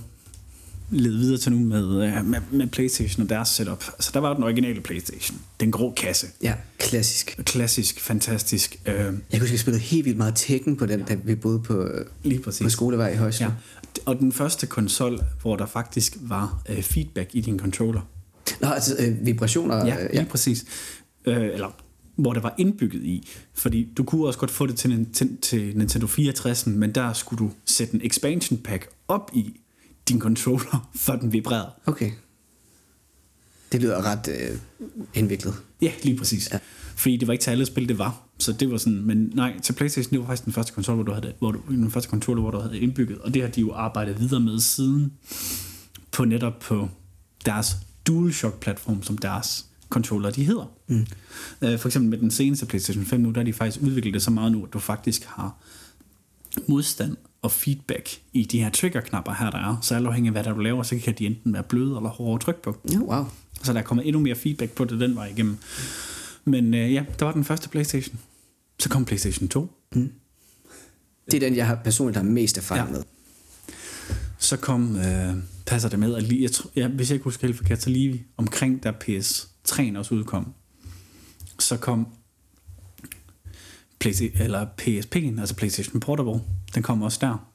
lede 0.90 1.18
videre 1.18 1.38
til 1.38 1.52
nu 1.52 1.58
med, 1.58 2.06
øh, 2.06 2.26
med, 2.26 2.40
med 2.50 2.66
Playstation 2.66 3.22
og 3.22 3.30
deres 3.30 3.48
setup. 3.48 3.84
Altså 3.88 4.10
der 4.14 4.20
var 4.20 4.34
den 4.34 4.44
originale 4.44 4.80
Playstation, 4.80 5.38
den 5.60 5.70
grå 5.70 5.92
kasse. 5.96 6.26
Ja, 6.42 6.54
klassisk. 6.78 7.40
Klassisk, 7.44 8.00
fantastisk. 8.00 8.80
Øh, 8.86 8.94
jeg 8.94 9.12
kan 9.30 9.40
huske, 9.40 9.52
vi 9.52 9.58
spillede 9.58 9.82
helt 9.82 10.04
vildt 10.04 10.18
meget 10.18 10.34
Tekken 10.36 10.76
på 10.76 10.86
den, 10.86 11.02
da 11.02 11.14
vi 11.24 11.34
boede 11.34 11.58
på, 11.58 11.88
Lige 12.22 12.40
præcis. 12.42 12.62
på 12.62 12.68
skolevej 12.68 13.12
i 13.12 13.16
Højsjø. 13.16 13.44
Ja. 13.44 13.50
Og 14.06 14.18
den 14.18 14.32
første 14.32 14.66
konsol, 14.66 15.20
hvor 15.42 15.56
der 15.56 15.66
faktisk 15.66 16.16
var 16.20 16.62
øh, 16.68 16.82
feedback 16.82 17.30
i 17.32 17.40
din 17.40 17.58
controller. 17.58 18.00
Nå, 18.60 18.68
altså 18.68 18.96
øh, 18.98 19.26
vibrationer. 19.26 19.76
Ja, 19.76 19.94
øh, 19.94 20.10
ja. 20.14 20.20
lige 20.20 20.30
præcis. 20.30 20.64
Øh, 21.26 21.44
eller 21.44 21.70
hvor 22.16 22.32
det 22.32 22.42
var 22.42 22.54
indbygget 22.58 23.02
i. 23.02 23.28
Fordi 23.54 23.88
du 23.96 24.04
kunne 24.04 24.26
også 24.26 24.38
godt 24.38 24.50
få 24.50 24.66
det 24.66 24.76
til, 24.76 25.06
til, 25.12 25.36
til 25.42 25.78
Nintendo 25.78 26.06
64, 26.06 26.66
men 26.66 26.92
der 26.94 27.12
skulle 27.12 27.38
du 27.38 27.50
sætte 27.66 27.94
en 27.94 28.00
expansion 28.04 28.58
pack 28.58 28.88
op 29.08 29.30
i 29.34 29.60
din 30.08 30.20
controller, 30.20 30.90
før 31.06 31.16
den 31.16 31.32
vibrerede. 31.32 31.70
Okay. 31.86 32.10
Det 33.72 33.82
lyder 33.82 34.02
ret 34.02 34.28
øh, 34.28 34.58
indviklet. 35.14 35.54
Ja, 35.82 35.92
lige 36.02 36.18
præcis. 36.18 36.50
Ja. 36.52 36.58
Fordi 36.96 37.16
det 37.16 37.28
var 37.28 37.32
ikke 37.32 37.42
til 37.42 37.50
alle 37.50 37.66
spil, 37.66 37.88
det 37.88 37.98
var. 37.98 38.22
Så 38.38 38.52
det 38.52 38.70
var 38.70 38.76
sådan, 38.76 39.02
men 39.02 39.32
nej, 39.34 39.60
til 39.60 39.72
Playstation, 39.72 40.10
det 40.10 40.20
var 40.20 40.26
faktisk 40.26 40.44
den 40.44 40.52
første 40.52 40.72
konsol, 40.72 40.94
hvor 40.94 41.04
du 41.04 41.12
havde, 41.12 41.32
hvor 41.38 41.52
du, 41.52 41.60
den 41.68 41.90
første 41.90 42.10
controller, 42.10 42.42
hvor 42.42 42.50
du 42.50 42.58
havde 42.58 42.78
indbygget, 42.78 43.18
og 43.18 43.34
det 43.34 43.42
har 43.42 43.48
de 43.48 43.60
jo 43.60 43.72
arbejdet 43.72 44.20
videre 44.20 44.40
med 44.40 44.60
siden, 44.60 45.12
på 46.12 46.24
netop 46.24 46.58
på 46.58 46.88
deres 47.46 47.76
DualShock-platform, 48.06 49.02
som 49.02 49.18
deres 49.18 49.66
controller, 49.88 50.30
de 50.30 50.44
hedder. 50.44 50.72
Mm. 50.86 51.06
Uh, 51.62 51.78
for 51.78 51.88
eksempel 51.88 52.10
med 52.10 52.18
den 52.18 52.30
seneste 52.30 52.66
PlayStation 52.66 53.04
5 53.04 53.20
nu, 53.20 53.30
der 53.30 53.40
har 53.40 53.44
de 53.44 53.52
faktisk 53.52 53.82
udviklet 53.82 54.14
det 54.14 54.22
så 54.22 54.30
meget 54.30 54.52
nu, 54.52 54.64
at 54.64 54.72
du 54.72 54.78
faktisk 54.78 55.24
har 55.24 55.56
modstand 56.66 57.16
og 57.42 57.52
feedback 57.52 58.08
i 58.32 58.44
de 58.44 58.62
her 58.62 58.70
triggerknapper 58.70 59.32
her, 59.34 59.50
der 59.50 59.58
er. 59.58 59.76
Så 59.82 59.94
alt 59.94 60.06
afhængig 60.06 60.28
af, 60.28 60.34
hvad 60.34 60.44
der 60.44 60.52
du 60.52 60.60
laver, 60.60 60.82
så 60.82 60.98
kan 61.04 61.14
de 61.18 61.26
enten 61.26 61.52
være 61.52 61.62
bløde 61.62 61.96
eller 61.96 62.08
hårde 62.08 62.34
at 62.34 62.40
trykke 62.40 62.62
på. 62.62 62.76
Ja, 62.92 62.98
wow. 62.98 63.24
Så 63.62 63.72
der 63.72 63.82
kommer 63.82 64.02
endnu 64.02 64.20
mere 64.20 64.34
feedback 64.34 64.72
på 64.72 64.84
det 64.84 65.00
den 65.00 65.14
vej 65.16 65.26
igennem. 65.26 65.56
Men 66.44 66.74
øh, 66.74 66.92
ja, 66.94 67.04
der 67.18 67.24
var 67.24 67.32
den 67.32 67.44
første 67.44 67.68
Playstation. 67.68 68.18
Så 68.78 68.88
kom 68.88 69.04
Playstation 69.04 69.48
2. 69.48 69.72
Det 69.94 71.34
er 71.34 71.40
den, 71.40 71.56
jeg 71.56 71.66
har 71.66 71.74
personligt 71.84 72.16
har 72.16 72.22
mest 72.24 72.58
erfaring 72.58 72.86
Ja. 72.86 72.92
med. 72.92 73.02
Så 74.38 74.56
kom, 74.56 74.96
øh, 74.96 75.34
passer 75.66 75.88
det 75.88 75.98
med, 75.98 76.14
at 76.14 76.22
lige, 76.22 76.42
jeg 76.42 76.52
tror, 76.52 76.70
ja, 76.76 76.88
hvis 76.88 77.10
jeg 77.10 77.14
ikke 77.14 77.24
husker 77.24 77.46
helt 77.46 77.56
forkert, 77.56 77.82
så 77.82 77.90
lige 77.90 78.24
omkring 78.36 78.82
da 78.82 78.90
PS3 79.04 79.98
også 79.98 80.14
udkom, 80.14 80.52
så 81.58 81.76
kom 81.76 82.06
Playsta- 84.04 84.42
eller 84.42 84.66
PSP'en, 84.80 85.40
altså 85.40 85.54
PlayStation 85.54 86.00
Portable, 86.00 86.40
den 86.74 86.82
kom 86.82 87.02
også 87.02 87.18
der. 87.20 87.48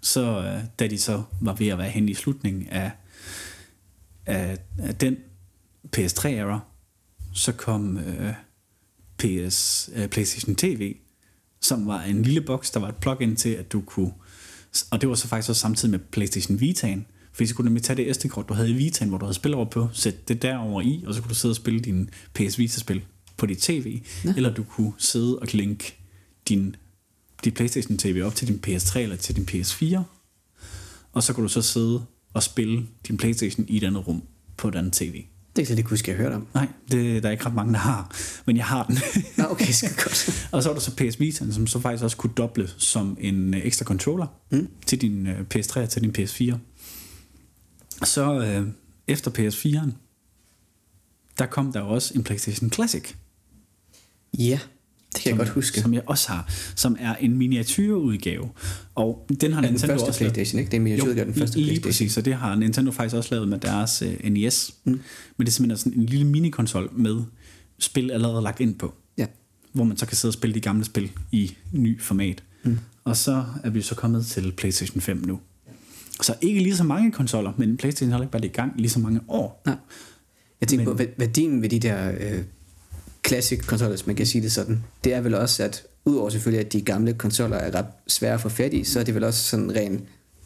Så 0.00 0.42
øh, 0.42 0.64
da 0.78 0.86
de 0.86 0.98
så 0.98 1.22
var 1.40 1.54
ved 1.54 1.68
at 1.68 1.78
være 1.78 1.90
hen 1.90 2.08
i 2.08 2.14
slutningen 2.14 2.68
af, 2.68 2.90
af, 4.26 4.58
af 4.78 4.94
den 4.94 5.16
PS3-era, 5.96 6.60
så 7.32 7.52
kom 7.52 7.98
øh, 7.98 8.32
PS, 9.18 9.90
øh, 9.94 10.08
PlayStation 10.08 10.56
TV, 10.56 10.94
som 11.60 11.86
var 11.86 12.02
en 12.02 12.22
lille 12.22 12.40
boks, 12.40 12.70
der 12.70 12.80
var 12.80 12.88
et 12.88 12.96
plug-in 12.96 13.36
til, 13.36 13.48
at 13.48 13.72
du 13.72 13.80
kunne... 13.80 14.12
Og 14.90 15.00
det 15.00 15.08
var 15.08 15.14
så 15.14 15.28
faktisk 15.28 15.48
også 15.48 15.60
samtidig 15.60 15.90
med 15.90 15.98
PlayStation 15.98 16.58
Vita'en, 16.58 17.00
fordi 17.32 17.46
så 17.46 17.54
kunne 17.54 17.64
du 17.64 17.68
nemlig 17.68 17.82
tage 17.82 17.96
det 17.96 18.16
SD-kort, 18.16 18.48
du 18.48 18.54
havde 18.54 18.70
i 18.70 18.88
Vita'en, 18.88 19.06
hvor 19.06 19.18
du 19.18 19.24
havde 19.24 19.34
spil 19.34 19.54
over 19.54 19.70
på, 19.70 19.88
sætte 19.92 20.18
det 20.28 20.42
derover 20.42 20.82
i, 20.82 21.04
og 21.06 21.14
så 21.14 21.20
kunne 21.20 21.28
du 21.28 21.34
sidde 21.34 21.52
og 21.52 21.56
spille 21.56 21.80
din 21.80 22.10
PS 22.34 22.58
Vita-spil 22.58 23.02
på 23.44 23.48
dit 23.48 23.58
tv, 23.58 24.02
ja. 24.24 24.34
eller 24.36 24.54
du 24.54 24.62
kunne 24.62 24.92
sidde 24.98 25.38
og 25.38 25.46
linke 25.52 25.94
din, 26.48 26.76
dit 27.44 27.54
PlayStation 27.54 27.98
TV 27.98 28.22
op 28.24 28.34
til 28.34 28.48
din 28.48 28.60
PS3 28.66 28.98
eller 28.98 29.16
til 29.16 29.36
din 29.36 29.48
PS4, 29.50 29.98
og 31.12 31.22
så 31.22 31.32
kunne 31.32 31.44
du 31.44 31.48
så 31.48 31.62
sidde 31.62 32.04
og 32.34 32.42
spille 32.42 32.86
din 33.08 33.16
PlayStation 33.16 33.66
i 33.68 33.76
et 33.76 33.84
andet 33.84 34.06
rum 34.06 34.22
på 34.56 34.68
et 34.68 34.74
andet 34.74 34.92
tv. 34.92 35.24
Det 35.56 35.62
er 35.62 35.70
ikke 35.70 35.82
det 35.82 35.90
huske, 35.90 36.10
jeg 36.10 36.18
hørte 36.18 36.34
om. 36.34 36.46
Nej, 36.54 36.68
det 36.90 37.22
der 37.22 37.28
er 37.28 37.32
ikke 37.32 37.46
ret 37.46 37.54
mange, 37.54 37.72
der 37.72 37.78
har, 37.78 38.16
men 38.46 38.56
jeg 38.56 38.64
har 38.64 38.84
den. 38.84 38.98
Nå, 39.36 39.44
okay, 39.50 39.72
skal 39.72 39.88
godt. 39.88 40.30
Og 40.52 40.62
så 40.62 40.68
var 40.68 40.74
der 40.74 40.80
så 40.80 40.96
PS 40.96 41.20
Vita, 41.20 41.44
som 41.50 41.66
så 41.66 41.80
faktisk 41.80 42.04
også 42.04 42.16
kunne 42.16 42.32
doble 42.36 42.68
som 42.78 43.16
en 43.20 43.54
øh, 43.54 43.60
ekstra 43.66 43.84
controller 43.84 44.26
mm. 44.50 44.68
til 44.86 45.00
din 45.00 45.26
øh, 45.26 45.40
PS3 45.54 45.80
og 45.80 45.90
til 45.90 46.02
din 46.02 46.14
PS4. 46.18 46.54
Så 48.04 48.40
øh, 48.40 48.66
efter 49.08 49.30
PS4'en, 49.30 49.90
der 51.38 51.46
kom 51.46 51.72
der 51.72 51.80
også 51.80 52.14
en 52.14 52.24
PlayStation 52.24 52.72
Classic, 52.72 53.14
Ja, 54.38 54.58
det 55.14 55.22
kan 55.22 55.30
jeg 55.30 55.38
godt 55.38 55.48
huske. 55.48 55.80
som 55.80 55.94
jeg 55.94 56.02
også 56.06 56.28
har, 56.28 56.50
som 56.76 56.96
er 57.00 57.14
en 57.14 57.36
miniatyrudgave. 57.36 58.50
Og 58.94 59.26
den 59.40 59.52
har 59.52 59.60
den 59.60 59.70
Nintendo 59.70 59.92
første 59.94 60.08
også. 60.08 60.18
Playstation, 60.20 60.58
ikke? 60.58 60.70
Det 60.70 60.74
er 60.76 60.80
en 60.80 60.84
miniatur, 60.84 61.12
den 61.12 61.34
første 61.34 61.56
lige 61.56 61.66
Playstation. 61.66 61.88
præcis, 61.88 62.16
og 62.18 62.24
det 62.24 62.34
har 62.34 62.54
Nintendo 62.54 62.90
faktisk 62.90 63.16
også 63.16 63.34
lavet 63.34 63.48
med 63.48 63.58
deres 63.58 64.02
uh, 64.02 64.30
NES. 64.30 64.74
Mm. 64.84 64.90
Men 64.92 65.00
det 65.38 65.46
er 65.46 65.50
simpelthen 65.52 65.76
sådan 65.78 66.00
en 66.00 66.06
lille 66.06 66.26
minikonsol 66.26 66.90
med 66.96 67.22
spil 67.78 68.10
allerede 68.10 68.42
lagt 68.42 68.60
ind 68.60 68.74
på. 68.74 68.94
Ja. 69.18 69.26
hvor 69.72 69.84
man 69.84 69.96
så 69.96 70.06
kan 70.06 70.16
sidde 70.16 70.30
og 70.30 70.34
spille 70.34 70.54
de 70.54 70.60
gamle 70.60 70.84
spil 70.84 71.10
i 71.32 71.54
ny 71.72 72.00
format. 72.02 72.42
Mm. 72.64 72.78
Og 73.04 73.16
så 73.16 73.44
er 73.64 73.70
vi 73.70 73.82
så 73.82 73.94
kommet 73.94 74.26
til 74.26 74.52
PlayStation 74.52 75.00
5 75.00 75.22
nu. 75.26 75.40
Så 76.22 76.34
ikke 76.40 76.60
lige 76.62 76.76
så 76.76 76.84
mange 76.84 77.12
konsoller, 77.12 77.52
men 77.58 77.76
PlayStation 77.76 78.12
har 78.12 78.20
ikke 78.20 78.32
været 78.32 78.44
i 78.44 78.48
gang 78.48 78.72
lige 78.76 78.90
så 78.90 78.98
mange 78.98 79.20
år. 79.28 79.62
Nej. 79.66 79.76
Jeg 80.60 80.68
tænker 80.68 80.86
Men- 80.86 80.96
på, 80.96 81.04
værdien 81.18 81.62
ved 81.62 81.68
de 81.68 81.78
der 81.78 82.12
øh, 82.20 82.42
classic 83.26 83.66
konsoller, 83.66 83.96
hvis 83.96 84.06
man 84.06 84.16
kan 84.16 84.26
sige 84.26 84.42
det 84.42 84.52
sådan, 84.52 84.84
det 85.04 85.14
er 85.14 85.20
vel 85.20 85.34
også, 85.34 85.62
at 85.62 85.82
udover 86.04 86.30
selvfølgelig, 86.30 86.66
at 86.66 86.72
de 86.72 86.80
gamle 86.80 87.14
konsoller 87.14 87.56
er 87.56 87.74
ret 87.74 87.86
svære 88.06 88.34
at 88.34 88.40
få 88.40 88.48
fat 88.48 88.74
i, 88.74 88.84
så 88.84 89.00
er 89.00 89.04
det 89.04 89.14
vel 89.14 89.24
også 89.24 89.44
sådan 89.44 89.76
ren, 89.76 90.00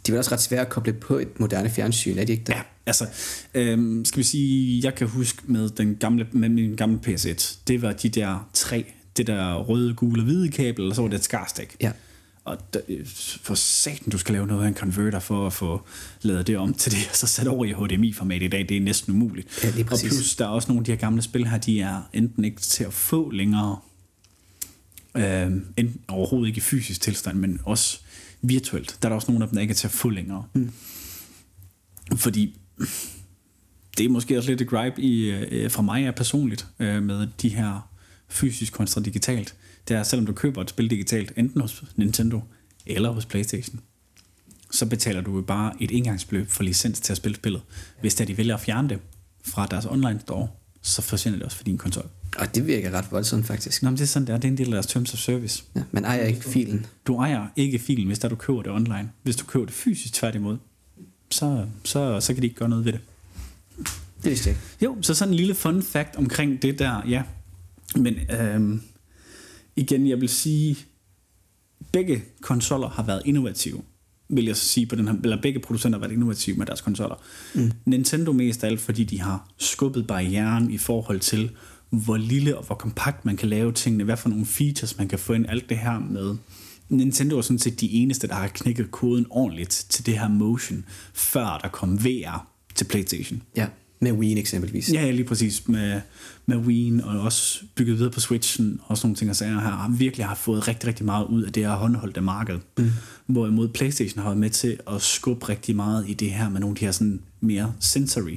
de 0.07 0.13
er 0.13 0.19
også 0.19 0.33
ret 0.33 0.41
svære 0.41 0.61
at 0.61 0.69
koble 0.69 0.93
på 0.93 1.19
et 1.19 1.41
moderne 1.41 1.71
fjernsyn, 1.71 2.19
er 2.19 2.25
de 2.25 2.33
ikke 2.33 2.45
det? 2.45 2.53
Ja, 2.53 2.61
altså, 2.87 3.07
øhm, 3.55 4.05
skal 4.05 4.19
vi 4.19 4.25
sige, 4.25 4.81
jeg 4.85 4.95
kan 4.95 5.07
huske 5.07 5.43
med, 5.47 5.69
den 5.69 5.97
gamle, 5.97 6.27
med 6.33 6.49
min 6.49 6.77
gamle 6.77 7.01
PS1, 7.07 7.59
det 7.69 7.83
var 7.83 7.93
de 7.93 8.09
der 8.09 8.49
tre, 8.53 8.85
det 9.17 9.27
der 9.27 9.55
røde, 9.55 9.95
gule 9.95 10.21
og 10.21 10.25
hvide 10.25 10.49
kabel, 10.49 10.89
og 10.89 10.95
så 10.95 11.03
var 11.03 11.09
det 11.09 11.17
et 11.17 11.25
skarstik. 11.25 11.77
Ja. 11.81 11.93
Og 12.49 12.75
der, 12.75 12.81
for 13.43 13.55
satan, 13.55 14.11
du 14.13 14.19
skal 14.19 14.33
lave 14.33 14.47
noget 14.47 14.65
af 14.65 14.69
en 14.69 14.75
converter 14.75 15.19
for 15.19 15.47
at 15.47 15.53
få 15.53 15.83
lavet 16.23 16.47
det 16.47 16.59
om 16.59 16.75
til 16.75 16.93
det, 16.93 17.09
og 17.11 17.17
så 17.17 17.27
sat 17.27 17.47
over 17.47 17.65
i 17.65 17.73
HDMI-format 17.73 18.43
i 18.43 18.49
dag, 18.49 18.67
det 18.69 18.77
er 18.77 18.81
næsten 18.81 19.15
umuligt. 19.15 19.65
Ja, 19.65 19.71
lige 19.71 19.85
og 19.85 19.89
præcis. 19.89 20.09
plus, 20.09 20.37
der 20.37 20.45
er 20.45 20.49
også 20.49 20.69
nogle 20.69 20.81
af 20.81 20.85
de 20.85 20.91
her 20.91 20.99
gamle 20.99 21.23
spil 21.23 21.47
her, 21.47 21.59
de 21.59 21.81
er 21.81 22.03
enten 22.13 22.45
ikke 22.45 22.61
til 22.61 22.85
at 22.85 22.93
få 22.93 23.31
længere, 23.31 23.79
øh, 25.15 25.47
enten 25.77 26.01
overhovedet 26.09 26.49
ikke 26.49 26.59
i 26.59 26.61
fysisk 26.61 27.01
tilstand, 27.01 27.39
men 27.39 27.61
også 27.65 27.99
virtuelt. 28.43 28.99
Der 29.03 29.09
er 29.09 29.11
der 29.11 29.17
også 29.17 29.31
nogle 29.31 29.45
af 29.45 29.49
dem, 29.49 29.57
der 29.57 29.63
ikke 29.63 29.73
er 29.73 29.77
til 29.77 29.87
at 29.87 29.93
få 29.93 30.09
længere. 30.09 30.45
Mm. 30.53 30.73
Fordi 32.17 32.57
det 33.99 34.07
er 34.07 34.09
måske 34.09 34.39
også 34.39 34.51
lidt 34.51 34.61
et 34.61 34.69
gripe 34.69 35.03
i, 35.03 35.31
øh, 35.31 35.71
fra 35.71 35.83
mig 35.83 36.05
er 36.05 36.11
personligt 36.11 36.67
øh, 36.79 37.03
med 37.03 37.29
de 37.43 37.49
her 37.49 37.89
fysisk 38.29 38.73
kontra 38.73 39.01
digitalt. 39.01 39.55
Det 39.89 39.97
er, 39.97 40.03
selvom 40.03 40.27
du 40.27 40.33
køber 40.33 40.63
et 40.63 40.71
spil 40.71 40.91
digitalt, 40.91 41.33
enten 41.37 41.61
hos 41.61 41.85
Nintendo 41.97 42.41
eller 42.87 43.11
hos 43.11 43.27
Playstation, 43.27 43.81
så 44.71 44.87
betaler 44.87 45.21
du 45.21 45.43
bare 45.43 45.73
et 45.81 45.97
engangsbeløb 45.97 46.49
for 46.49 46.63
licens 46.63 47.01
til 47.01 47.13
at 47.13 47.17
spille 47.17 47.37
spillet. 47.37 47.63
Hvis 48.01 48.15
der 48.15 48.25
de 48.25 48.39
vælger 48.39 48.55
at 48.55 48.61
fjerne 48.61 48.89
det 48.89 48.99
fra 49.45 49.67
deres 49.67 49.87
online 49.87 50.21
store, 50.21 50.49
så 50.83 51.03
forsvinder 51.03 51.39
det 51.39 51.45
også 51.45 51.57
for 51.57 51.65
din 51.65 51.79
konsol. 51.79 52.07
Og 52.39 52.55
det 52.55 52.67
virker 52.67 52.91
ret 52.91 53.13
voldsomt 53.13 53.47
faktisk. 53.47 53.83
Nå, 53.83 53.91
men 53.91 53.97
det 53.97 54.03
er 54.03 54.07
sådan, 54.07 54.27
det 54.27 54.33
er. 54.33 54.39
Det 54.39 54.45
er 54.45 54.53
en 54.53 54.59
del 54.59 54.67
af 54.67 54.73
deres 54.73 54.87
terms 54.87 55.15
of 55.15 55.19
service. 55.19 55.65
Ja, 55.77 55.83
man 55.93 56.05
ejer 56.05 56.25
ikke 56.25 56.45
filen. 56.45 56.87
Du 57.07 57.21
ejer 57.21 57.47
ikke 57.57 57.79
filen, 57.79 58.07
hvis 58.07 58.19
der 58.19 58.29
du 58.29 58.37
køber 58.37 58.63
det 58.63 58.73
online. 58.73 59.11
Hvis 59.23 59.37
du 59.37 59.45
køber 59.45 59.65
det 59.65 59.75
fysisk 59.75 60.15
tværtimod, 60.15 60.57
så, 61.31 61.67
så, 61.85 62.21
så 62.21 62.35
kan 62.35 62.43
de 62.43 62.47
ikke 62.47 62.59
gøre 62.59 62.69
noget 62.69 62.85
ved 62.85 62.93
det. 62.93 63.01
Det 64.23 64.31
vidste 64.31 64.49
jeg 64.49 64.57
ikke. 64.57 64.85
Jo, 64.85 65.03
så 65.03 65.15
sådan 65.15 65.33
en 65.33 65.37
lille 65.37 65.55
fun 65.55 65.83
fact 65.83 66.17
omkring 66.17 66.63
det 66.63 66.79
der, 66.79 67.03
ja. 67.09 67.23
Men 67.97 68.15
øhm, 68.31 68.83
igen, 69.79 70.09
jeg 70.09 70.21
vil 70.21 70.29
sige, 70.29 70.77
begge 71.93 72.23
konsoller 72.41 72.89
har 72.89 73.03
været 73.03 73.23
innovative, 73.25 73.83
vil 74.29 74.45
jeg 74.45 74.57
så 74.57 74.65
sige 74.65 74.87
på 74.87 74.97
den 74.97 75.09
her, 75.09 75.15
eller 75.23 75.43
begge 75.43 75.61
producenter 75.61 75.99
har 75.99 76.07
været 76.07 76.13
innovative 76.13 76.57
med 76.57 76.67
deres 76.67 76.81
konsoller. 76.81 77.23
Mm. 77.55 77.73
Nintendo 77.85 78.33
mest 78.33 78.65
af 78.65 78.69
alt, 78.69 78.81
fordi 78.81 79.05
de 79.05 79.21
har 79.21 79.49
skubbet 79.59 80.07
barrieren 80.07 80.71
i 80.71 80.79
forhold 80.79 81.21
til, 81.21 81.51
hvor 81.91 82.17
lille 82.17 82.59
og 82.59 82.65
hvor 82.65 82.75
kompakt 82.75 83.25
man 83.25 83.37
kan 83.37 83.49
lave 83.49 83.73
tingene, 83.73 84.05
hvad 84.05 84.17
for 84.17 84.29
nogle 84.29 84.47
features 84.47 84.99
man 84.99 85.09
kan 85.09 85.19
få 85.19 85.33
ind, 85.33 85.47
alt 85.49 85.69
det 85.69 85.79
her 85.79 85.99
med. 85.99 86.37
Nintendo 86.89 87.39
er 87.39 87.43
sådan 87.43 87.59
set 87.59 87.81
de 87.81 87.91
eneste, 87.91 88.29
der 88.29 88.35
har 88.35 88.49
knækket 88.49 88.91
koden 88.91 89.27
ordentligt 89.31 89.87
til 89.89 90.07
det 90.07 90.19
her 90.19 90.29
motion, 90.29 90.85
før 91.15 91.59
der 91.63 91.69
kom 91.69 92.05
VR 92.05 92.47
til 92.75 92.85
Playstation. 92.85 93.43
Ja, 93.57 93.67
med 94.01 94.13
Wii 94.13 94.39
eksempelvis. 94.39 94.93
Ja, 94.93 95.11
lige 95.11 95.25
præcis 95.25 95.69
med, 95.69 96.01
med 96.47 96.57
Wii 96.57 97.01
og 97.05 97.21
også 97.21 97.65
bygget 97.75 97.99
videre 97.99 98.11
på 98.11 98.21
Switchen 98.21 98.81
og 98.87 98.99
sådan 98.99 99.07
nogle 99.07 99.17
ting 99.17 99.31
og 99.31 99.37
sager 99.37 99.61
her, 99.61 99.71
har 99.71 99.89
virkelig 99.89 100.27
har 100.27 100.35
fået 100.35 100.69
rigtig, 100.69 100.89
rigtig 100.89 101.07
meget 101.07 101.27
ud 101.27 101.43
af 101.43 101.53
det 101.53 101.67
her 101.67 101.75
håndholdte 101.75 102.21
marked. 102.21 102.59
Mm. 102.79 102.91
Hvorimod 103.27 103.69
Playstation 103.69 104.19
har 104.19 104.29
været 104.29 104.39
med 104.39 104.51
til 104.51 104.79
at 104.91 105.03
skubbe 105.03 105.49
rigtig 105.49 105.77
meget 105.77 106.05
i 106.09 106.15
det 106.15 106.31
her 106.31 106.49
med 106.49 106.61
nogle 106.61 106.73
af 106.73 106.79
de 106.79 106.85
her 106.85 106.93
sådan 106.93 107.21
mere 107.41 107.75
sensory 107.81 108.37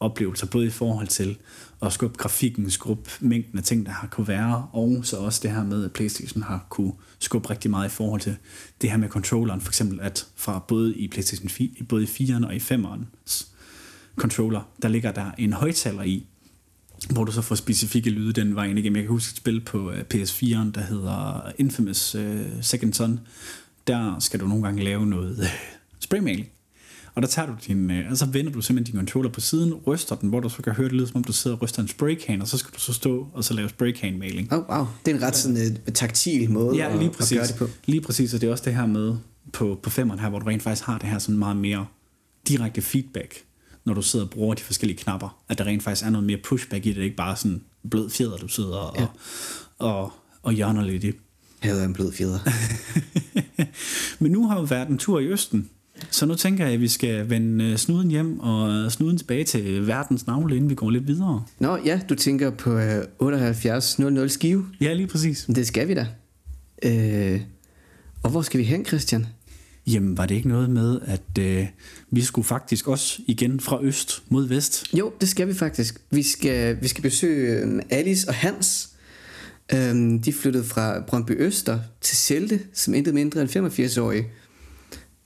oplevelser, 0.00 0.46
både 0.46 0.66
i 0.66 0.70
forhold 0.70 1.06
til 1.06 1.36
at 1.82 1.92
skubbe 1.92 2.18
grafikken, 2.18 2.70
skubbe 2.70 3.10
mængden 3.20 3.58
af 3.58 3.64
ting, 3.64 3.86
der 3.86 3.92
har 3.92 4.06
kunne 4.06 4.28
være, 4.28 4.66
og 4.72 5.00
så 5.02 5.16
også 5.16 5.40
det 5.42 5.50
her 5.50 5.64
med, 5.64 5.84
at 5.84 5.92
Playstation 5.92 6.42
har 6.42 6.66
kunne 6.68 6.92
skubbe 7.18 7.50
rigtig 7.50 7.70
meget 7.70 7.88
i 7.88 7.90
forhold 7.90 8.20
til 8.20 8.36
det 8.80 8.90
her 8.90 8.96
med 8.96 9.08
controlleren, 9.08 9.60
for 9.60 9.70
eksempel 9.70 10.00
at 10.00 10.26
fra 10.36 10.64
både 10.68 10.96
i 10.96 11.08
Playstation 11.08 11.48
4, 11.48 11.68
både 11.88 12.02
i 12.02 12.06
4'eren 12.06 12.46
og 12.46 12.54
i 12.54 12.58
5'eren 12.58 13.04
controller, 14.18 14.60
der 14.82 14.88
ligger 14.88 15.12
der 15.12 15.30
en 15.38 15.52
højtaler 15.52 16.02
i, 16.02 16.26
hvor 17.10 17.24
du 17.24 17.32
så 17.32 17.42
får 17.42 17.54
specifikke 17.54 18.10
lyde 18.10 18.32
den 18.32 18.54
vej 18.54 18.64
ind 18.66 18.78
igennem. 18.78 18.96
Jeg 18.96 19.04
kan 19.04 19.10
huske 19.10 19.32
et 19.32 19.36
spil 19.36 19.60
på 19.60 19.90
øh, 19.90 20.04
PS4'en, 20.14 20.72
der 20.74 20.80
hedder 20.80 21.52
Infamous 21.58 22.14
uh, 22.14 22.22
Second 22.60 22.92
Son. 22.94 23.20
Der 23.86 24.16
skal 24.18 24.40
du 24.40 24.46
nogle 24.46 24.64
gange 24.64 24.84
lave 24.84 25.06
noget 25.06 25.38
uh, 25.38 25.44
spraymaling. 26.00 26.48
Og 27.14 27.22
der 27.22 27.28
tager 27.28 27.46
du 27.46 27.54
din, 27.66 27.90
uh, 27.90 28.10
og 28.10 28.16
så 28.16 28.26
vender 28.26 28.52
du 28.52 28.60
simpelthen 28.60 28.92
din 28.92 29.00
controller 29.00 29.30
på 29.30 29.40
siden, 29.40 29.74
ryster 29.74 30.16
den, 30.16 30.28
hvor 30.28 30.40
du 30.40 30.48
så 30.48 30.62
kan 30.62 30.72
høre 30.72 30.88
det 30.88 30.94
lyde, 30.94 31.06
som 31.06 31.16
om 31.16 31.24
du 31.24 31.32
sidder 31.32 31.56
og 31.56 31.62
ryster 31.62 31.82
en 31.82 31.88
spraycan, 31.88 32.42
og 32.42 32.48
så 32.48 32.58
skal 32.58 32.74
du 32.74 32.80
så 32.80 32.92
stå 32.92 33.28
og 33.32 33.44
så 33.44 33.54
lave 33.54 33.68
spraycan-maling. 33.68 34.52
Oh, 34.52 34.68
wow, 34.68 34.86
det 35.06 35.12
er 35.12 35.16
en 35.16 35.22
ret 35.22 35.36
sådan 35.36 35.76
uh, 35.86 35.92
taktil 35.92 36.50
måde 36.50 36.76
Ja, 36.76 36.88
at, 36.92 36.98
lige 36.98 37.10
at 37.10 37.16
præcis. 37.16 37.38
gøre 37.38 37.46
det 37.46 37.56
på. 37.56 37.68
Lige 37.86 38.00
præcis, 38.00 38.34
og 38.34 38.40
det 38.40 38.46
er 38.46 38.50
også 38.50 38.64
det 38.64 38.74
her 38.74 38.86
med 38.86 39.16
på, 39.52 39.80
på 39.82 39.90
femmeren 39.90 40.20
her, 40.20 40.28
hvor 40.28 40.38
du 40.38 40.46
rent 40.46 40.62
faktisk 40.62 40.86
har 40.86 40.98
det 40.98 41.08
her 41.08 41.18
sådan 41.18 41.38
meget 41.38 41.56
mere 41.56 41.86
direkte 42.48 42.80
feedback, 42.82 43.44
når 43.88 43.94
du 43.94 44.02
sidder 44.02 44.24
og 44.24 44.30
bruger 44.30 44.54
de 44.54 44.62
forskellige 44.62 44.98
knapper. 44.98 45.38
At 45.48 45.58
der 45.58 45.64
rent 45.64 45.82
faktisk 45.82 46.06
er 46.06 46.10
noget 46.10 46.26
mere 46.26 46.38
pushback 46.44 46.86
i 46.86 46.88
det, 46.88 46.96
det 46.96 47.00
er 47.00 47.04
ikke 47.04 47.16
bare 47.16 47.36
sådan 47.36 47.60
blød 47.90 48.10
fjeder, 48.10 48.36
du 48.36 48.48
sidder 48.48 48.76
og, 48.76 48.96
Ja. 48.98 49.06
og, 49.78 50.02
og, 50.02 50.12
og 50.42 50.52
hjørner 50.52 50.84
lidt 50.84 51.04
i. 51.04 51.12
Jeg 51.62 51.70
havde 51.72 51.84
en 51.84 51.92
blød 51.92 52.12
fjeder. 52.12 52.38
Men 54.22 54.32
nu 54.32 54.48
har 54.48 54.60
vi 54.62 54.70
været 54.70 54.88
en 54.88 54.98
tur 54.98 55.20
i 55.20 55.26
Østen, 55.26 55.70
så 56.10 56.26
nu 56.26 56.34
tænker 56.34 56.64
jeg, 56.64 56.74
at 56.74 56.80
vi 56.80 56.88
skal 56.88 57.30
vende 57.30 57.64
øh, 57.64 57.76
snuden 57.76 58.10
hjem 58.10 58.40
og 58.40 58.92
snuden 58.92 59.18
tilbage 59.18 59.44
til 59.44 59.86
verdens 59.86 60.26
navle, 60.26 60.56
inden 60.56 60.70
vi 60.70 60.74
går 60.74 60.90
lidt 60.90 61.06
videre. 61.06 61.44
Nå 61.58 61.76
ja, 61.84 62.00
du 62.08 62.14
tænker 62.14 62.50
på 62.50 62.74
uh, 62.74 62.80
7800 63.20 64.28
skive. 64.28 64.66
Ja, 64.80 64.92
lige 64.92 65.06
præcis. 65.06 65.46
Det 65.54 65.66
skal 65.66 65.88
vi 65.88 65.94
da. 65.94 66.06
Øh, 66.82 67.40
og 68.22 68.30
hvor 68.30 68.42
skal 68.42 68.58
vi 68.60 68.64
hen, 68.64 68.84
Christian? 68.84 69.26
Jamen, 69.92 70.18
var 70.18 70.26
det 70.26 70.34
ikke 70.34 70.48
noget 70.48 70.70
med, 70.70 71.00
at 71.06 71.38
øh, 71.38 71.66
vi 72.10 72.22
skulle 72.22 72.44
faktisk 72.44 72.88
også 72.88 73.22
igen 73.26 73.60
fra 73.60 73.82
øst 73.82 74.22
mod 74.28 74.48
vest? 74.48 74.94
Jo, 74.94 75.12
det 75.20 75.28
skal 75.28 75.48
vi 75.48 75.54
faktisk. 75.54 76.00
Vi 76.10 76.22
skal, 76.22 76.82
vi 76.82 76.88
skal 76.88 77.02
besøge 77.02 77.60
øhm, 77.60 77.80
Alice 77.90 78.28
og 78.28 78.34
Hans. 78.34 78.88
Øhm, 79.74 80.22
de 80.22 80.32
flyttede 80.32 80.64
fra 80.64 81.00
Brøndby 81.00 81.30
Øster 81.42 81.80
til 82.00 82.16
Selde, 82.16 82.60
som 82.72 82.94
intet 82.94 83.14
mindre 83.14 83.40
end 83.40 83.50
85-årige. 83.50 84.26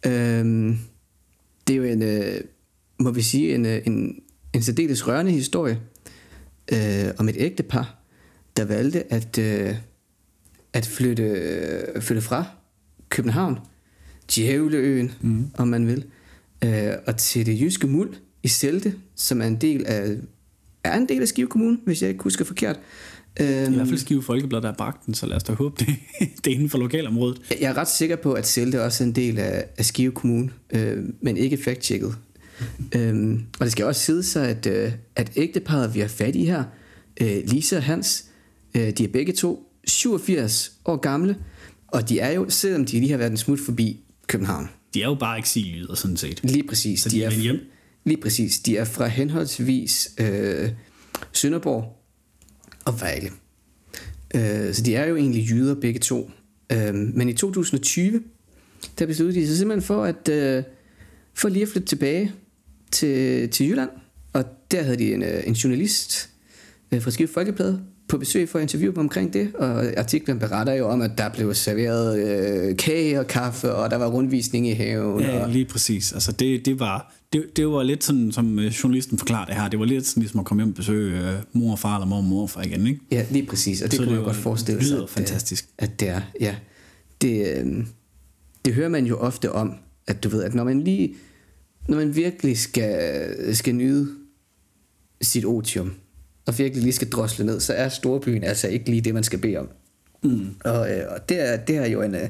Øhm, 0.07 0.79
det 1.67 1.73
er 1.73 1.77
jo 1.77 1.85
en, 1.85 2.03
øh, 2.03 2.41
må 2.99 3.11
vi 3.11 3.23
sige, 3.23 3.55
en, 3.55 3.67
øh, 3.67 3.83
en, 3.87 4.23
en 4.53 4.63
særdeles 4.63 5.07
rørende 5.07 5.33
historie 5.33 5.81
øh, 6.73 7.07
om 7.19 7.29
et 7.29 7.37
ægtepar, 7.39 8.03
der 8.57 8.65
valgte 8.65 9.13
at, 9.13 9.39
øh, 9.39 9.75
at 10.73 10.87
flytte, 10.87 11.23
øh, 11.23 12.03
flytte 12.03 12.23
fra 12.23 12.45
København, 13.09 13.59
Djævleøen, 14.31 15.13
mm. 15.21 15.45
om 15.55 15.69
man 15.69 15.87
vil, 15.87 16.05
øh, 16.65 16.91
og 17.07 17.17
til 17.17 17.47
det 17.47 17.61
jyske 17.61 17.87
muld 17.87 18.11
i 18.43 18.49
Selde, 18.49 18.95
som 19.17 19.41
er 19.43 19.47
en 19.47 19.57
del 19.57 19.87
af, 19.87 20.17
er 20.85 20.97
en 20.97 21.09
del 21.09 21.23
af 21.23 21.29
Skive 21.29 21.47
Kommune, 21.47 21.79
hvis 21.85 22.03
jeg 22.03 22.11
ikke 22.11 22.23
husker 22.23 22.45
forkert. 22.45 22.79
I 23.41 23.43
hvert 23.43 23.89
fald 23.89 23.99
Skive 23.99 24.23
Folkeblad, 24.23 24.61
der 24.63 24.69
er 24.69 24.75
bragt 24.75 25.07
den, 25.07 25.15
så 25.15 25.27
lad 25.27 25.37
os 25.37 25.43
da 25.43 25.53
håbe, 25.53 25.75
det, 25.79 25.89
det 26.45 26.51
er 26.51 26.55
inden 26.55 26.69
for 26.71 26.79
lokalområdet. 26.79 27.41
Jeg- 27.51 27.63
er 27.71 27.77
ret 27.77 27.89
sikker 27.89 28.17
på, 28.17 28.33
at 28.33 28.47
Selde 28.47 28.83
også 28.85 29.05
er 29.05 29.09
en 29.09 29.15
del 29.15 29.39
af, 29.39 29.65
af 29.79 29.85
Skive 29.85 30.13
Kommune, 30.13 30.51
øh, 30.73 31.05
men 31.21 31.37
ikke 31.37 31.57
fact-checket. 31.57 32.15
Øhm, 32.97 33.41
og 33.59 33.65
det 33.65 33.73
skal 33.73 33.85
også 33.85 34.01
sige 34.01 34.23
sig, 34.23 34.49
at, 34.49 34.67
øh, 34.67 34.93
at 35.17 35.33
ægteparret, 35.37 35.95
vi 35.95 36.01
har 36.01 36.09
fat 36.09 36.37
i 36.37 36.45
her, 36.45 36.65
øh, 37.21 37.37
Lisa 37.47 37.77
og 37.77 37.83
Hans, 37.83 38.25
øh, 38.77 38.91
de 38.91 39.05
er 39.05 39.09
begge 39.09 39.33
to 39.33 39.69
87 39.87 40.73
år 40.85 40.97
gamle, 40.97 41.37
og 41.89 42.09
de 42.09 42.19
er 42.19 42.31
jo, 42.33 42.47
selvom 42.49 42.85
de 42.85 43.01
lige 43.01 43.11
har 43.11 43.19
været 43.19 43.31
en 43.31 43.37
smut 43.37 43.61
forbi 43.61 44.01
København, 44.27 44.69
De 44.95 45.03
er 45.03 45.07
jo 45.07 45.15
bare 45.15 45.39
eksillyder, 45.39 45.95
sådan 45.95 46.17
set. 46.17 46.41
lige 46.45 46.69
præcis, 46.69 47.01
Så 47.01 47.09
de 47.09 47.25
er 47.25 47.29
vendt 47.31 47.43
hjem. 47.43 47.59
lige 48.05 48.21
præcis, 48.23 48.61
de 48.61 48.77
er 48.77 48.85
fra 48.85 49.07
henholdsvis 49.07 50.11
øh, 50.21 50.71
Sønderborg 51.33 51.99
og 52.85 53.01
Vejle. 53.01 53.31
Øh, 54.35 54.75
så 54.75 54.83
de 54.83 54.95
er 54.95 55.07
jo 55.07 55.17
egentlig 55.17 55.51
jyder 55.51 55.75
begge 55.75 56.01
to. 56.01 56.31
Øh, 56.73 56.95
men 56.95 57.29
i 57.29 57.33
2020, 57.33 58.23
der 58.99 59.07
besluttede 59.07 59.41
de 59.41 59.47
sig 59.47 59.57
simpelthen 59.57 59.83
for 59.87 60.05
at 60.05 60.29
øh, 60.29 60.63
for 61.35 61.49
lige 61.49 61.63
at 61.63 61.69
flytte 61.69 61.89
tilbage 61.89 62.33
til, 62.91 63.49
til 63.49 63.69
Jylland. 63.69 63.91
Og 64.33 64.45
der 64.71 64.83
havde 64.83 64.97
de 64.97 65.15
en, 65.15 65.23
øh, 65.23 65.43
en 65.47 65.53
journalist 65.53 66.31
øh, 66.93 67.03
fra 67.03 67.11
Skive 67.11 67.29
Folkeblad 67.29 67.79
på 68.13 68.19
besøg 68.19 68.49
for 68.49 68.59
at 68.59 68.63
interviewe 68.63 68.95
dem 68.95 69.01
omkring 69.01 69.33
det, 69.33 69.55
og 69.55 69.85
artiklen 69.97 70.39
beretter 70.39 70.73
jo 70.73 70.89
om, 70.89 71.03
at 71.03 71.11
der 71.19 71.29
blev 71.29 71.55
serveret 71.55 72.19
øh, 72.19 72.77
kage 72.77 73.21
og 73.21 73.27
kaffe, 73.27 73.73
og 73.75 73.91
der 73.91 73.97
var 73.97 74.07
rundvisning 74.07 74.69
i 74.69 74.73
haven. 74.73 75.21
Ja, 75.21 75.43
og, 75.45 75.51
lige 75.51 75.65
præcis. 75.65 76.13
Altså, 76.13 76.33
det, 76.33 76.67
det, 76.67 76.81
var, 76.81 77.15
det, 77.33 77.57
det 77.57 77.69
var 77.69 77.83
lidt 77.83 78.05
sådan, 78.05 78.33
som 78.33 78.59
øh, 78.59 78.67
journalisten 78.67 79.19
forklarer 79.19 79.45
det 79.45 79.55
her, 79.55 79.69
det 79.69 79.79
var 79.79 79.85
lidt 79.85 80.07
sådan 80.07 80.21
ligesom 80.21 80.41
at 80.41 80.47
komme 80.47 80.63
hjem 80.63 80.69
og 80.71 80.75
besøge 80.75 81.31
øh, 81.31 81.35
mor 81.53 81.73
og 81.73 81.79
far, 81.79 81.97
eller 81.97 82.07
mor 82.07 82.17
og 82.17 82.25
morfar 82.25 82.63
igen, 82.63 82.87
ikke? 82.87 83.01
Ja, 83.11 83.27
lige 83.31 83.47
præcis, 83.47 83.83
og 83.83 83.91
det 83.91 83.97
Så 83.97 84.03
kunne 84.03 84.11
det 84.11 84.17
man 84.17 84.25
godt 84.25 84.37
forestille 84.37 84.81
sig. 84.81 84.91
lyder 84.91 85.03
at, 85.03 85.09
øh, 85.11 85.15
fantastisk. 85.15 85.69
At 85.79 86.01
det 86.01 86.09
er, 86.09 86.21
ja. 86.41 86.55
Det, 87.23 87.57
øh, 87.59 87.85
det 88.65 88.75
hører 88.75 88.89
man 88.89 89.07
jo 89.07 89.17
ofte 89.17 89.53
om, 89.53 89.73
at 90.07 90.25
du 90.25 90.29
ved, 90.29 90.43
at 90.43 90.55
når 90.55 90.65
man 90.65 90.81
lige, 90.85 91.15
når 91.89 91.97
man 91.97 92.17
virkelig 92.17 92.59
skal, 92.59 93.57
skal 93.57 93.75
nyde 93.75 94.09
sit 95.23 95.45
otium, 95.45 95.93
og 96.47 96.59
virkelig 96.59 96.83
lige 96.83 96.93
skal 96.93 97.09
drosle 97.11 97.47
ned, 97.47 97.61
så 97.61 97.73
er 97.73 97.89
storbyen 97.89 98.45
altså 98.45 98.69
ikke 98.69 98.91
lige 98.91 99.01
det, 99.01 99.15
man 99.15 99.25
skal 99.25 99.39
bede 99.39 99.57
om. 99.57 99.69
Mm. 100.23 100.55
Og, 100.65 100.91
øh, 100.93 101.05
og 101.13 101.29
det, 101.29 101.49
er, 101.53 101.57
det 101.57 101.77
er 101.77 101.87
jo 101.87 102.03
en, 102.03 102.15
øh, 102.15 102.29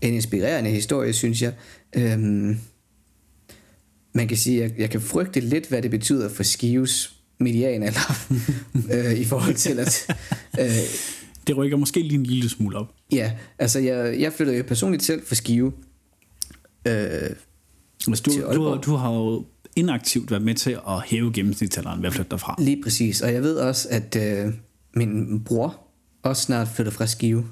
en 0.00 0.14
inspirerende 0.14 0.70
historie, 0.70 1.12
synes 1.12 1.42
jeg. 1.42 1.52
Øhm, 1.96 2.58
man 4.14 4.28
kan 4.28 4.36
sige, 4.36 4.64
at 4.64 4.70
jeg, 4.70 4.80
jeg 4.80 4.90
kan 4.90 5.00
frygte 5.00 5.40
lidt, 5.40 5.66
hvad 5.68 5.82
det 5.82 5.90
betyder 5.90 6.28
for 6.28 6.42
Skives 6.42 7.16
medianalder, 7.40 8.26
øh, 8.92 9.12
i 9.12 9.24
forhold 9.24 9.54
til 9.54 9.78
at... 9.78 10.06
Øh, 10.60 10.66
Det 11.46 11.56
rykker 11.56 11.76
måske 11.76 12.00
lige 12.02 12.14
en 12.14 12.26
lille 12.26 12.50
smule 12.50 12.78
op. 12.78 12.94
ja, 13.12 13.32
altså 13.58 13.78
jeg, 13.78 14.20
jeg 14.20 14.32
flyttede 14.32 14.56
jo 14.58 14.64
personligt 14.68 15.02
selv 15.02 15.26
fra 15.26 15.34
Skive. 15.34 15.72
Øh, 16.88 17.30
Hvis 18.08 18.20
du, 18.20 18.30
du, 18.54 18.80
du 18.86 18.94
har 18.96 19.12
jo 19.12 19.44
inaktivt 19.76 20.30
været 20.30 20.42
med 20.42 20.54
til 20.54 20.70
at 20.88 21.02
hæve 21.06 21.32
gennemsnitsalderen 21.32 22.02
ved 22.02 22.06
at 22.08 22.14
flytte 22.14 22.30
derfra. 22.30 22.54
lige 22.58 22.82
præcis, 22.82 23.20
og 23.20 23.32
jeg 23.32 23.42
ved 23.42 23.56
også, 23.56 23.88
at 23.90 24.16
øh, 24.16 24.52
min 24.94 25.40
bror 25.44 25.78
også 26.22 26.42
snart 26.42 26.68
flytter 26.68 26.92
fra 26.92 27.06
Skive. 27.06 27.44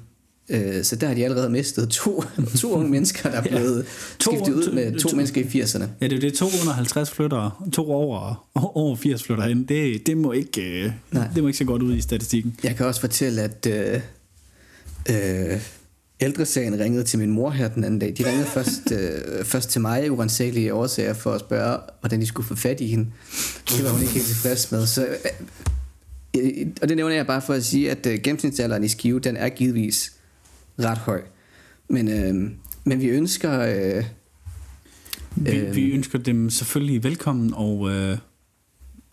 Øh, 0.49 0.83
så 0.83 0.95
der 0.95 1.07
har 1.07 1.13
de 1.13 1.23
allerede 1.25 1.49
mistet 1.49 1.89
to, 1.89 2.23
to 2.61 2.71
unge 2.71 2.89
mennesker, 2.89 3.29
der 3.31 3.37
er 3.37 3.41
blevet 3.41 3.85
To- 4.19 4.31
skiftet 4.31 4.53
ud 4.53 4.63
to- 4.65 4.71
med 4.71 4.99
to 4.99 5.09
to- 5.09 5.15
mennesker 5.15 5.41
i 5.41 5.61
80'erne. 5.61 5.83
Ja, 6.01 6.07
det 6.07 6.15
er 6.15 6.19
det, 6.19 6.33
250 6.33 7.09
flytter, 7.11 7.69
to 7.73 7.91
over, 7.91 8.47
over 8.55 8.95
80 8.95 9.23
flytter 9.23 9.45
ind. 9.47 9.67
Det, 9.67 10.07
det, 10.07 10.17
må 10.17 10.31
ikke, 10.31 10.83
øh, 10.83 10.91
det 11.35 11.43
må 11.43 11.47
ikke 11.47 11.57
se 11.57 11.65
godt 11.65 11.81
ud 11.81 11.95
i 11.95 12.01
statistikken. 12.01 12.55
Jeg 12.63 12.75
kan 12.75 12.85
også 12.85 13.01
fortælle, 13.01 13.41
at 13.41 13.67
øh, 13.69 14.01
øh, 15.09 15.59
ældresagen 16.21 16.79
ringede 16.79 17.03
til 17.03 17.19
min 17.19 17.31
mor 17.31 17.49
her 17.49 17.67
den 17.67 17.83
anden 17.83 17.99
dag. 17.99 18.13
De 18.17 18.25
ringede 18.29 18.45
først, 18.55 18.91
øh, 18.91 19.45
først 19.45 19.69
til 19.69 19.81
mig 19.81 20.03
af 20.03 20.09
urensagelige 20.09 20.73
årsager 20.73 21.13
for 21.13 21.31
at 21.31 21.39
spørge, 21.39 21.79
hvordan 21.99 22.21
de 22.21 22.25
skulle 22.25 22.47
få 22.47 22.55
fat 22.55 22.81
i 22.81 22.87
hende. 22.87 23.07
Det 23.69 23.83
var 23.83 23.89
hun 23.89 24.01
ikke 24.01 24.13
helt 24.13 24.25
tilfreds 24.25 24.71
med. 24.71 24.85
Så, 24.87 25.07
øh, 25.07 25.15
øh, 26.37 26.67
og 26.81 26.89
det 26.89 26.97
nævner 26.97 27.15
jeg 27.15 27.27
bare 27.27 27.41
for 27.41 27.53
at 27.53 27.65
sige, 27.65 27.91
at 27.91 28.05
øh, 28.05 28.19
gennemsnitsalderen 28.23 28.83
i 28.83 28.87
Skive, 28.87 29.19
den 29.19 29.37
er 29.37 29.49
givetvis 29.49 30.13
ret 30.79 30.97
høj. 30.97 31.21
Men, 31.89 32.07
øh, 32.07 32.51
men 32.83 33.01
vi 33.01 33.07
ønsker... 33.07 33.59
Øh, 33.59 34.03
Vi, 35.35 35.51
Øhm. 35.51 35.75
vi 35.75 35.91
ønsker 35.91 36.19
dem 36.19 36.49
selvfølgelig 36.49 37.03
velkommen 37.03 37.53
og 37.53 37.89
øh, 37.89 38.17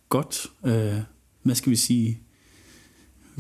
godt, 0.08 0.46
øh, 0.66 0.94
hvad 1.42 1.54
skal 1.54 1.70
vi 1.70 1.76
sige, 1.76 2.18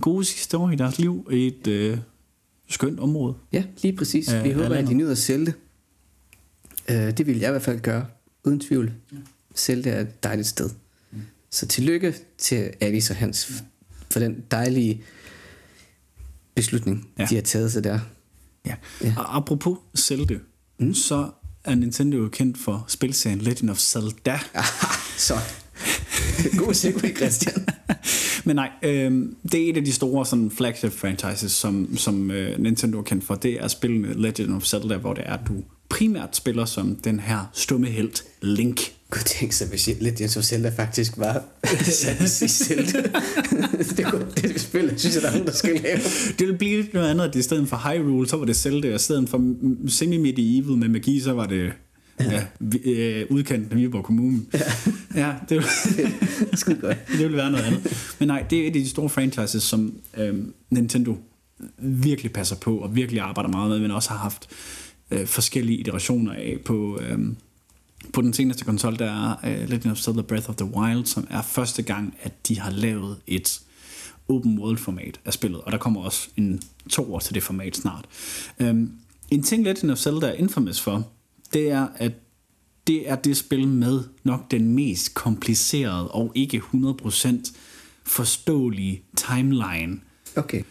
gode 0.00 0.24
sidste 0.24 0.56
år 0.58 0.70
i 0.70 0.76
deres 0.76 0.98
liv 0.98 1.28
i 1.32 1.46
et 1.46 1.66
øh, 1.66 1.98
skønt 2.68 3.00
område. 3.00 3.34
Ja, 3.52 3.64
lige 3.82 3.96
præcis. 3.96 4.32
Øh, 4.32 4.44
Vi 4.44 4.50
håber, 4.50 4.74
at 4.74 4.86
de 4.86 4.94
nyder 4.94 5.10
at 5.10 5.18
sælge 5.18 5.46
det. 5.46 5.54
Øh, 6.88 7.18
det 7.18 7.26
vil 7.26 7.38
jeg 7.38 7.48
i 7.48 7.50
hvert 7.50 7.62
fald 7.62 7.80
gøre, 7.80 8.06
uden 8.44 8.60
tvivl. 8.60 8.92
Sælge 9.54 9.82
det 9.82 9.92
er 9.92 10.00
et 10.00 10.22
dejligt 10.24 10.48
sted. 10.48 10.70
Så 11.50 11.66
tillykke 11.66 12.14
til 12.38 12.70
Alice 12.80 13.12
og 13.12 13.16
Hans 13.16 13.44
f- 13.44 13.62
for 14.10 14.20
den 14.20 14.44
dejlige 14.50 15.02
beslutning, 16.54 17.08
Ja. 17.18 17.22
ja. 17.22 17.28
de 17.30 17.34
har 17.34 17.42
taget 17.42 17.72
sig 17.72 17.84
der. 17.84 17.98
Ja. 18.66 18.74
Ja. 19.04 19.14
Og 19.16 19.36
apropos 19.36 19.78
Zelda, 19.98 20.34
mm. 20.78 20.94
så 20.94 21.30
er 21.64 21.74
Nintendo 21.74 22.16
jo 22.16 22.28
kendt 22.28 22.58
for 22.58 22.84
spilserien 22.88 23.38
Legend 23.38 23.70
of 23.70 23.78
Zelda. 23.78 24.40
Så, 25.18 25.34
god 26.58 26.74
segway, 26.74 27.16
Christian. 27.16 27.66
Men 28.44 28.56
nej, 28.56 28.70
øh, 28.82 29.12
det 29.52 29.66
er 29.66 29.70
et 29.70 29.76
af 29.76 29.84
de 29.84 29.92
store 29.92 30.26
sådan, 30.26 30.50
flagship 30.50 30.92
franchises, 30.92 31.52
som, 31.52 31.96
som 31.96 32.30
øh, 32.30 32.58
Nintendo 32.62 32.98
er 32.98 33.02
kendt 33.02 33.24
for. 33.24 33.34
Det 33.34 33.52
er 33.52 33.68
spillene 33.68 34.22
Legend 34.22 34.54
of 34.54 34.64
Zelda, 34.64 34.96
hvor 34.96 35.14
det 35.14 35.22
er, 35.26 35.32
at 35.32 35.40
du 35.48 35.54
primært 35.88 36.36
spiller 36.36 36.64
som 36.64 36.96
den 37.04 37.20
her 37.20 37.50
stumme 37.54 37.86
helt 37.86 38.24
Link. 38.42 38.80
Kunne 39.10 39.22
tænke 39.22 39.56
sig, 39.56 39.68
hvis 39.68 39.88
Legends 40.00 40.36
of 40.36 40.42
Zelda 40.44 40.68
faktisk 40.76 41.18
var 41.18 41.42
sat 41.84 42.20
i 42.42 42.48
Zelda. 42.48 43.02
det, 43.96 44.06
kunne, 44.06 44.26
det 44.36 44.60
spil, 44.60 44.92
synes 44.96 45.14
jeg, 45.14 45.22
der 45.22 45.28
er 45.28 45.32
nogen, 45.32 45.46
der 45.46 45.52
skal 45.52 45.80
lave. 45.82 45.98
Det 46.28 46.40
ville 46.40 46.58
blive 46.58 46.84
noget 46.92 47.10
andet, 47.10 47.24
at 47.24 47.34
i 47.34 47.42
stedet 47.42 47.68
for 47.68 47.76
Hyrule, 47.76 48.28
så 48.28 48.36
var 48.36 48.44
det 48.44 48.56
Zelda, 48.56 48.88
og 48.88 48.94
i 48.94 48.98
stedet 48.98 49.28
for 49.28 49.54
semi-medieval 49.88 50.76
med 50.76 50.88
magi, 50.88 51.20
så 51.20 51.32
var 51.32 51.46
det 51.46 51.72
ja, 52.20 52.44
vi- 52.60 52.78
øh, 52.92 53.26
udkanten 53.30 53.72
af 53.72 53.76
Viborg 53.78 54.04
Kommune. 54.04 54.40
Ja, 54.54 54.58
ja 55.18 55.34
det, 55.48 55.50
ville, 55.50 55.68
Skide 56.56 56.80
godt. 56.80 56.96
det 57.08 57.18
ville 57.18 57.36
være 57.36 57.50
noget 57.50 57.64
andet. 57.64 58.14
Men 58.18 58.28
nej, 58.28 58.44
det 58.50 58.58
er 58.58 58.62
et 58.62 58.66
af 58.66 58.72
de 58.72 58.88
store 58.88 59.08
franchises, 59.08 59.62
som 59.62 59.94
øh, 60.16 60.34
Nintendo 60.70 61.18
virkelig 61.78 62.32
passer 62.32 62.56
på, 62.56 62.78
og 62.78 62.96
virkelig 62.96 63.20
arbejder 63.20 63.50
meget 63.50 63.70
med, 63.70 63.78
men 63.80 63.90
også 63.90 64.10
har 64.10 64.18
haft 64.18 64.48
øh, 65.10 65.26
forskellige 65.26 65.78
iterationer 65.78 66.32
af 66.32 66.58
på... 66.64 67.00
Øh, 67.02 67.18
på 68.12 68.20
den 68.20 68.32
seneste 68.32 68.64
konsol, 68.64 68.98
der 68.98 69.04
er 69.04 69.36
uh, 69.42 69.68
Legend 69.68 69.90
of 69.90 69.98
Zelda 69.98 70.22
Breath 70.22 70.50
of 70.50 70.56
the 70.56 70.66
Wild, 70.66 71.06
som 71.06 71.26
er 71.30 71.42
første 71.42 71.82
gang, 71.82 72.16
at 72.22 72.48
de 72.48 72.60
har 72.60 72.70
lavet 72.70 73.16
et 73.26 73.60
open 74.28 74.58
world 74.58 74.78
format 74.78 75.20
af 75.24 75.32
spillet, 75.32 75.60
og 75.60 75.72
der 75.72 75.78
kommer 75.78 76.00
også 76.00 76.28
en 76.36 76.62
to 76.90 77.14
år 77.14 77.18
til 77.18 77.34
det 77.34 77.42
format 77.42 77.76
snart. 77.76 78.04
Um, 78.60 78.92
en 79.30 79.42
ting 79.42 79.64
Legend 79.64 79.90
of 79.90 79.98
Zelda 79.98 80.26
er 80.26 80.32
infamous 80.32 80.80
for, 80.80 81.08
det 81.52 81.70
er, 81.70 81.86
at 81.96 82.12
det 82.88 83.10
er 83.10 83.16
det 83.16 83.36
spil 83.36 83.68
med 83.68 84.00
nok 84.24 84.50
den 84.50 84.74
mest 84.74 85.14
komplicerede 85.14 86.10
og 86.10 86.32
ikke 86.34 86.62
100% 86.74 87.52
forståelige 88.04 89.02
timeline 89.16 90.00
Okay. 90.36 90.62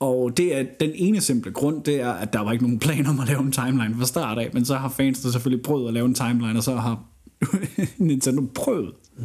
og 0.00 0.36
det 0.36 0.56
er 0.56 0.64
den 0.80 0.90
ene 0.94 1.20
simple 1.20 1.52
grund, 1.52 1.84
det 1.84 2.00
er, 2.00 2.10
at 2.12 2.32
der 2.32 2.40
var 2.40 2.52
ikke 2.52 2.64
nogen 2.64 2.78
plan 2.78 3.06
om 3.06 3.20
at 3.20 3.28
lave 3.28 3.40
en 3.40 3.52
timeline 3.52 3.94
fra 3.98 4.06
start 4.06 4.38
af, 4.38 4.50
men 4.52 4.64
så 4.64 4.76
har 4.76 4.88
fansene 4.88 5.32
selvfølgelig 5.32 5.62
prøvet 5.62 5.88
at 5.88 5.94
lave 5.94 6.06
en 6.06 6.14
timeline, 6.14 6.58
og 6.58 6.62
så 6.62 6.76
har 6.76 7.04
Nintendo 7.98 8.42
prøvet. 8.54 8.92
Mm. 9.18 9.24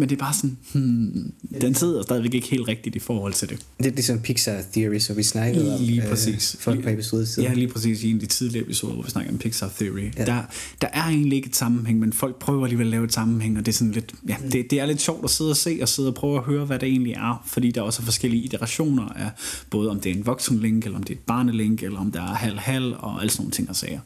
Men 0.00 0.08
det 0.08 0.14
er 0.14 0.18
bare 0.18 0.34
sådan, 0.34 0.58
hmm, 0.72 1.32
den 1.60 1.74
sidder 1.74 2.02
stadigvæk 2.02 2.34
ikke 2.34 2.48
helt 2.48 2.68
rigtigt 2.68 2.96
i 2.96 2.98
forhold 2.98 3.32
til 3.32 3.48
det. 3.48 3.58
Det 3.78 3.86
er 3.86 3.90
ligesom 3.90 4.20
Pixar 4.20 4.62
Theory, 4.72 4.98
som 4.98 5.16
vi 5.16 5.22
snakkede 5.22 5.74
om 5.74 5.80
Lige 5.80 6.02
præcis. 6.08 6.54
øh, 6.54 6.60
for 6.60 6.72
et 6.72 6.82
par 6.82 6.90
episoder 6.90 7.24
siden. 7.24 7.48
Ja, 7.48 7.54
lige 7.54 7.68
præcis 7.68 8.02
i 8.02 8.10
en 8.10 8.16
af 8.16 8.20
de 8.20 8.26
tidligere 8.26 8.64
episoder, 8.64 8.94
hvor 8.94 9.02
vi 9.02 9.10
snakker 9.10 9.32
om 9.32 9.38
Pixar 9.38 9.72
Theory. 9.78 10.10
Ja. 10.16 10.24
Der, 10.24 10.42
der 10.80 10.88
er 10.92 11.02
egentlig 11.02 11.36
ikke 11.36 11.48
et 11.48 11.56
sammenhæng, 11.56 11.98
men 11.98 12.12
folk 12.12 12.38
prøver 12.38 12.64
alligevel 12.64 12.86
at 12.86 12.90
lave 12.90 13.04
et 13.04 13.12
sammenhæng, 13.12 13.58
og 13.58 13.66
det 13.66 13.72
er 13.72 13.76
sådan 13.76 13.92
lidt, 13.92 14.14
ja, 14.28 14.36
det, 14.52 14.70
det 14.70 14.80
er 14.80 14.86
lidt 14.86 15.00
sjovt 15.00 15.24
at 15.24 15.30
sidde 15.30 15.50
og 15.50 15.56
se, 15.56 15.78
og 15.82 15.88
sidde 15.88 16.08
og 16.08 16.14
prøve 16.14 16.38
at 16.38 16.44
høre, 16.44 16.64
hvad 16.64 16.78
det 16.78 16.88
egentlig 16.88 17.12
er, 17.12 17.42
fordi 17.46 17.70
der 17.70 17.82
også 17.82 18.02
er 18.02 18.04
forskellige 18.04 18.42
iterationer 18.44 19.08
af, 19.08 19.30
både 19.70 19.90
om 19.90 20.00
det 20.00 20.12
er 20.12 20.16
en 20.16 20.26
voksenlink, 20.26 20.84
eller 20.84 20.98
om 20.98 21.02
det 21.02 21.14
er 21.14 21.18
et 21.18 21.24
barnelink, 21.26 21.82
eller 21.82 21.98
om 21.98 22.12
der 22.12 22.22
er 22.22 22.34
halv-halv, 22.34 22.94
og 22.98 23.20
alle 23.20 23.30
sådan 23.30 23.42
nogle 23.42 23.52
ting 23.52 23.68
og 23.68 23.76
sager. 23.76 24.00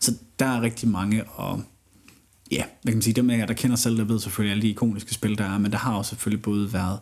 Så 0.00 0.14
der 0.38 0.46
er 0.46 0.60
rigtig 0.60 0.88
mange, 0.88 1.24
og 1.24 1.62
ja, 2.50 2.64
hvad 2.82 2.92
kan 2.92 2.96
man 2.96 3.02
sige, 3.02 3.14
dem 3.14 3.30
af 3.30 3.38
jer, 3.38 3.46
der 3.46 3.54
kender 3.54 3.76
selv, 3.76 3.96
der 3.96 4.04
ved 4.04 4.20
selvfølgelig 4.20 4.50
alle 4.50 4.62
de 4.62 4.68
ikoniske 4.68 5.14
spil, 5.14 5.38
der 5.38 5.44
er, 5.44 5.58
men 5.58 5.72
der 5.72 5.78
har 5.78 5.94
også 5.94 6.08
selvfølgelig 6.08 6.42
både 6.42 6.72
været 6.72 6.98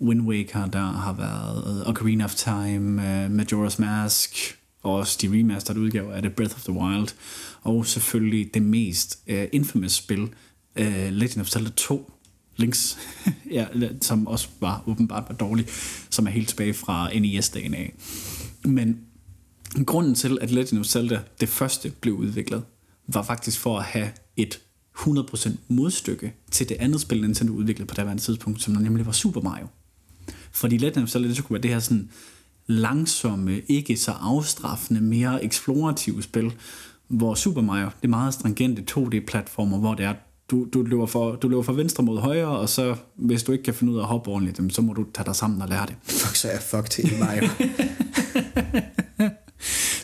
Wind 0.00 0.22
Waker, 0.22 0.66
der 0.66 0.92
har 0.92 1.12
været 1.12 1.80
øh, 1.80 1.88
Ocarina 1.90 2.24
of 2.24 2.34
Time, 2.34 3.02
uh, 3.02 3.40
Majora's 3.40 3.80
Mask, 3.80 4.58
og 4.82 4.94
også 4.94 5.18
de 5.22 5.38
remastered 5.38 5.78
udgaver 5.78 6.12
af 6.12 6.22
det, 6.22 6.32
Breath 6.32 6.54
of 6.54 6.62
the 6.62 6.72
Wild, 6.72 7.08
og 7.62 7.86
selvfølgelig 7.86 8.54
det 8.54 8.62
mest 8.62 9.18
uh, 9.30 9.42
infamous 9.52 9.92
spil, 9.92 10.22
uh, 10.80 11.08
Legend 11.10 11.40
of 11.40 11.48
Zelda 11.48 11.70
2, 11.76 12.12
Links, 12.56 12.98
ja, 13.50 13.66
som 14.00 14.26
også 14.26 14.48
var 14.60 14.82
åbenbart 14.86 15.24
var 15.28 15.34
dårlig, 15.34 15.66
som 16.10 16.26
er 16.26 16.30
helt 16.30 16.48
tilbage 16.48 16.74
fra 16.74 17.18
NES-dagen 17.18 17.74
af. 17.74 17.94
Men 18.64 19.00
grunden 19.86 20.14
til, 20.14 20.38
at 20.40 20.50
Legend 20.50 20.80
of 20.80 20.86
Zelda, 20.86 21.20
det 21.40 21.48
første, 21.48 21.90
blev 22.00 22.14
udviklet, 22.14 22.62
var 23.08 23.22
faktisk 23.22 23.58
for 23.58 23.78
at 23.78 23.84
have 23.84 24.10
et 24.36 24.60
100% 24.98 25.50
modstykke 25.68 26.34
til 26.50 26.68
det 26.68 26.76
andet 26.80 27.00
spil, 27.00 27.20
Nintendo 27.20 27.52
udviklede 27.52 27.88
på 27.88 27.94
daværende 27.94 28.22
tidspunkt, 28.22 28.62
som 28.62 28.74
nemlig 28.74 29.06
var 29.06 29.12
Super 29.12 29.40
Mario. 29.40 29.66
Fordi 30.52 30.76
Legend 30.76 31.02
of 31.02 31.08
Zelda, 31.08 31.28
det 31.28 31.36
skulle 31.36 31.54
være 31.54 31.62
det 31.62 31.70
her 31.70 31.78
sådan 31.78 32.10
langsomme, 32.66 33.60
ikke 33.60 33.96
så 33.96 34.10
afstraffende, 34.10 35.00
mere 35.00 35.44
eksplorative 35.44 36.22
spil, 36.22 36.52
hvor 37.08 37.34
Super 37.34 37.60
Mario, 37.60 37.84
det 37.84 38.04
er 38.04 38.08
meget 38.08 38.34
stringente 38.34 38.84
2D-platformer, 38.90 39.78
hvor 39.78 39.94
det 39.94 40.04
er, 40.04 40.14
du, 40.50 40.66
du, 40.72 40.82
løber 40.82 41.06
for, 41.06 41.34
du 41.34 41.48
løber 41.48 41.62
fra 41.62 41.72
venstre 41.72 42.04
mod 42.04 42.20
højre, 42.20 42.58
og 42.58 42.68
så 42.68 42.96
hvis 43.16 43.42
du 43.42 43.52
ikke 43.52 43.64
kan 43.64 43.74
finde 43.74 43.92
ud 43.92 43.98
af 43.98 44.02
at 44.02 44.08
hoppe 44.08 44.30
ordentligt, 44.30 44.74
så 44.74 44.82
må 44.82 44.92
du 44.92 45.06
tage 45.14 45.26
dig 45.26 45.36
sammen 45.36 45.62
og 45.62 45.68
lære 45.68 45.86
det. 45.86 45.94
Fuck, 46.02 46.36
så 46.36 46.48
er 46.48 46.52
jeg 46.52 46.62
fucked 46.62 47.04
i 47.04 47.18
Mario. 47.20 47.48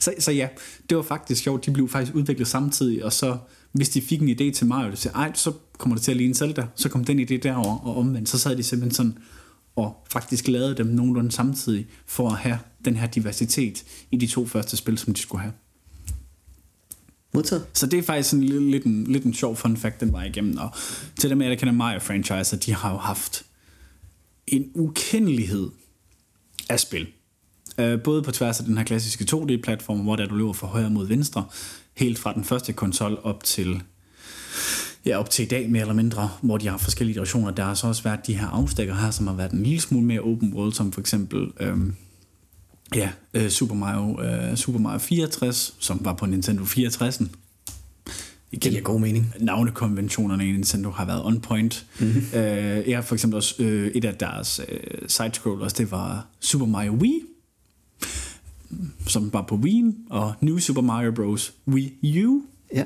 Så, 0.01 0.15
så 0.19 0.33
ja, 0.33 0.49
det 0.91 0.97
var 0.97 1.03
faktisk 1.03 1.43
sjovt. 1.43 1.67
De 1.67 1.71
blev 1.71 1.89
faktisk 1.89 2.15
udviklet 2.15 2.49
samtidig, 2.49 3.05
og 3.05 3.13
så 3.13 3.39
hvis 3.73 3.89
de 3.89 4.01
fik 4.01 4.23
en 4.23 4.29
idé 4.29 4.53
til 4.53 4.67
Mario, 4.67 4.97
så 4.97 5.11
ej, 5.15 5.33
så 5.35 5.53
kommer 5.79 5.97
det 5.97 6.05
til 6.05 6.11
at 6.11 6.17
ligne 6.17 6.35
Zelda, 6.35 6.67
så 6.75 6.89
kom 6.89 7.05
den 7.05 7.21
idé 7.21 7.37
derover 7.37 7.79
og 7.79 7.97
omvendt, 7.97 8.29
så 8.29 8.39
sad 8.39 8.57
de 8.57 8.63
simpelthen 8.63 8.95
sådan 8.95 9.19
og 9.77 10.07
faktisk 10.11 10.49
lavede 10.49 10.75
dem 10.75 10.87
nogenlunde 10.87 11.33
samtidig 11.33 11.87
for 12.07 12.29
at 12.29 12.37
have 12.37 12.59
den 12.85 12.97
her 12.97 13.07
diversitet 13.07 13.85
i 14.11 14.17
de 14.17 14.27
to 14.27 14.47
første 14.47 14.77
spil, 14.77 14.99
som 14.99 15.15
de 15.15 15.21
skulle 15.21 15.43
have. 15.43 15.53
Modtaget. 17.35 17.67
Så 17.73 17.87
det 17.87 17.99
er 17.99 18.03
faktisk 18.03 18.31
sådan 18.31 18.45
lidt, 18.45 18.63
lidt, 18.63 18.85
en, 18.85 19.05
lidt 19.05 19.25
en 19.25 19.35
sjov 19.35 19.57
fun 19.57 19.77
fact, 19.77 20.01
den 20.01 20.13
var 20.13 20.25
igennem. 20.25 20.57
Og 20.59 20.71
til 21.19 21.31
dem, 21.31 21.43
jer, 21.43 21.49
der 21.49 21.57
kender 21.57 21.75
Mario-franchiser, 21.75 22.57
de 22.57 22.75
har 22.75 22.93
jo 22.93 22.99
haft 22.99 23.45
en 24.47 24.71
ukendelighed 24.75 25.71
af 26.69 26.81
spil. 26.81 27.07
Uh, 27.79 28.01
både 28.05 28.23
på 28.23 28.33
tværs 28.33 28.61
af 28.61 28.67
den 28.67 28.79
her 28.79 28.85
klassiske 28.85 29.27
2D-platform, 29.31 30.01
hvor 30.01 30.17
der 30.17 30.27
du 30.27 30.35
løber 30.35 30.53
fra 30.53 30.67
højre 30.67 30.91
mod 30.91 31.07
venstre, 31.07 31.45
helt 31.99 32.19
fra 32.19 32.35
den 32.35 32.45
første 32.45 32.73
konsol 32.73 33.19
op 33.23 33.45
til 33.45 33.83
ja, 35.07 35.19
op 35.19 35.31
til 35.31 35.45
i 35.45 35.49
dag 35.49 35.71
mere 35.71 35.81
eller 35.81 35.95
mindre, 35.95 36.31
hvor 36.43 36.59
de 36.59 36.69
har 36.69 36.77
forskellige 36.77 37.13
iterationer. 37.13 37.51
Der 37.51 37.65
har 37.65 37.75
så 37.75 37.87
også 37.87 38.03
været 38.03 38.27
de 38.27 38.35
her 38.35 38.47
afstikker 38.47 38.95
her, 38.95 39.11
som 39.11 39.27
har 39.27 39.35
været 39.35 39.53
en 39.53 39.63
lille 39.63 39.81
smule 39.81 40.07
mere 40.07 40.21
open 40.21 40.55
world, 40.55 40.73
som 40.73 40.93
for 40.93 41.01
eksempel 41.01 41.51
øhm, 41.61 41.95
ja, 42.95 43.11
øh, 43.35 43.49
Super, 43.49 43.75
Mario, 43.75 44.23
øh, 44.23 44.57
Super 44.57 44.81
Mario 44.81 44.99
64, 44.99 45.75
som 45.79 46.01
var 46.03 46.13
på 46.13 46.27
Nintendo 46.27 46.65
64'en. 46.65 47.27
Det 48.51 48.61
giver 48.61 48.81
god 48.81 49.01
mening. 49.01 49.35
Navnekonventionerne 49.41 50.49
i 50.49 50.53
Nintendo 50.53 50.91
har 50.91 51.05
været 51.05 51.25
on 51.25 51.41
point. 51.41 51.87
Mm-hmm. 52.01 52.23
Øh, 52.35 52.89
jeg 52.89 52.97
har 52.97 53.03
for 53.03 53.15
eksempel 53.15 53.37
også 53.37 53.63
øh, 53.63 53.91
et 53.95 54.05
af 54.05 54.15
deres 54.15 54.61
øh, 54.69 55.09
side-scrollers, 55.09 55.73
det 55.73 55.91
var 55.91 56.27
Super 56.41 56.67
Mario 56.67 56.93
Wii, 56.93 57.23
som 59.07 59.33
var 59.33 59.43
på 59.49 59.55
Wii, 59.57 59.85
og 60.11 60.35
New 60.41 60.59
Super 60.59 60.83
Mario 60.83 61.11
Bros. 61.13 61.53
Wii 61.69 62.25
U. 62.27 62.43
Ja. 62.75 62.85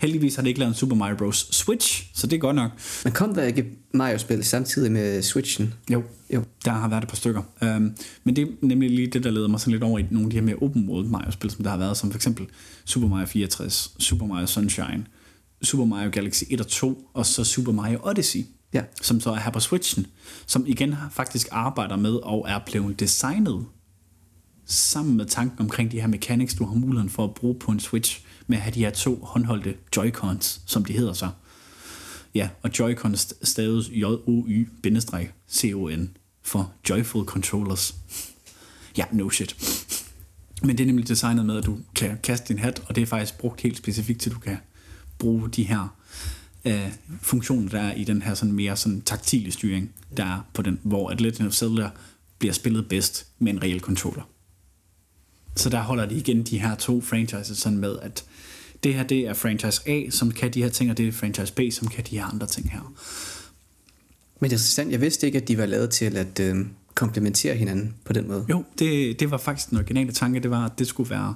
Heldigvis 0.00 0.34
har 0.34 0.42
det 0.42 0.48
ikke 0.48 0.60
lavet 0.60 0.70
en 0.70 0.74
Super 0.76 0.96
Mario 0.96 1.16
Bros. 1.16 1.48
Switch, 1.50 2.10
så 2.14 2.26
det 2.26 2.36
er 2.36 2.40
godt 2.40 2.56
nok. 2.56 2.70
Men 3.04 3.12
kom 3.12 3.34
der 3.34 3.42
ikke 3.42 3.66
Mario-spil 3.94 4.44
samtidig 4.44 4.92
med 4.92 5.22
Switchen? 5.22 5.74
Jo, 5.92 6.02
Jo. 6.34 6.44
der 6.64 6.70
har 6.70 6.88
været 6.88 7.02
et 7.02 7.08
par 7.08 7.16
stykker. 7.16 7.42
Um, 7.62 7.94
men 8.24 8.36
det 8.36 8.42
er 8.42 8.52
nemlig 8.62 8.90
lige 8.90 9.06
det, 9.06 9.24
der 9.24 9.30
leder 9.30 9.48
mig 9.48 9.60
sådan 9.60 9.72
lidt 9.72 9.82
over 9.82 9.98
i 9.98 10.04
nogle 10.10 10.26
af 10.26 10.30
de 10.30 10.36
her 10.36 10.42
mere 10.42 10.56
open 10.62 10.88
world 10.88 11.06
Mario-spil, 11.06 11.50
som 11.50 11.62
der 11.64 11.70
har 11.70 11.78
været, 11.78 11.96
som 11.96 12.10
for 12.10 12.18
eksempel 12.18 12.46
Super 12.84 13.08
Mario 13.08 13.26
64, 13.26 13.94
Super 13.98 14.26
Mario 14.26 14.46
Sunshine, 14.46 15.04
Super 15.62 15.84
Mario 15.84 16.10
Galaxy 16.12 16.44
1 16.50 16.60
og 16.60 16.66
2, 16.66 17.10
og 17.14 17.26
så 17.26 17.44
Super 17.44 17.72
Mario 17.72 17.98
Odyssey, 18.02 18.40
Ja. 18.74 18.82
som 19.02 19.20
så 19.20 19.30
er 19.30 19.36
her 19.40 19.50
på 19.50 19.60
Switchen, 19.60 20.06
som 20.46 20.64
igen 20.66 20.94
faktisk 21.10 21.48
arbejder 21.50 21.96
med 21.96 22.12
og 22.14 22.46
er 22.48 22.58
blevet 22.66 23.00
designet 23.00 23.64
sammen 24.72 25.16
med 25.16 25.26
tanken 25.26 25.60
omkring 25.60 25.92
de 25.92 26.00
her 26.00 26.06
mechanics, 26.06 26.54
du 26.54 26.64
har 26.64 26.74
muligheden 26.74 27.10
for 27.10 27.24
at 27.24 27.34
bruge 27.34 27.54
på 27.54 27.72
en 27.72 27.80
Switch, 27.80 28.24
med 28.46 28.56
at 28.56 28.62
have 28.62 28.74
de 28.74 28.80
her 28.80 28.90
to 28.90 29.24
håndholdte 29.24 29.74
Joy-Cons, 29.96 30.60
som 30.66 30.84
de 30.84 30.92
hedder 30.92 31.12
så. 31.12 31.28
Ja, 32.34 32.48
og 32.62 32.70
Joy-Cons 32.78 33.32
staves 33.42 33.88
J-O-Y-C-O-N 33.88 34.96
for 36.42 36.72
Joyful 36.90 37.24
Controllers. 37.24 37.94
Ja, 38.96 39.04
no 39.12 39.30
shit. 39.30 39.56
Men 40.62 40.78
det 40.78 40.84
er 40.84 40.86
nemlig 40.86 41.08
designet 41.08 41.46
med, 41.46 41.56
at 41.56 41.66
du 41.66 41.78
kan 41.94 42.18
kaste 42.22 42.48
din 42.48 42.58
hat, 42.58 42.82
og 42.86 42.94
det 42.94 43.02
er 43.02 43.06
faktisk 43.06 43.38
brugt 43.38 43.60
helt 43.60 43.76
specifikt 43.76 44.20
til, 44.20 44.30
at 44.30 44.34
du 44.34 44.40
kan 44.40 44.56
bruge 45.18 45.48
de 45.48 45.62
her 45.62 45.96
øh, 46.64 46.92
funktioner, 47.22 47.68
der 47.68 47.80
er 47.80 47.94
i 47.94 48.04
den 48.04 48.22
her 48.22 48.34
sådan 48.34 48.52
mere 48.52 48.76
sådan 48.76 49.00
taktile 49.00 49.52
styring, 49.52 49.90
der 50.16 50.24
er 50.24 50.40
på 50.54 50.62
den, 50.62 50.80
hvor 50.82 51.10
at 51.10 51.20
Legend 51.20 51.48
of 51.48 51.52
Zelda 51.52 51.90
bliver 52.38 52.52
spillet 52.52 52.88
bedst 52.88 53.26
med 53.38 53.52
en 53.52 53.62
reel 53.62 53.80
controller. 53.80 54.22
Så 55.56 55.68
der 55.68 55.80
holder 55.80 56.06
de 56.06 56.14
igen 56.14 56.42
de 56.42 56.58
her 56.58 56.74
to 56.74 57.00
franchises 57.00 57.58
sådan 57.58 57.78
med, 57.78 57.98
at 58.02 58.24
det 58.84 58.94
her 58.94 59.02
det 59.02 59.18
er 59.18 59.34
franchise 59.34 59.88
A, 59.88 60.10
som 60.10 60.30
kan 60.30 60.50
de 60.50 60.62
her 60.62 60.68
ting, 60.68 60.90
og 60.90 60.96
det 60.96 61.08
er 61.08 61.12
franchise 61.12 61.52
B, 61.52 61.60
som 61.70 61.88
kan 61.88 62.04
de 62.10 62.18
her 62.18 62.24
andre 62.24 62.46
ting 62.46 62.70
her. 62.70 62.94
Men 64.40 64.50
det 64.50 64.56
er 64.56 64.58
interessant, 64.58 64.92
jeg 64.92 65.00
vidste 65.00 65.26
ikke, 65.26 65.38
at 65.38 65.48
de 65.48 65.58
var 65.58 65.66
lavet 65.66 65.90
til 65.90 66.16
at 66.16 66.40
øh, 66.40 66.56
komplementere 66.94 67.56
hinanden 67.56 67.94
på 68.04 68.12
den 68.12 68.28
måde. 68.28 68.46
Jo, 68.50 68.64
det, 68.78 69.20
det 69.20 69.30
var 69.30 69.36
faktisk 69.36 69.70
den 69.70 69.78
originale 69.78 70.12
tanke, 70.12 70.40
det 70.40 70.50
var, 70.50 70.64
at 70.64 70.78
det 70.78 70.86
skulle 70.86 71.10
være 71.10 71.34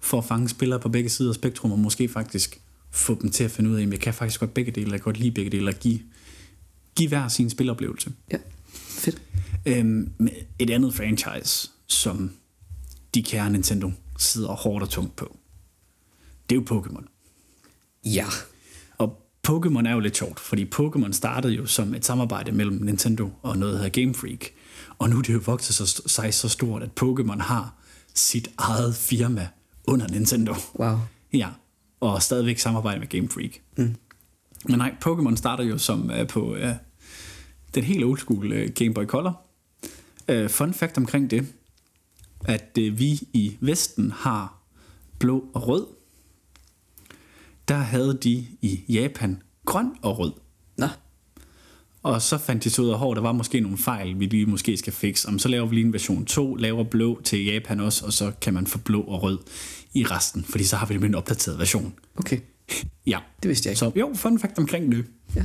for 0.00 0.18
at 0.18 0.24
fange 0.24 0.48
spillere 0.48 0.80
på 0.80 0.88
begge 0.88 1.08
sider 1.08 1.30
af 1.30 1.34
spektrum, 1.34 1.72
og 1.72 1.78
måske 1.78 2.08
faktisk 2.08 2.60
få 2.90 3.18
dem 3.22 3.30
til 3.30 3.44
at 3.44 3.50
finde 3.50 3.70
ud 3.70 3.76
af, 3.76 3.82
at 3.82 3.90
jeg 3.90 4.00
kan 4.00 4.14
faktisk 4.14 4.40
godt 4.40 4.54
begge 4.54 4.72
dele, 4.72 4.90
jeg 4.90 5.00
kan 5.00 5.04
godt 5.04 5.18
lide 5.18 5.30
begge 5.30 5.50
dele, 5.50 5.68
og 5.68 5.74
give, 5.74 6.00
give 6.94 7.08
hver 7.08 7.28
sin 7.28 7.50
spiloplevelse. 7.50 8.12
Ja, 8.32 8.36
fedt. 8.74 9.22
Øhm, 9.66 10.10
et 10.58 10.70
andet 10.70 10.94
franchise, 10.94 11.70
som 11.86 12.30
de 13.16 13.22
kære 13.22 13.50
Nintendo 13.50 13.92
sidder 14.18 14.48
hårdt 14.48 14.82
og 14.82 14.90
tungt 14.90 15.16
på, 15.16 15.36
det 16.50 16.56
er 16.56 16.60
jo 16.60 16.80
Pokémon. 16.80 17.04
Ja. 18.04 18.26
Og 18.98 19.22
Pokémon 19.48 19.88
er 19.88 19.92
jo 19.92 20.00
lidt 20.00 20.16
sjovt, 20.16 20.40
fordi 20.40 20.70
Pokémon 20.74 21.12
startede 21.12 21.52
jo 21.52 21.66
som 21.66 21.94
et 21.94 22.04
samarbejde 22.04 22.52
mellem 22.52 22.82
Nintendo 22.82 23.30
og 23.42 23.58
noget, 23.58 23.72
der 23.72 23.82
hedder 23.82 24.02
Game 24.02 24.14
Freak. 24.14 24.46
Og 24.98 25.10
nu 25.10 25.18
er 25.18 25.22
det 25.22 25.34
jo 25.34 25.42
vokset 25.46 25.74
så, 25.74 26.02
sig 26.06 26.34
så 26.34 26.48
stort, 26.48 26.82
at 26.82 26.90
Pokémon 27.02 27.42
har 27.42 27.74
sit 28.14 28.50
eget 28.58 28.96
firma 28.96 29.48
under 29.84 30.08
Nintendo. 30.08 30.54
Wow. 30.78 30.98
Ja, 31.32 31.48
og 32.00 32.22
stadigvæk 32.22 32.58
samarbejde 32.58 33.00
med 33.00 33.08
Game 33.08 33.28
Freak. 33.28 33.50
Mm. 33.76 33.94
Men 34.68 34.78
nej, 34.78 34.94
Pokémon 35.04 35.36
starter 35.36 35.64
jo 35.64 35.78
som 35.78 36.10
uh, 36.20 36.26
på 36.26 36.52
uh, 36.52 36.70
den 37.74 37.84
helt 37.84 38.04
old 38.04 38.18
school 38.18 38.52
uh, 38.52 38.68
Game 38.74 38.94
Boy 38.94 39.04
Color. 39.04 39.46
Uh, 40.32 40.48
fun 40.48 40.74
fact 40.74 40.98
omkring 40.98 41.30
det, 41.30 41.46
at 42.44 42.70
vi 42.74 43.20
i 43.32 43.56
Vesten 43.60 44.10
har 44.10 44.62
blå 45.18 45.44
og 45.54 45.68
rød. 45.68 45.86
Der 47.68 47.76
havde 47.76 48.18
de 48.22 48.46
i 48.62 48.80
Japan 48.88 49.42
grøn 49.64 49.90
og 50.02 50.18
rød. 50.18 50.32
Nå, 50.78 50.86
Og 52.02 52.22
så 52.22 52.38
fandt 52.38 52.64
de 52.64 52.70
så 52.70 52.82
ud 52.82 52.88
af, 52.88 53.10
at 53.10 53.16
der 53.16 53.22
var 53.22 53.32
måske 53.32 53.60
nogle 53.60 53.78
fejl, 53.78 54.18
vi 54.20 54.26
lige 54.26 54.46
måske 54.46 54.76
skal 54.76 54.92
fikse. 54.92 55.28
Om 55.28 55.38
så 55.38 55.48
laver 55.48 55.66
vi 55.66 55.74
lige 55.74 55.86
en 55.86 55.92
version 55.92 56.24
2, 56.24 56.54
laver 56.54 56.84
blå 56.84 57.20
til 57.24 57.44
Japan 57.44 57.80
også, 57.80 58.06
og 58.06 58.12
så 58.12 58.32
kan 58.40 58.54
man 58.54 58.66
få 58.66 58.78
blå 58.78 59.00
og 59.02 59.22
rød 59.22 59.38
i 59.94 60.04
resten, 60.04 60.44
fordi 60.44 60.64
så 60.64 60.76
har 60.76 60.86
vi 60.86 60.94
nemlig 60.94 61.08
en 61.08 61.14
opdateret 61.14 61.58
version. 61.58 61.94
okay. 62.16 62.38
Ja. 63.06 63.18
Det 63.42 63.48
vidste 63.48 63.66
jeg 63.66 63.72
ikke. 63.72 63.78
Så 63.78 63.92
jo, 63.96 64.12
fun 64.14 64.38
fact 64.38 64.58
omkring 64.58 64.92
det. 64.92 65.04
Ja. 65.36 65.44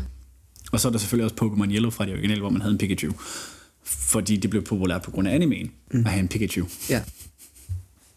Og 0.71 0.79
så 0.79 0.87
er 0.87 0.91
der 0.91 0.99
selvfølgelig 0.99 1.31
også 1.31 1.45
Pokémon 1.45 1.71
Yellow 1.71 1.91
fra 1.91 2.05
det 2.05 2.13
originale, 2.13 2.39
hvor 2.41 2.49
man 2.49 2.61
havde 2.61 2.71
en 2.71 2.77
Pikachu. 2.77 3.11
Fordi 3.83 4.37
det 4.37 4.49
blev 4.49 4.63
populært 4.63 5.01
på 5.01 5.11
grund 5.11 5.27
af 5.27 5.35
animeen 5.35 5.71
mm. 5.91 5.99
at 5.99 6.11
have 6.11 6.19
en 6.19 6.27
Pikachu. 6.27 6.65
Ja. 6.89 7.03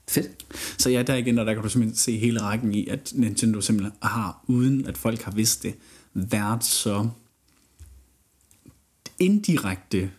Fedt. 0.08 0.44
Så 0.78 0.90
ja, 0.90 1.02
der 1.02 1.14
igen, 1.14 1.38
og 1.38 1.46
der 1.46 1.54
kan 1.54 1.62
du 1.62 1.68
simpelthen 1.68 1.96
se 1.96 2.18
hele 2.18 2.40
rækken 2.40 2.74
i, 2.74 2.88
at 2.88 3.12
Nintendo 3.14 3.60
simpelthen 3.60 3.92
har, 4.02 4.44
uden 4.46 4.86
at 4.86 4.98
folk 4.98 5.22
har 5.22 5.32
vidst 5.32 5.62
det, 5.62 5.74
været 6.14 6.64
så 6.64 7.08
indirekte 9.18 10.10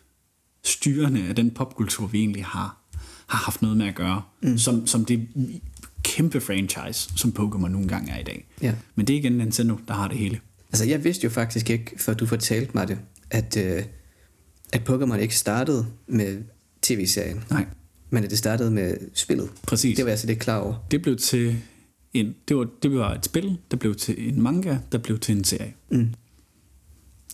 styrende 0.63 1.23
af 1.27 1.35
den 1.35 1.51
popkultur, 1.51 2.07
vi 2.07 2.19
egentlig 2.19 2.45
har, 2.45 2.77
har 3.27 3.37
haft 3.37 3.61
noget 3.61 3.77
med 3.77 3.87
at 3.87 3.95
gøre, 3.95 4.21
mm. 4.41 4.57
som, 4.57 4.87
som 4.87 5.05
det 5.05 5.27
kæmpe 6.03 6.41
franchise, 6.41 7.09
som 7.15 7.33
Pokémon 7.39 7.67
nogle 7.67 7.87
gange 7.87 8.11
er 8.11 8.19
i 8.19 8.23
dag. 8.23 8.45
Ja. 8.61 8.75
Men 8.95 9.07
det 9.07 9.13
er 9.13 9.19
igen 9.19 9.31
Nintendo, 9.31 9.79
der 9.87 9.93
har 9.93 10.07
det 10.07 10.17
hele. 10.17 10.39
Altså, 10.69 10.85
jeg 10.85 11.03
vidste 11.03 11.23
jo 11.23 11.29
faktisk 11.29 11.69
ikke, 11.69 11.91
før 11.97 12.13
du 12.13 12.25
fortalte 12.25 12.71
mig 12.73 12.87
det, 12.87 12.99
at, 13.29 13.57
øh, 13.57 13.83
at 14.73 14.89
Pokémon 14.89 15.15
ikke 15.15 15.37
startede 15.37 15.85
med 16.07 16.43
tv-serien, 16.81 17.43
Nej, 17.49 17.65
men 18.09 18.23
at 18.23 18.29
det 18.29 18.37
startede 18.37 18.71
med 18.71 18.97
spillet. 19.13 19.49
præcis. 19.67 19.95
Det 19.95 20.05
var 20.05 20.09
jeg 20.09 20.13
altså 20.13 20.27
lidt 20.27 20.39
klar 20.39 20.57
over. 20.57 20.85
Det 20.91 21.01
blev 21.01 21.17
til 21.17 21.55
en, 22.13 22.35
det 22.47 22.57
var, 22.57 22.67
det 22.83 22.91
var 22.93 23.13
et 23.13 23.25
spil, 23.25 23.57
der 23.71 23.77
blev 23.77 23.95
til 23.95 24.29
en 24.29 24.41
manga, 24.41 24.77
der 24.91 24.97
blev 24.97 25.19
til 25.19 25.37
en 25.37 25.43
serie. 25.43 25.73
Mm. 25.91 26.13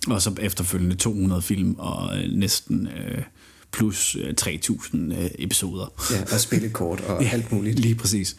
Og 0.08 0.22
så 0.22 0.36
efterfølgende 0.42 0.96
200 0.96 1.42
film 1.42 1.76
og 1.78 2.18
øh, 2.18 2.32
næsten 2.32 2.88
øh, 2.88 3.24
plus 3.72 4.16
øh, 4.16 4.36
3000 4.36 5.14
øh, 5.14 5.30
episoder. 5.40 5.94
Ja, 6.12 6.34
og 6.34 6.40
spillekort 6.40 7.02
og 7.02 7.22
ja, 7.24 7.30
alt 7.30 7.52
muligt. 7.52 7.80
Lige 7.80 7.96
præcis. 7.96 8.36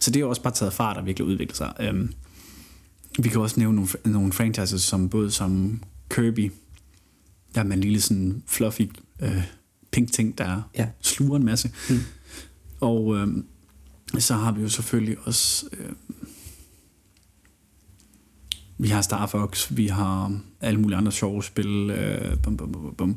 Så 0.00 0.10
det 0.10 0.22
har 0.22 0.28
også 0.28 0.42
bare 0.42 0.54
taget 0.54 0.72
fart 0.72 0.96
og 0.96 1.06
virkelig 1.06 1.26
udviklet 1.28 1.56
sig. 1.56 1.72
Øhm, 1.80 2.12
vi 3.18 3.28
kan 3.28 3.40
også 3.40 3.60
nævne 3.60 3.76
nogle, 3.76 3.90
nogle 4.04 4.32
franchises, 4.32 4.82
som 4.82 5.08
både 5.08 5.30
som 5.30 5.82
Kirby, 6.10 6.52
der 7.54 7.62
man 7.62 7.78
en 7.78 7.84
lille 7.84 8.00
sådan 8.00 8.42
fluffy 8.46 8.82
øh, 9.22 9.42
pink 9.90 10.12
ting, 10.12 10.38
der 10.38 10.62
Ja. 10.78 10.86
sluger 11.00 11.36
en 11.36 11.44
masse. 11.44 11.70
Mm. 11.90 11.98
Og 12.80 13.16
øhm, 13.16 13.44
så 14.18 14.34
har 14.34 14.52
vi 14.52 14.62
jo 14.62 14.68
selvfølgelig 14.68 15.16
også... 15.24 15.66
Øh, 15.72 15.92
vi 18.78 18.88
har 18.88 19.02
Star 19.02 19.26
Fox, 19.26 19.66
vi 19.70 19.86
har 19.86 20.38
alle 20.60 20.80
mulige 20.80 20.96
andre 20.98 21.12
sjove 21.12 21.42
spil. 21.44 21.90
Øh, 21.90 22.38
bum, 22.42 22.56
bum, 22.56 22.72
bum, 22.72 22.94
bum. 22.94 23.16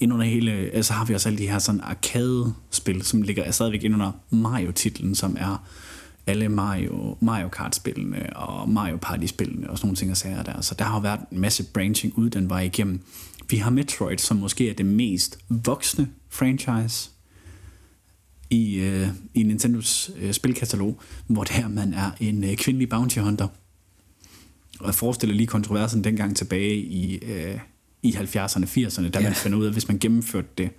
Ind 0.00 0.12
under 0.12 0.26
hele, 0.26 0.52
altså 0.52 0.92
har 0.92 1.04
vi 1.04 1.14
også 1.14 1.28
alle 1.28 1.38
de 1.38 1.48
her 1.48 1.58
sådan 1.58 1.80
arcade-spil, 1.80 3.02
som 3.02 3.22
ligger 3.22 3.50
stadigvæk 3.50 3.84
ind 3.84 3.94
under 3.94 4.12
Mario-titlen, 4.30 5.14
som 5.14 5.36
er 5.40 5.64
alle 6.26 6.48
Mario, 6.48 7.16
Mario 7.20 7.48
Kart-spillene 7.48 8.36
og 8.36 8.68
Mario 8.70 8.96
Party-spillene 9.02 9.70
og 9.70 9.78
sådan 9.78 9.86
nogle 9.86 9.96
ting 9.96 10.10
og 10.10 10.16
sager 10.16 10.42
der. 10.42 10.60
Så 10.60 10.74
der 10.78 10.84
har 10.84 11.00
været 11.00 11.20
en 11.32 11.40
masse 11.40 11.64
branching 11.64 12.18
ud 12.18 12.30
den 12.30 12.50
vej 12.50 12.60
igennem. 12.60 13.00
Vi 13.52 13.56
har 13.56 13.70
Metroid, 13.70 14.18
som 14.18 14.36
måske 14.36 14.70
er 14.70 14.74
det 14.74 14.86
mest 14.86 15.38
voksne 15.48 16.08
franchise 16.28 17.10
i, 18.50 18.74
øh, 18.74 19.08
i 19.34 19.42
Nintendos 19.42 20.10
øh, 20.18 20.32
spilkatalog, 20.32 21.00
hvor 21.26 21.44
der 21.44 21.68
man 21.68 21.94
er 21.94 22.10
en 22.20 22.44
øh, 22.44 22.56
kvindelig 22.56 22.88
bounty 22.88 23.18
hunter. 23.18 23.48
Og 24.80 24.86
jeg 24.86 24.94
forestiller 24.94 25.36
lige 25.36 25.46
kontroversen 25.46 26.04
dengang 26.04 26.36
tilbage 26.36 26.76
i, 26.76 27.14
øh, 27.16 27.58
i 28.02 28.12
70'erne, 28.12 28.64
80'erne, 28.64 29.08
da 29.10 29.18
Ja. 29.18 29.24
man 29.24 29.34
fandt 29.34 29.56
ud 29.56 29.66
af, 29.66 29.72
hvis 29.72 29.88
man 29.88 29.98
gennemførte 29.98 30.48
det 30.58 30.70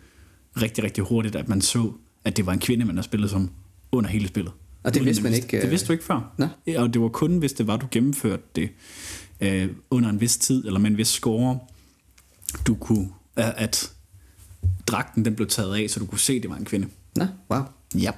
rigtig, 0.62 0.84
rigtig 0.84 1.04
hurtigt, 1.04 1.36
at 1.36 1.50
man 1.50 1.62
så, 1.62 1.92
at 2.26 2.38
det 2.38 2.46
var 2.46 2.54
en 2.54 2.60
kvinde, 2.60 2.86
man 2.86 2.96
har 2.96 3.04
spillet 3.04 3.30
som 3.30 3.50
under 3.92 4.10
hele 4.10 4.28
spillet. 4.28 4.54
Og 4.84 4.94
det 4.94 5.00
Uden 5.00 5.06
vidste 5.08 5.24
man 5.24 5.32
vidste- 5.32 5.46
ikke, 5.46 5.58
Det 5.58 5.64
øh, 5.66 5.72
vidste 5.72 5.88
du 5.88 5.92
ikke 5.94 6.06
før. 6.06 6.34
Nå. 6.38 6.48
Ja, 6.68 6.82
Og 6.82 6.94
det 6.94 7.02
var 7.02 7.08
kun, 7.10 7.38
hvis 7.38 7.54
det 7.54 7.68
var, 7.68 7.78
du 7.78 7.88
gennemførte 7.92 8.44
det 8.56 8.70
øh, 9.42 9.70
under 9.92 10.10
en 10.10 10.22
vis 10.22 10.38
tid, 10.38 10.66
eller 10.66 10.80
med 10.80 10.92
en 10.92 10.98
vis 10.98 11.08
score, 11.08 11.60
du 12.68 12.76
kunne, 12.76 13.10
at, 13.36 13.91
dragten 14.88 15.26
den 15.26 15.36
blev 15.36 15.47
taget 15.47 15.76
af, 15.76 15.89
så 15.89 15.99
du 15.99 16.06
kunne 16.06 16.20
se, 16.20 16.34
at 16.34 16.41
det 16.41 16.49
var 16.49 16.58
en 16.58 16.66
kvinde. 16.66 16.88
Nå, 17.16 17.26
wow. 17.51 17.62
Ja. 17.95 18.12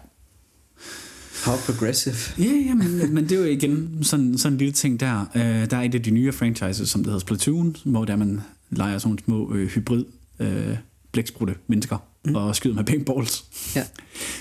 How 1.46 1.56
progressive. 1.66 2.16
Ja, 2.38 2.52
ja, 2.68 2.74
men, 2.74 3.14
men 3.14 3.24
det 3.24 3.32
er 3.32 3.40
jo 3.40 3.46
igen 3.46 4.04
sådan, 4.04 4.38
sådan 4.38 4.54
en 4.54 4.58
lille 4.58 4.74
ting 4.74 5.00
der. 5.00 5.26
Øh, 5.36 5.70
der 5.70 5.78
er 5.78 5.82
et 5.82 5.96
af 5.96 6.04
de 6.04 6.12
nye 6.12 6.32
franchises, 6.32 6.90
som 6.90 7.02
det 7.02 7.06
hedder 7.06 7.20
Splatoon, 7.20 7.76
hvor 7.86 8.06
der 8.06 8.16
man 8.16 8.42
leger 8.70 8.98
sådan 8.98 9.10
nogle 9.10 9.24
små 9.26 9.54
øh, 9.54 9.68
hybrid 9.68 10.06
øh, 10.40 10.78
blæksprutte 11.12 11.56
mennesker 11.68 11.98
mm. 12.26 12.36
og 12.36 12.56
skyder 12.56 12.76
med 12.76 12.84
paintballs. 12.84 13.46
Ja. 13.76 13.84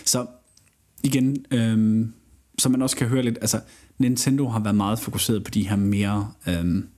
Så 0.05 0.26
igen, 1.03 1.45
øhm, 1.51 2.12
så 2.59 2.68
man 2.68 2.82
også 2.82 2.97
kan 2.97 3.09
høre 3.09 3.22
lidt, 3.22 3.38
altså 3.40 3.61
Nintendo 3.99 4.49
har 4.49 4.61
været 4.61 4.76
meget 4.76 4.99
fokuseret 4.99 5.45
på 5.45 5.51
de 5.51 5.68
her 5.68 5.76
mere 5.76 6.32
øhm, 6.49 6.88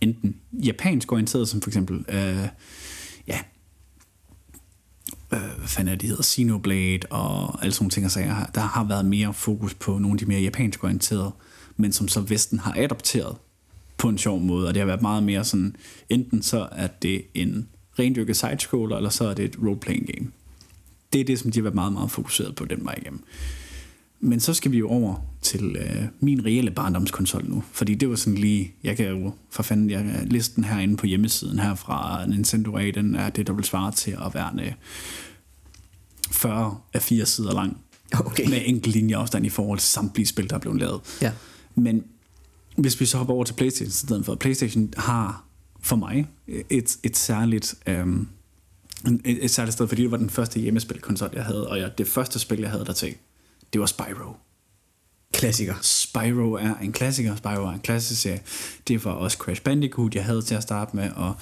enten 0.00 0.36
japansk 0.52 1.12
orienteret, 1.12 1.48
som 1.48 1.60
for 1.60 1.70
eksempel, 1.70 2.04
øh, 2.08 2.48
ja, 3.26 3.40
øh, 5.32 5.58
hvad 5.58 5.68
fanden 5.68 5.94
er 5.94 5.98
det, 5.98 6.08
hedder, 6.08 6.22
Xenoblade 6.22 7.00
og 7.10 7.62
alle 7.62 7.74
sådan 7.74 7.84
nogle 7.84 7.90
ting 7.90 8.06
og 8.06 8.12
sager. 8.12 8.46
Der 8.54 8.60
har 8.60 8.84
været 8.84 9.04
mere 9.06 9.34
fokus 9.34 9.74
på 9.74 9.98
nogle 9.98 10.14
af 10.14 10.18
de 10.18 10.26
mere 10.26 10.40
japansk 10.40 10.84
orienterede, 10.84 11.32
men 11.76 11.92
som 11.92 12.08
så 12.08 12.20
Vesten 12.20 12.58
har 12.58 12.74
adopteret 12.76 13.36
på 13.98 14.08
en 14.08 14.18
sjov 14.18 14.40
måde, 14.40 14.68
og 14.68 14.74
det 14.74 14.80
har 14.80 14.86
været 14.86 15.02
meget 15.02 15.22
mere 15.22 15.44
sådan, 15.44 15.76
enten 16.08 16.42
så 16.42 16.68
er 16.72 16.86
det 16.86 17.22
en 17.34 17.68
rendyrket 17.98 18.36
sidescroller, 18.36 18.96
eller 18.96 19.10
så 19.10 19.24
er 19.24 19.34
det 19.34 19.44
et 19.44 19.56
role-playing 19.56 20.12
game. 20.12 20.30
Det 21.12 21.20
er 21.20 21.24
det, 21.24 21.38
som 21.38 21.50
de 21.50 21.58
har 21.58 21.62
været 21.62 21.74
meget, 21.74 21.92
meget 21.92 22.10
fokuseret 22.10 22.54
på 22.54 22.64
den 22.64 22.84
vej 22.84 22.94
igennem. 22.98 23.24
Men 24.20 24.40
så 24.40 24.54
skal 24.54 24.72
vi 24.72 24.78
jo 24.78 24.88
over 24.88 25.14
til 25.42 25.76
øh, 25.76 26.02
min 26.20 26.44
reelle 26.44 26.70
barndomskonsol 26.70 27.44
nu. 27.48 27.64
Fordi 27.72 27.94
det 27.94 28.10
var 28.10 28.16
sådan 28.16 28.38
lige, 28.38 28.74
jeg 28.84 28.96
kan 28.96 29.06
jo 29.06 29.32
for 29.50 29.62
fanden, 29.62 29.90
jeg, 29.90 30.22
listen 30.26 30.64
herinde 30.64 30.96
på 30.96 31.06
hjemmesiden 31.06 31.58
her 31.58 31.74
fra 31.74 32.26
Nintendo 32.26 32.76
A, 32.76 32.90
den 32.90 33.14
er 33.14 33.30
det, 33.30 33.46
der 33.46 33.52
vil 33.52 33.64
svare 33.64 33.92
til 33.92 34.10
at 34.10 34.34
være 34.34 34.52
en, 34.52 34.60
øh, 34.60 34.72
40 36.30 36.78
af 36.92 37.02
4 37.02 37.26
sider 37.26 37.54
lang. 37.54 37.80
Okay. 38.12 38.48
Med 38.48 38.62
enkelt 38.64 38.94
linje 38.94 39.16
afstand 39.16 39.46
i 39.46 39.48
forhold 39.48 39.78
til 39.78 39.88
samtlige 39.88 40.26
spil, 40.26 40.50
der 40.50 40.56
er 40.56 40.60
blevet 40.60 40.80
lavet. 40.80 41.00
Ja. 41.22 41.32
Men 41.74 42.04
hvis 42.76 43.00
vi 43.00 43.06
så 43.06 43.18
hopper 43.18 43.34
over 43.34 43.44
til 43.44 43.54
Playstation 43.54 43.88
i 43.88 43.92
stedet 43.92 44.24
for, 44.24 44.34
Playstation 44.34 44.92
har 44.96 45.44
for 45.80 45.96
mig 45.96 46.26
et, 46.70 46.96
et 47.02 47.16
særligt... 47.16 47.74
Øhm, 47.86 48.28
et, 49.24 49.44
et 49.44 49.50
særligt 49.50 49.72
sted, 49.72 49.88
fordi 49.88 50.02
det 50.02 50.10
var 50.10 50.16
den 50.16 50.30
første 50.30 50.60
hjemmespilkonsol, 50.60 51.30
jeg 51.32 51.44
havde, 51.44 51.68
og 51.68 51.78
jeg, 51.78 51.98
det 51.98 52.08
første 52.08 52.38
spil, 52.38 52.60
jeg 52.60 52.70
havde 52.70 52.84
der 52.84 52.92
til, 52.92 53.14
det 53.72 53.80
var 53.80 53.86
Spyro. 53.86 54.36
Klassiker. 55.32 55.74
Spyro 55.82 56.52
er 56.52 56.74
en 56.74 56.92
klassiker, 56.92 57.36
Spyro 57.36 57.66
er 57.66 57.72
en 57.72 57.80
klassisk 57.80 58.22
serie. 58.22 58.42
Det 58.88 59.04
var 59.04 59.10
også 59.10 59.38
Crash 59.38 59.62
Bandicoot, 59.62 60.14
jeg 60.14 60.24
havde 60.24 60.42
til 60.42 60.54
at 60.54 60.62
starte 60.62 60.96
med, 60.96 61.10
og 61.10 61.34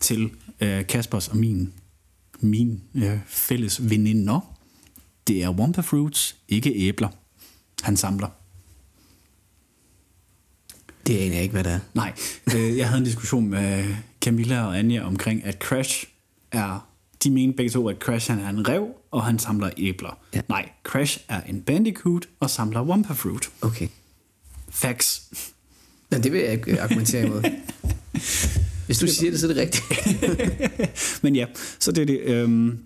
til 0.00 0.30
øh, 0.60 0.86
Kaspers 0.86 1.28
og 1.28 1.36
min, 1.36 1.72
min 2.40 2.82
øh, 2.94 3.18
fælles 3.26 3.90
veninder. 3.90 4.56
Det 5.26 5.42
er 5.42 5.50
Wumpa 5.50 5.80
Fruits, 5.80 6.36
ikke 6.48 6.74
æbler. 6.74 7.08
Han 7.82 7.96
samler. 7.96 8.28
Det 11.06 11.18
aner 11.18 11.34
jeg 11.34 11.42
ikke, 11.42 11.52
hvad 11.52 11.64
det 11.64 11.72
er. 11.72 11.80
Nej, 11.94 12.12
øh, 12.54 12.76
jeg 12.76 12.88
havde 12.88 12.98
en 12.98 13.04
diskussion 13.04 13.46
med 13.46 13.94
Camilla 14.20 14.66
og 14.66 14.78
Anja 14.78 15.02
omkring, 15.04 15.44
at 15.44 15.54
Crash 15.54 16.06
er... 16.52 16.91
De 17.24 17.30
mener 17.30 17.52
begge 17.56 17.70
to, 17.70 17.88
at 17.88 17.96
Crash 17.98 18.30
han 18.30 18.40
er 18.40 18.48
en 18.48 18.68
rev, 18.68 18.86
og 19.10 19.24
han 19.24 19.38
samler 19.38 19.70
æbler. 19.76 20.18
Ja. 20.34 20.40
Nej, 20.48 20.68
Crash 20.84 21.18
er 21.28 21.40
en 21.40 21.62
bandicoot 21.62 22.26
og 22.40 22.50
samler 22.50 22.82
Wumpa 22.82 23.12
Fruit. 23.12 23.50
Okay. 23.60 23.88
Facts. 24.70 25.22
Men 26.10 26.22
det 26.22 26.32
vil 26.32 26.40
jeg 26.40 26.52
ikke 26.52 26.72
øh, 26.72 26.82
argumentere 26.82 27.26
imod. 27.26 27.42
Hvis 28.86 28.98
du 28.98 29.06
siger 29.06 29.30
det, 29.30 29.40
så 29.40 29.48
er 29.48 29.54
det 29.54 29.62
rigtigt. 29.62 31.22
Men 31.22 31.36
ja, 31.36 31.46
så 31.78 31.92
det 31.92 32.02
er 32.02 32.06
det. 32.06 32.20
Øhm, 32.20 32.78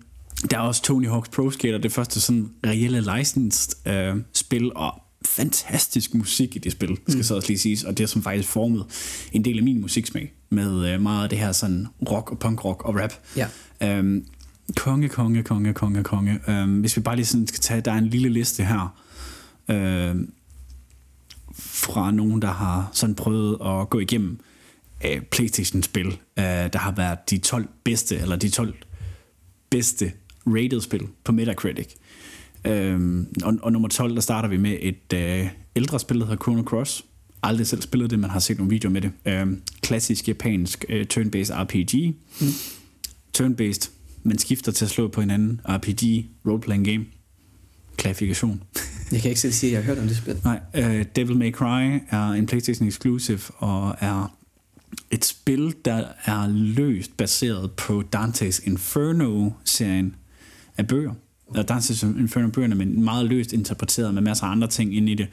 der 0.51 0.57
er 0.57 0.61
også 0.61 0.81
Tony 0.83 1.07
Hawk's 1.07 1.29
Pro 1.31 1.51
Skater, 1.51 1.77
det 1.77 1.91
første 1.91 2.21
sådan 2.21 2.49
reelle 2.65 3.17
licensed 3.17 3.87
øh, 3.87 4.15
spil, 4.33 4.71
og 4.75 5.01
fantastisk 5.25 6.13
musik 6.13 6.55
i 6.55 6.59
det 6.59 6.71
spil, 6.71 6.97
skal 7.07 7.25
så 7.25 7.35
også 7.35 7.47
lige 7.47 7.59
siges, 7.59 7.83
og 7.83 7.97
det 7.97 8.09
som 8.09 8.23
faktisk 8.23 8.49
formet 8.49 8.85
en 9.31 9.45
del 9.45 9.57
af 9.57 9.63
min 9.63 9.81
musiksmag, 9.81 10.33
med 10.49 10.93
øh, 10.93 11.01
meget 11.01 11.23
af 11.23 11.29
det 11.29 11.39
her 11.39 11.51
sådan 11.51 11.87
rock 12.09 12.31
og 12.31 12.39
punk 12.39 12.65
rock 12.65 12.83
og 12.85 12.95
rap. 12.95 13.13
Ja. 13.35 13.47
Øhm, 13.81 14.25
konge, 14.75 15.09
konge, 15.09 15.43
konge, 15.43 15.73
konge, 15.73 16.03
konge. 16.03 16.39
Øhm, 16.47 16.79
hvis 16.79 16.97
vi 16.97 17.01
bare 17.01 17.15
lige 17.15 17.25
sådan 17.25 17.47
skal 17.47 17.59
tage, 17.59 17.81
der 17.81 17.91
er 17.91 17.97
en 17.97 18.07
lille 18.07 18.29
liste 18.29 18.63
her, 18.63 19.01
øhm, 19.69 20.31
fra 21.53 22.11
nogen, 22.11 22.41
der 22.41 22.51
har 22.51 22.89
sådan 22.93 23.15
prøvet 23.15 23.57
at 23.65 23.89
gå 23.89 23.99
igennem 23.99 24.39
øh, 25.05 25.21
Playstation-spil, 25.21 26.07
øh, 26.07 26.43
der 26.43 26.77
har 26.77 26.91
været 26.91 27.29
de 27.29 27.37
12 27.37 27.67
bedste, 27.83 28.17
eller 28.17 28.35
de 28.35 28.49
12 28.49 28.73
bedste 29.69 30.11
rated 30.47 30.81
spil 30.81 31.07
på 31.23 31.31
Metacritic. 31.31 31.87
Øhm, 32.67 33.27
og, 33.43 33.57
og 33.61 33.71
nummer 33.71 33.87
12, 33.87 34.15
der 34.15 34.21
starter 34.21 34.49
vi 34.49 34.57
med 34.57 34.77
et 34.81 35.13
øh, 35.13 35.47
ældre 35.75 35.99
spil, 35.99 36.19
der 36.19 36.25
hedder 36.25 36.43
Chrono 36.43 36.63
Cross. 36.63 37.05
Aldrig 37.43 37.67
selv 37.67 37.81
spillet 37.81 38.09
det, 38.09 38.19
men 38.19 38.29
har 38.29 38.39
set 38.39 38.57
nogle 38.57 38.69
videoer 38.69 38.91
med 38.91 39.01
det. 39.01 39.11
Øhm, 39.25 39.61
klassisk 39.81 40.27
japansk 40.27 40.85
øh, 40.89 41.05
turn-based 41.13 41.53
RPG. 41.53 42.15
Mm. 42.41 42.47
Turn-based, 43.37 43.89
man 44.23 44.37
skifter 44.37 44.71
til 44.71 44.85
at 44.85 44.91
slå 44.91 45.07
på 45.07 45.21
hinanden. 45.21 45.61
RPG, 45.65 46.25
role-playing 46.47 46.91
game. 46.91 47.05
Klarifikation. 47.97 48.63
Jeg 49.11 49.21
kan 49.21 49.29
ikke 49.29 49.41
selv 49.41 49.53
sige, 49.53 49.69
at 49.69 49.73
jeg 49.73 49.83
har 49.83 49.93
hørt 49.93 50.01
om 50.01 50.07
det 50.07 50.17
spil. 50.17 50.41
Nej, 50.43 50.59
uh, 50.77 51.05
Devil 51.15 51.37
May 51.37 51.51
Cry 51.51 51.99
er 52.09 52.29
en 52.29 52.45
PlayStation 52.45 52.87
exclusive 52.87 53.39
og 53.57 53.95
er 53.99 54.37
et 55.11 55.25
spil, 55.25 55.75
der 55.85 56.07
er 56.25 56.47
løst 56.47 57.17
baseret 57.17 57.71
på 57.71 58.03
Dantes 58.13 58.59
Inferno-serien 58.59 60.15
af 60.77 60.87
bøger. 60.87 61.13
Eller 61.51 61.63
Dantes 61.63 62.03
Inferno-bøgerne, 62.03 62.75
men 62.75 63.03
meget 63.03 63.25
løst 63.25 63.53
interpreteret 63.53 64.13
med 64.13 64.21
masser 64.21 64.45
af 64.45 64.51
andre 64.51 64.67
ting 64.67 64.95
ind 64.95 65.09
i 65.09 65.15
det. 65.15 65.27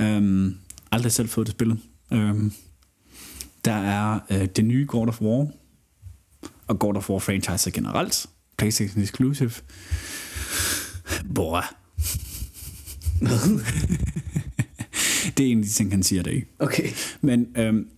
Um, 0.00 0.58
aldrig 0.92 1.12
selv 1.12 1.28
fået 1.28 1.46
det 1.46 1.52
spillet. 1.52 1.78
Um, 2.10 2.52
der 3.64 3.72
er 3.72 4.20
uh, 4.30 4.44
det 4.56 4.64
nye 4.64 4.86
God 4.88 5.08
of 5.08 5.20
War, 5.20 5.46
og 6.66 6.78
God 6.78 6.96
of 6.96 7.10
War 7.10 7.18
franchise 7.18 7.70
generelt, 7.70 8.26
PlayStation 8.58 9.02
Exclusive. 9.02 9.52
Boah. 11.34 11.64
det 15.36 15.46
er 15.46 15.50
en 15.50 15.58
af 15.58 15.64
de 15.64 15.70
ting, 15.70 15.90
han 15.90 16.02
siger 16.02 16.22
det 16.22 16.30
ikke. 16.30 16.46
Okay. 16.58 16.90
Men 17.20 17.46
øhm, 17.56 17.88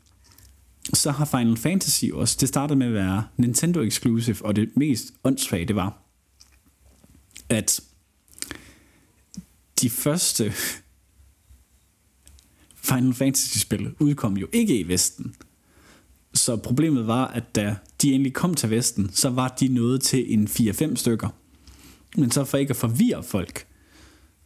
så 0.94 1.10
har 1.10 1.24
Final 1.24 1.56
Fantasy 1.56 2.04
også, 2.12 2.36
det 2.40 2.48
startede 2.48 2.78
med 2.78 2.86
at 2.86 2.92
være 2.92 3.24
Nintendo 3.36 3.80
Exclusive, 3.80 4.44
og 4.44 4.56
det 4.56 4.70
mest 4.76 5.04
åndssvage, 5.24 5.66
det 5.66 5.76
var, 5.76 6.09
at 7.50 7.80
de 9.80 9.90
første 9.90 10.52
Final 12.76 13.14
Fantasy-spil 13.14 13.94
udkom 13.98 14.36
jo 14.36 14.48
ikke 14.52 14.78
i 14.78 14.88
Vesten. 14.88 15.34
Så 16.34 16.56
problemet 16.56 17.06
var, 17.06 17.26
at 17.26 17.54
da 17.54 17.76
de 18.02 18.12
endelig 18.12 18.34
kom 18.34 18.54
til 18.54 18.70
Vesten, 18.70 19.12
så 19.12 19.30
var 19.30 19.56
de 19.60 19.68
nået 19.68 20.02
til 20.02 20.32
en 20.32 20.46
4-5 20.46 20.96
stykker. 20.96 21.28
Men 22.16 22.30
så 22.30 22.44
for 22.44 22.58
ikke 22.58 22.70
at 22.70 22.76
forvirre 22.76 23.22
folk, 23.22 23.66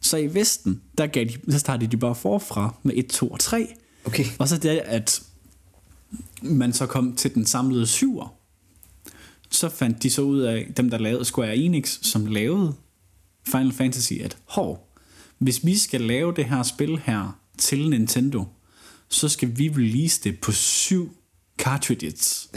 så 0.01 0.17
i 0.17 0.33
Vesten, 0.33 0.81
der, 0.97 1.07
gav 1.07 1.25
de, 1.25 1.51
så 1.51 1.59
startede 1.59 1.91
de 1.91 1.97
bare 1.97 2.15
forfra 2.15 2.75
med 2.83 2.93
1, 2.97 3.07
2 3.07 3.27
og 3.27 3.39
3. 3.39 3.75
Okay. 4.05 4.25
Og 4.39 4.47
så 4.47 4.57
det, 4.57 4.69
at 4.69 5.23
man 6.41 6.73
så 6.73 6.85
kom 6.85 7.15
til 7.15 7.33
den 7.33 7.45
samlede 7.45 7.87
syver, 7.87 8.35
så 9.49 9.69
fandt 9.69 10.03
de 10.03 10.09
så 10.09 10.21
ud 10.21 10.39
af, 10.39 10.73
dem 10.77 10.89
der 10.89 10.97
lavede 10.97 11.25
Square 11.25 11.57
Enix, 11.57 11.99
som 12.01 12.25
lavede 12.25 12.73
Final 13.47 13.71
Fantasy, 13.73 14.13
at 14.13 14.37
hov, 14.45 14.91
hvis 15.37 15.65
vi 15.65 15.77
skal 15.77 16.01
lave 16.01 16.33
det 16.35 16.45
her 16.45 16.63
spil 16.63 16.99
her 17.05 17.39
til 17.57 17.89
Nintendo, 17.89 18.45
så 19.09 19.29
skal 19.29 19.57
vi 19.57 19.69
release 19.69 20.21
det 20.23 20.39
på 20.39 20.51
syv 20.51 21.15
cartridges. 21.57 22.49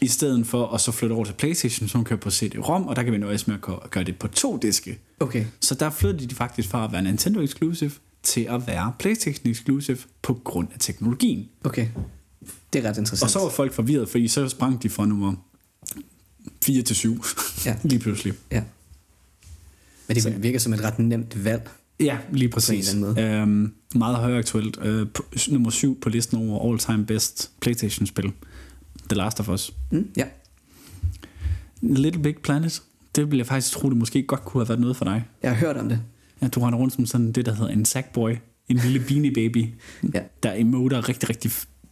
I 0.00 0.06
stedet 0.06 0.46
for 0.46 0.66
at 0.66 0.80
så 0.80 0.92
flytte 0.92 1.12
over 1.12 1.24
til 1.24 1.32
Playstation, 1.32 1.88
som 1.88 2.04
kører 2.04 2.20
på 2.20 2.30
CD-ROM, 2.30 2.86
og 2.86 2.96
der 2.96 3.02
kan 3.02 3.12
vi 3.12 3.18
nøjes 3.18 3.46
med 3.46 3.54
at 3.54 3.90
gøre 3.90 4.04
det 4.04 4.18
på 4.18 4.28
to 4.28 4.56
diske. 4.56 4.98
Okay. 5.20 5.44
Så 5.60 5.74
der 5.74 5.90
flyttede 5.90 6.26
de 6.26 6.34
faktisk 6.34 6.68
fra 6.68 6.84
at 6.84 6.92
være 6.92 7.02
Nintendo 7.02 7.40
Exclusive 7.40 7.92
til 8.22 8.40
at 8.40 8.66
være 8.66 8.92
PlayStation 8.98 9.50
Exclusive 9.50 9.98
på 10.22 10.40
grund 10.44 10.68
af 10.72 10.76
teknologien. 10.80 11.48
Okay. 11.64 11.88
Det 12.72 12.84
er 12.84 12.88
ret 12.88 12.98
interessant. 12.98 13.22
Og 13.22 13.30
så 13.30 13.38
var 13.38 13.48
folk 13.48 13.72
forvirret, 13.72 14.08
fordi 14.08 14.28
så 14.28 14.48
sprang 14.48 14.82
de 14.82 14.88
fra 14.88 15.06
nummer 15.06 15.34
4 16.64 16.82
til 16.82 16.96
7 16.96 17.24
Ja. 17.64 17.76
lige 17.84 17.98
pludselig. 17.98 18.34
Ja. 18.50 18.62
Men 20.08 20.16
det 20.16 20.42
virker 20.42 20.58
som 20.58 20.72
et 20.72 20.80
ret 20.84 20.98
nemt 20.98 21.44
valg. 21.44 21.68
Ja, 22.00 22.18
lige 22.32 22.48
På 22.48 22.54
præcis. 22.54 22.92
en 22.94 23.04
eller 23.04 23.42
Øhm, 23.42 23.72
meget 23.94 24.16
højaktuelt. 24.16 24.78
Øh, 24.82 25.06
på, 25.14 25.24
nummer 25.48 25.70
7 25.70 26.00
på 26.00 26.08
listen 26.08 26.38
over 26.38 26.72
all-time 26.72 27.06
best 27.06 27.50
PlayStation-spil. 27.60 28.32
The 29.08 29.16
Last 29.16 29.40
of 29.40 29.48
Us. 29.48 29.72
Mm, 29.92 30.08
ja. 30.16 30.24
Little 31.82 32.22
Big 32.22 32.36
Planet. 32.42 32.82
Det 33.16 33.26
ville 33.26 33.38
jeg 33.38 33.46
faktisk 33.46 33.72
tro, 33.72 33.88
det 33.90 33.96
måske 33.96 34.22
godt 34.22 34.44
kunne 34.44 34.60
have 34.60 34.68
været 34.68 34.80
noget 34.80 34.96
for 34.96 35.04
dig. 35.04 35.24
Jeg 35.42 35.50
har 35.50 35.56
hørt 35.66 35.76
om 35.76 35.88
det. 35.88 36.00
Ja, 36.42 36.48
du 36.48 36.60
render 36.60 36.78
rundt 36.78 36.94
som 36.94 37.06
sådan 37.06 37.32
det, 37.32 37.46
der 37.46 37.54
hedder 37.54 37.72
en 37.72 37.84
sackboy. 37.84 38.34
En 38.68 38.76
lille 38.76 39.00
beanie 39.00 39.32
baby. 39.32 39.66
Ja. 40.14 40.20
Der 40.42 40.52
emoter 40.52 41.08
rigtig, 41.08 41.28
rigtig 41.30 41.50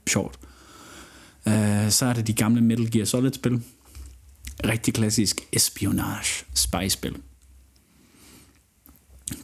sjovt. 0.09 0.39
Uh, 1.47 1.53
så 1.89 2.07
er 2.07 2.13
det 2.13 2.27
de 2.27 2.33
gamle 2.33 2.61
Metal 2.61 2.91
Gear 2.91 3.05
Solid-spil. 3.05 3.63
Rigtig 4.65 4.95
klassisk 4.95 5.41
espionage 5.53 6.45
spy-spil. 6.55 7.17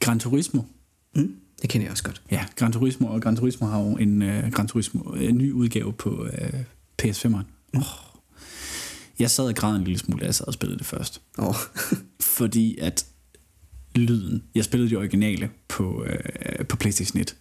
Gran 0.00 0.18
Turismo. 0.18 0.62
Mm, 1.14 1.36
det 1.62 1.70
kender 1.70 1.84
jeg 1.84 1.92
også 1.92 2.04
godt. 2.04 2.22
Ja, 2.30 2.46
Gran 2.56 2.72
Turismo, 2.72 3.06
og 3.06 3.22
Gran 3.22 3.36
Turismo 3.36 3.66
har 3.66 3.80
jo 3.80 3.96
en 3.96 4.22
uh, 4.22 4.50
Gran 4.50 4.68
Turismo, 4.68 5.00
en 5.00 5.38
ny 5.38 5.52
udgave 5.52 5.92
på 5.92 6.10
uh, 6.10 6.60
PS5'eren. 7.02 7.44
Oh. 7.76 7.82
Jeg 9.18 9.30
sad 9.30 9.44
og 9.44 9.54
græd 9.54 9.76
en 9.76 9.84
lille 9.84 9.98
smule, 9.98 10.20
da 10.20 10.26
jeg 10.26 10.34
sad 10.34 10.46
og 10.46 10.54
spillede 10.54 10.78
det 10.78 10.86
først. 10.86 11.20
Oh. 11.38 11.54
fordi 12.38 12.78
at 12.78 13.06
lyden, 13.96 14.42
jeg 14.54 14.64
spillede 14.64 14.90
de 14.90 14.96
originale 14.96 15.50
på, 15.68 16.04
øh, 16.04 16.66
på 16.66 16.76
Playstation 16.76 17.20
1, 17.20 17.36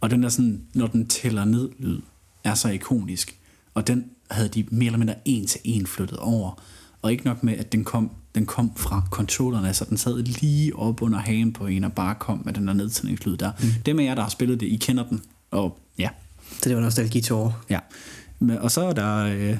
og 0.00 0.10
den 0.10 0.22
der 0.22 0.28
sådan, 0.28 0.66
når 0.74 0.86
den 0.86 1.06
tæller 1.06 1.44
ned 1.44 1.70
lyd, 1.78 2.00
er 2.44 2.54
så 2.54 2.68
ikonisk, 2.68 3.38
og 3.74 3.86
den 3.86 4.10
havde 4.30 4.48
de 4.48 4.66
mere 4.70 4.86
eller 4.86 4.98
mindre 4.98 5.14
en 5.24 5.46
til 5.46 5.60
en 5.64 5.86
flyttet 5.86 6.18
over, 6.18 6.62
og 7.02 7.12
ikke 7.12 7.24
nok 7.24 7.42
med, 7.42 7.56
at 7.56 7.72
den 7.72 7.84
kom, 7.84 8.10
den 8.34 8.46
kom 8.46 8.72
fra 8.76 9.02
controllerne, 9.10 9.74
så 9.74 9.84
den 9.88 9.96
sad 9.96 10.22
lige 10.22 10.76
op 10.76 11.02
under 11.02 11.18
hagen 11.18 11.52
på 11.52 11.66
en, 11.66 11.84
og 11.84 11.92
bare 11.92 12.14
kom 12.14 12.42
med 12.44 12.52
den 12.52 12.66
der 12.66 12.74
nedtændingslyd 12.74 13.36
der. 13.36 13.52
Mm. 13.60 13.66
Dem 13.86 13.98
af 13.98 14.04
jer, 14.04 14.14
der 14.14 14.22
har 14.22 14.30
spillet 14.30 14.60
det, 14.60 14.66
I 14.66 14.76
kender 14.76 15.04
den, 15.08 15.22
og 15.50 15.78
ja, 15.98 16.08
Så 16.62 16.68
det 16.68 16.76
var 16.76 16.82
nostalgi 16.82 17.20
til 17.20 17.34
år. 17.34 17.64
ja. 17.70 17.78
Og 18.60 18.70
så 18.70 18.80
er 18.88 18.92
der 18.92 19.16
øh, 19.16 19.56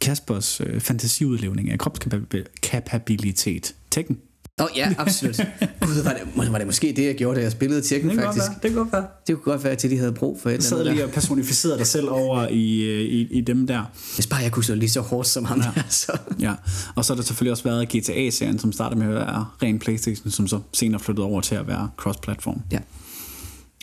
Kaspers 0.00 0.60
øh, 0.60 0.80
fantasiudlevning 0.80 1.70
af 1.70 1.78
kropskapabilitet. 1.78 3.74
Tekken. 3.90 4.18
Åh 4.60 4.64
oh, 4.64 4.70
ja, 4.76 4.94
absolut. 4.98 5.36
Gud, 5.80 6.02
var 6.02 6.12
det, 6.12 6.52
var 6.52 6.58
det 6.58 6.66
måske 6.66 6.92
det, 6.96 7.04
jeg 7.04 7.14
gjorde, 7.14 7.36
da 7.38 7.42
jeg 7.42 7.52
spillede 7.52 7.82
Tekken, 7.82 8.14
faktisk? 8.14 8.46
Det 8.62 8.70
kan 8.70 8.74
godt 8.74 8.92
være. 8.92 9.06
Det 9.26 9.34
kunne 9.34 9.52
godt 9.52 9.64
være, 9.64 9.72
at 9.72 9.82
de 9.82 9.98
havde 9.98 10.12
brug 10.12 10.40
for 10.40 10.48
et 10.48 10.52
eller 10.52 10.62
sad 10.62 10.78
andet 10.78 10.92
lige 10.92 11.00
der. 11.00 11.06
og 11.06 11.12
personificerede 11.12 11.78
dig 11.78 11.86
selv 11.86 12.08
over 12.10 12.48
i, 12.48 12.80
øh, 12.80 13.00
i, 13.00 13.38
i 13.38 13.40
dem 13.40 13.66
der. 13.66 13.84
Hvis 14.14 14.26
bare 14.26 14.40
jeg 14.40 14.52
kunne 14.52 14.64
slå 14.64 14.74
lige 14.74 14.90
så 14.90 15.00
hårdt 15.00 15.28
som 15.28 15.44
ham 15.44 15.60
ja. 15.76 15.82
så... 15.88 16.18
Ja. 16.40 16.54
Og 16.96 17.04
så 17.04 17.12
har 17.12 17.16
der 17.16 17.22
selvfølgelig 17.22 17.50
også 17.50 17.64
været 17.64 17.88
GTA-serien, 17.88 18.58
som 18.58 18.72
startede 18.72 19.00
med 19.00 19.08
at 19.08 19.14
være 19.14 19.46
ren 19.62 19.78
Playstation, 19.78 20.30
som 20.30 20.46
så 20.48 20.60
senere 20.72 21.00
flyttede 21.00 21.26
over 21.26 21.40
til 21.40 21.54
at 21.54 21.66
være 21.66 21.90
cross-platform. 21.96 22.62
Ja. 22.72 22.78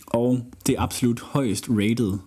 Og 0.06 0.40
det 0.66 0.74
absolut 0.78 1.20
højst 1.20 1.64
rated 1.68 2.18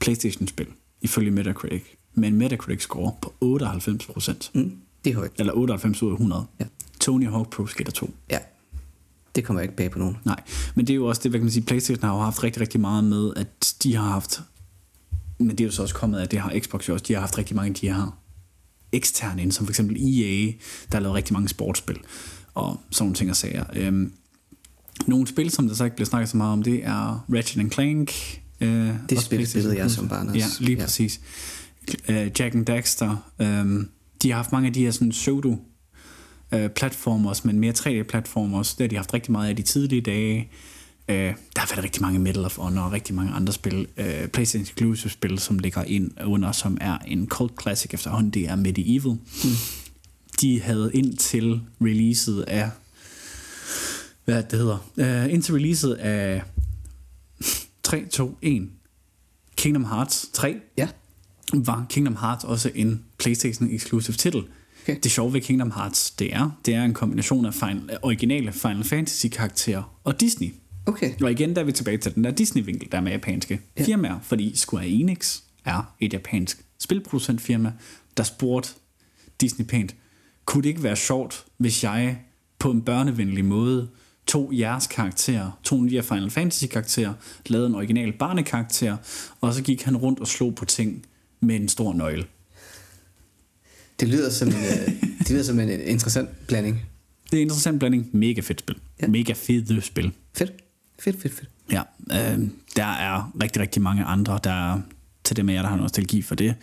Playstation-spil, 0.00 0.66
ifølge 1.00 1.30
Metacritic, 1.30 1.82
med 2.14 2.28
en 2.28 2.36
Metacritic-score 2.36 3.12
på 3.22 3.32
98%. 3.44 4.50
Mm, 4.54 4.72
det 5.04 5.10
er 5.10 5.14
højt. 5.14 5.32
Eller 5.38 5.52
98 5.52 6.02
ud 6.02 6.10
af 6.10 6.14
100. 6.14 6.46
Ja. 6.60 6.64
Tony 7.00 7.28
Hawk 7.30 7.50
Pro 7.50 7.66
Skater 7.66 7.92
2. 7.92 8.14
Ja. 8.30 8.38
Det 9.34 9.44
kommer 9.44 9.62
ikke 9.62 9.76
bag 9.76 9.90
på 9.90 9.98
nogen. 9.98 10.16
Nej, 10.24 10.40
men 10.74 10.86
det 10.86 10.92
er 10.92 10.96
jo 10.96 11.06
også 11.06 11.22
det, 11.22 11.30
hvad 11.30 11.40
kan 11.40 11.44
man 11.44 11.52
sige, 11.52 11.62
Playstation 11.64 12.02
har 12.04 12.14
jo 12.16 12.20
haft 12.20 12.44
rigtig, 12.44 12.60
rigtig 12.62 12.80
meget 12.80 13.04
med, 13.04 13.32
at 13.36 13.74
de 13.82 13.94
har 13.96 14.02
haft, 14.08 14.40
men 15.38 15.50
det 15.50 15.60
er 15.60 15.64
jo 15.64 15.70
så 15.70 15.82
også 15.82 15.94
kommet 15.94 16.18
af, 16.18 16.28
det 16.28 16.38
har 16.40 16.54
Xbox 16.60 16.88
jo 16.88 16.92
også, 16.92 17.04
de 17.08 17.12
har 17.12 17.20
haft 17.20 17.38
rigtig 17.38 17.56
mange 17.56 17.68
af 17.68 17.74
de 17.74 17.88
her 17.88 18.18
eksterne 18.92 19.42
ind, 19.42 19.52
som 19.52 19.66
for 19.66 19.70
eksempel 19.72 19.96
EA, 19.96 20.46
der 20.92 20.96
har 20.96 21.00
lavet 21.00 21.14
rigtig 21.14 21.32
mange 21.32 21.48
sportsspil, 21.48 21.98
og 22.54 22.80
sådan 22.90 23.02
nogle 23.04 23.14
ting 23.14 23.30
og 23.30 23.36
sager. 23.36 23.64
Øhm, 23.72 24.12
nogle 25.06 25.26
spil, 25.26 25.50
som 25.50 25.68
der 25.68 25.74
så 25.74 25.84
ikke 25.84 25.96
bliver 25.96 26.06
snakket 26.06 26.28
så 26.28 26.36
meget 26.36 26.52
om, 26.52 26.62
det 26.62 26.84
er 26.86 27.24
Ratchet 27.34 27.72
Clank. 27.72 28.12
Øh, 28.60 28.94
Det 29.10 29.20
spil 29.20 29.46
spillede 29.46 29.76
jeg 29.78 29.90
som 29.90 30.08
barn 30.08 30.34
Ja, 30.36 30.44
også. 30.44 30.62
lige 30.62 30.76
Ja. 30.78 30.84
præcis. 30.84 31.20
Øh, 32.08 32.16
Jack 32.38 32.54
and 32.54 32.66
Daxter. 32.66 33.16
øhm, 33.38 33.88
de 34.22 34.30
har 34.30 34.36
haft 34.36 34.52
mange 34.52 34.66
af 34.66 34.72
de 34.74 34.82
her 34.84 34.90
sådan 34.90 35.10
pseudo 35.10 35.56
øh, 36.52 36.70
platformers, 36.70 37.44
men 37.44 37.58
mere 37.60 37.72
3D-platformers. 37.72 38.74
Det 38.74 38.80
har 38.84 38.88
de 38.88 38.96
haft 38.96 39.14
rigtig 39.14 39.32
meget 39.32 39.48
af 39.48 39.56
de 39.56 39.62
tidlige 39.62 40.00
dage. 40.00 40.50
Øh, 41.08 41.16
der 41.16 41.60
har 41.60 41.68
været 41.74 41.84
rigtig 41.84 42.02
mange 42.02 42.18
Medal 42.18 42.44
of 42.44 42.56
Honor 42.56 42.82
og 42.82 42.92
rigtig 42.92 43.14
mange 43.14 43.32
andre 43.32 43.52
spil. 43.52 43.86
Øh, 43.96 44.28
PlayStation 44.28 44.62
Exclusive 44.62 45.10
spil, 45.10 45.38
som 45.38 45.58
ligger 45.58 45.84
ind 45.84 46.10
under, 46.24 46.52
som 46.52 46.78
er 46.80 46.98
en 46.98 47.28
cult 47.28 47.62
classic 47.62 47.94
efterhånden, 47.94 48.30
det 48.30 48.48
er 48.48 48.56
Medieval. 48.56 49.12
Mm. 49.12 49.50
De 50.40 50.60
havde 50.62 50.90
indtil 50.94 51.60
releaset 51.80 52.42
af 52.42 52.70
hvad 54.24 54.42
det 54.42 54.58
hedder, 54.58 54.78
uh, 54.96 55.32
indtil 55.32 55.54
releaset 55.54 55.94
af 55.94 56.42
3, 57.82 58.06
2, 58.06 58.38
1 58.42 58.68
Kingdom 59.56 59.84
Hearts 59.84 60.30
3 60.32 60.56
Ja. 60.76 60.88
var 61.54 61.86
Kingdom 61.90 62.16
Hearts 62.16 62.44
også 62.44 62.70
en 62.74 63.04
PlayStation 63.18 63.70
exclusive 63.70 64.16
titel. 64.16 64.44
Det 64.94 65.10
sjove 65.10 65.32
ved 65.32 65.40
Kingdom 65.40 65.70
Hearts, 65.70 66.10
det 66.10 66.34
er, 66.34 66.50
det 66.66 66.74
er 66.74 66.84
en 66.84 66.94
kombination 66.94 67.46
af 67.46 67.54
final, 67.54 67.98
originale 68.02 68.52
Final 68.52 68.84
Fantasy 68.84 69.26
karakterer 69.26 69.98
og 70.04 70.20
Disney. 70.20 70.54
Okay. 70.86 71.12
Og 71.22 71.30
igen 71.30 71.54
der 71.54 71.60
er 71.60 71.64
vi 71.64 71.72
tilbage 71.72 71.98
til 71.98 72.14
den 72.14 72.24
der 72.24 72.30
Disney-vinkel, 72.30 72.88
der 72.92 72.98
er 72.98 73.02
med 73.02 73.12
japanske 73.12 73.54
Ja. 73.54 73.82
ja. 73.82 73.86
firmaer, 73.86 74.18
fordi 74.22 74.56
Square 74.56 74.86
Enix 74.88 75.40
er 75.64 75.94
et 76.00 76.12
japansk 76.12 76.64
spilproducentfirma, 76.78 77.72
der 78.16 78.22
spurgte 78.22 78.70
Disney 79.40 79.66
pænt, 79.66 79.94
kunne 80.44 80.62
det 80.62 80.68
ikke 80.68 80.82
være 80.82 80.96
sjovt, 80.96 81.44
hvis 81.56 81.84
jeg 81.84 82.18
på 82.58 82.70
en 82.70 82.82
børnevenlig 82.82 83.44
måde 83.44 83.88
tog 84.26 84.50
jeres 84.58 84.86
karakterer, 84.86 85.50
tog 85.62 85.84
de 85.84 85.88
her 85.88 86.02
Final 86.02 86.30
Fantasy 86.30 86.64
karakterer, 86.66 87.12
lavede 87.46 87.68
en 87.68 87.74
original 87.74 88.12
barnekarakter, 88.12 88.96
og 89.40 89.54
så 89.54 89.62
gik 89.62 89.82
han 89.82 89.96
rundt 89.96 90.20
og 90.20 90.26
slog 90.26 90.54
på 90.54 90.64
ting 90.64 91.06
med 91.40 91.56
en 91.56 91.68
stor 91.68 91.92
nøgle. 91.92 92.24
Det 94.00 94.08
lyder 94.08 94.30
som 94.30 94.48
en, 94.48 94.54
øh, 94.54 95.02
det 95.18 95.30
lyder 95.30 95.42
som 95.42 95.60
en 95.60 95.68
øh, 95.68 95.80
interessant 95.90 96.46
blanding. 96.46 96.82
Det 97.30 97.36
er 97.36 97.42
en 97.42 97.42
interessant 97.42 97.78
blanding. 97.78 98.08
Mega 98.12 98.40
fedt 98.40 98.60
spil. 98.60 98.76
Ja. 99.02 99.06
Mega 99.06 99.32
fede 99.32 99.80
spil. 99.80 100.12
Fedt. 100.36 100.52
Fedt, 101.00 101.22
fedt, 101.22 101.34
fedt. 101.34 101.48
Ja, 101.72 101.82
øh, 102.12 102.48
der 102.76 102.84
er 102.84 103.32
rigtig, 103.42 103.62
rigtig 103.62 103.82
mange 103.82 104.04
andre, 104.04 104.40
der 104.44 104.72
er 104.74 104.80
til 105.24 105.36
dem 105.36 105.48
af 105.48 105.54
jer, 105.54 105.62
der 105.62 105.68
har 105.68 105.76
nostalgi 105.76 106.22
for 106.22 106.34
det. 106.34 106.54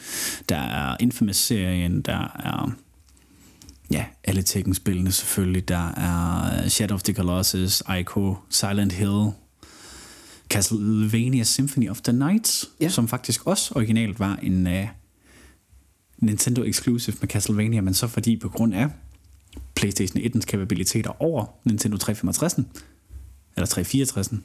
Der 0.50 0.58
er 0.58 0.98
Infamous-serien, 1.00 2.02
der 2.02 2.18
er 2.40 2.72
ja, 3.92 4.06
alle 4.24 4.42
Tekken-spillene 4.44 5.12
selvfølgelig. 5.12 5.68
Der 5.68 5.92
er 5.92 6.70
Shadow 6.70 6.96
of 6.96 7.04
the 7.04 7.14
Colossus, 7.14 7.84
Ico, 8.00 8.36
Silent 8.50 8.92
Hill, 8.94 9.30
Castlevania 10.50 11.44
Symphony 11.44 11.90
of 11.90 12.02
the 12.02 12.14
Night, 12.14 12.66
Ja. 12.82 12.90
som 12.90 13.08
faktisk 13.08 13.48
også 13.48 13.72
originalt 13.76 14.20
var 14.20 14.40
en 14.44 14.68
uh, 14.68 14.74
Nintendo 16.18 16.64
Exclusive 16.64 17.18
med 17.22 17.30
Castlevania, 17.30 17.82
men 17.82 17.94
så 17.94 18.08
fordi 18.08 18.38
på 18.38 18.50
grund 18.50 18.74
af 18.74 18.90
PlayStation 19.76 20.24
1's 20.24 20.40
kapabiliteter 20.40 21.22
over 21.22 21.46
Nintendo 21.64 21.98
365'en, 21.98 22.64
eller 23.56 23.68
364'en, 23.68 24.38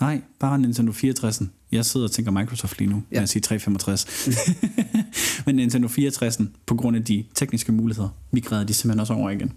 Nej, 0.00 0.22
bare 0.38 0.58
Nintendo 0.58 0.92
64'en. 0.92 1.44
Jeg 1.72 1.84
sidder 1.84 2.06
og 2.06 2.12
tænker 2.12 2.30
Microsoft 2.32 2.78
lige 2.78 2.90
nu, 2.90 3.02
ja. 3.10 3.16
når 3.16 3.20
jeg 3.20 3.28
siger 3.28 3.42
365. 3.42 4.28
Men 5.46 5.56
Nintendo 5.56 5.88
64'en, 5.88 6.44
på 6.66 6.74
grund 6.74 6.96
af 6.96 7.04
de 7.04 7.24
tekniske 7.34 7.72
muligheder, 7.72 8.08
migrerede 8.30 8.68
de 8.68 8.74
simpelthen 8.74 9.00
også 9.00 9.12
over 9.12 9.30
igen. 9.30 9.52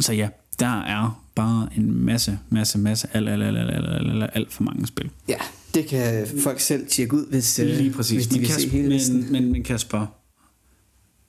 Så 0.00 0.12
ja, 0.12 0.28
der 0.58 0.80
er 0.80 1.24
bare 1.34 1.68
en 1.76 2.04
masse, 2.04 2.38
masse, 2.50 2.78
masse, 2.78 3.08
alt, 3.12 3.28
alt, 3.28 3.42
alt, 3.42 3.58
alt, 3.58 3.70
alt, 3.70 4.22
alt, 4.22 4.30
alt 4.34 4.52
for 4.52 4.62
mange 4.62 4.86
spil. 4.86 5.10
Ja, 5.28 5.38
det 5.74 5.86
kan 5.86 6.26
folk 6.42 6.60
selv 6.60 6.86
tjekke 6.88 7.16
ud, 7.16 7.26
hvis, 7.30 7.58
øh, 7.58 7.66
Lige 7.66 7.92
præcis. 7.92 8.16
hvis 8.16 8.26
de 8.26 8.34
men, 8.34 8.40
vil 8.40 8.50
se 8.50 8.68
hele 8.68 8.88
listen. 8.88 9.22
men, 9.22 9.32
men, 9.32 9.52
men 9.52 9.62
Kasper, 9.62 10.06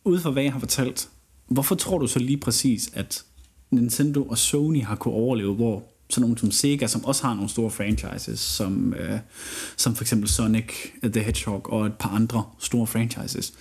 ud 0.06 0.20
fra 0.20 0.32
hvad 0.32 0.44
jeg 0.44 0.52
har 0.52 0.60
fortalt, 0.60 1.10
hvorfor 1.48 1.76
tror 1.76 1.98
du 1.98 2.08
så 2.08 2.20
lige 2.20 2.38
præcis, 2.38 2.90
at 2.94 3.24
Nintendo 3.72 4.24
og 4.24 4.38
Sony 4.38 4.84
har 4.84 4.96
kunne 4.96 5.14
overleve, 5.14 5.56
hvor 5.56 5.84
sådan 6.10 6.22
nogle 6.22 6.38
som 6.38 6.52
Sega, 6.52 6.88
som 6.88 7.06
også 7.06 7.24
har 7.24 7.34
nogle 7.34 7.50
store 7.50 7.72
franchises, 7.72 8.40
som, 8.40 8.94
øh, 8.94 9.20
som 9.78 9.96
for 9.96 10.04
eksempel 10.04 10.30
Sonic 10.30 10.72
the 11.04 11.24
Hedgehog 11.24 11.74
og 11.74 11.86
et 11.86 11.94
par 11.94 12.10
andre 12.10 12.44
store 12.60 12.88
franchises. 12.88 13.54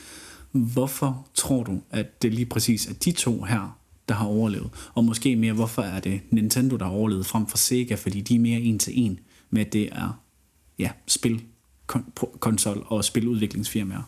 Hvorfor 0.53 1.27
tror 1.35 1.63
du, 1.63 1.81
at 1.91 2.23
det 2.23 2.35
lige 2.35 2.47
præcis 2.47 2.87
er 2.87 2.93
de 2.93 3.13
to 3.13 3.43
her, 3.43 3.79
der 4.09 4.15
har 4.15 4.27
overlevet? 4.27 4.71
Og 4.95 5.05
måske 5.05 5.37
mere, 5.37 5.53
hvorfor 5.53 5.83
er 5.83 6.01
det 6.01 6.21
Nintendo, 6.31 6.77
der 6.77 6.85
har 6.85 6.93
overlevet 6.93 7.27
frem 7.27 7.47
for 7.47 7.57
Sega, 7.57 7.95
fordi 7.95 8.21
de 8.21 8.35
er 8.35 8.41
mere 8.41 8.61
en 8.61 8.79
til 8.79 8.93
en 8.97 9.21
med, 9.51 9.67
at 9.67 9.73
det 9.73 9.89
er 9.93 10.21
ja, 10.79 10.91
spil, 11.07 11.43
kon- 11.93 12.39
konsol 12.39 12.87
og 12.87 13.05
spiludviklingsfirmaer. 13.05 14.03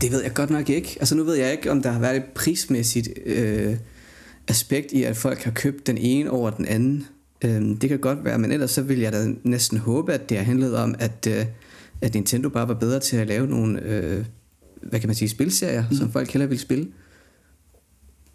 Det 0.00 0.12
ved 0.12 0.22
jeg 0.22 0.34
godt 0.34 0.50
nok 0.50 0.68
ikke. 0.70 0.96
Altså 1.00 1.14
nu 1.14 1.24
ved 1.24 1.34
jeg 1.34 1.52
ikke, 1.52 1.70
om 1.70 1.82
der 1.82 1.90
har 1.90 2.00
været 2.00 2.16
et 2.16 2.24
prismæssigt 2.24 3.08
øh, 3.26 3.76
aspekt 4.48 4.92
i, 4.92 5.02
at 5.02 5.16
folk 5.16 5.42
har 5.42 5.50
købt 5.50 5.86
den 5.86 5.98
ene 5.98 6.30
over 6.30 6.50
den 6.50 6.66
anden. 6.66 7.06
Øhm, 7.44 7.76
det 7.76 7.88
kan 7.88 7.98
godt 7.98 8.24
være, 8.24 8.38
men 8.38 8.52
ellers 8.52 8.70
så 8.70 8.82
vil 8.82 8.98
jeg 8.98 9.12
da 9.12 9.26
næsten 9.42 9.78
håbe, 9.78 10.12
at 10.12 10.28
det 10.28 10.36
har 10.36 10.44
handlet 10.44 10.76
om, 10.76 10.94
at, 10.98 11.28
øh, 11.30 11.46
at 12.00 12.14
Nintendo 12.14 12.48
bare 12.48 12.68
var 12.68 12.74
bedre 12.74 13.00
til 13.00 13.16
at 13.16 13.26
lave 13.26 13.46
nogle, 13.46 13.82
øh, 13.82 14.24
hvad 14.82 15.00
kan 15.00 15.08
man 15.08 15.14
sige, 15.14 15.28
spilserier, 15.28 15.84
mm. 15.90 15.96
som 15.96 16.12
folk 16.12 16.30
hellere 16.30 16.48
vil 16.48 16.58
spille. 16.58 16.88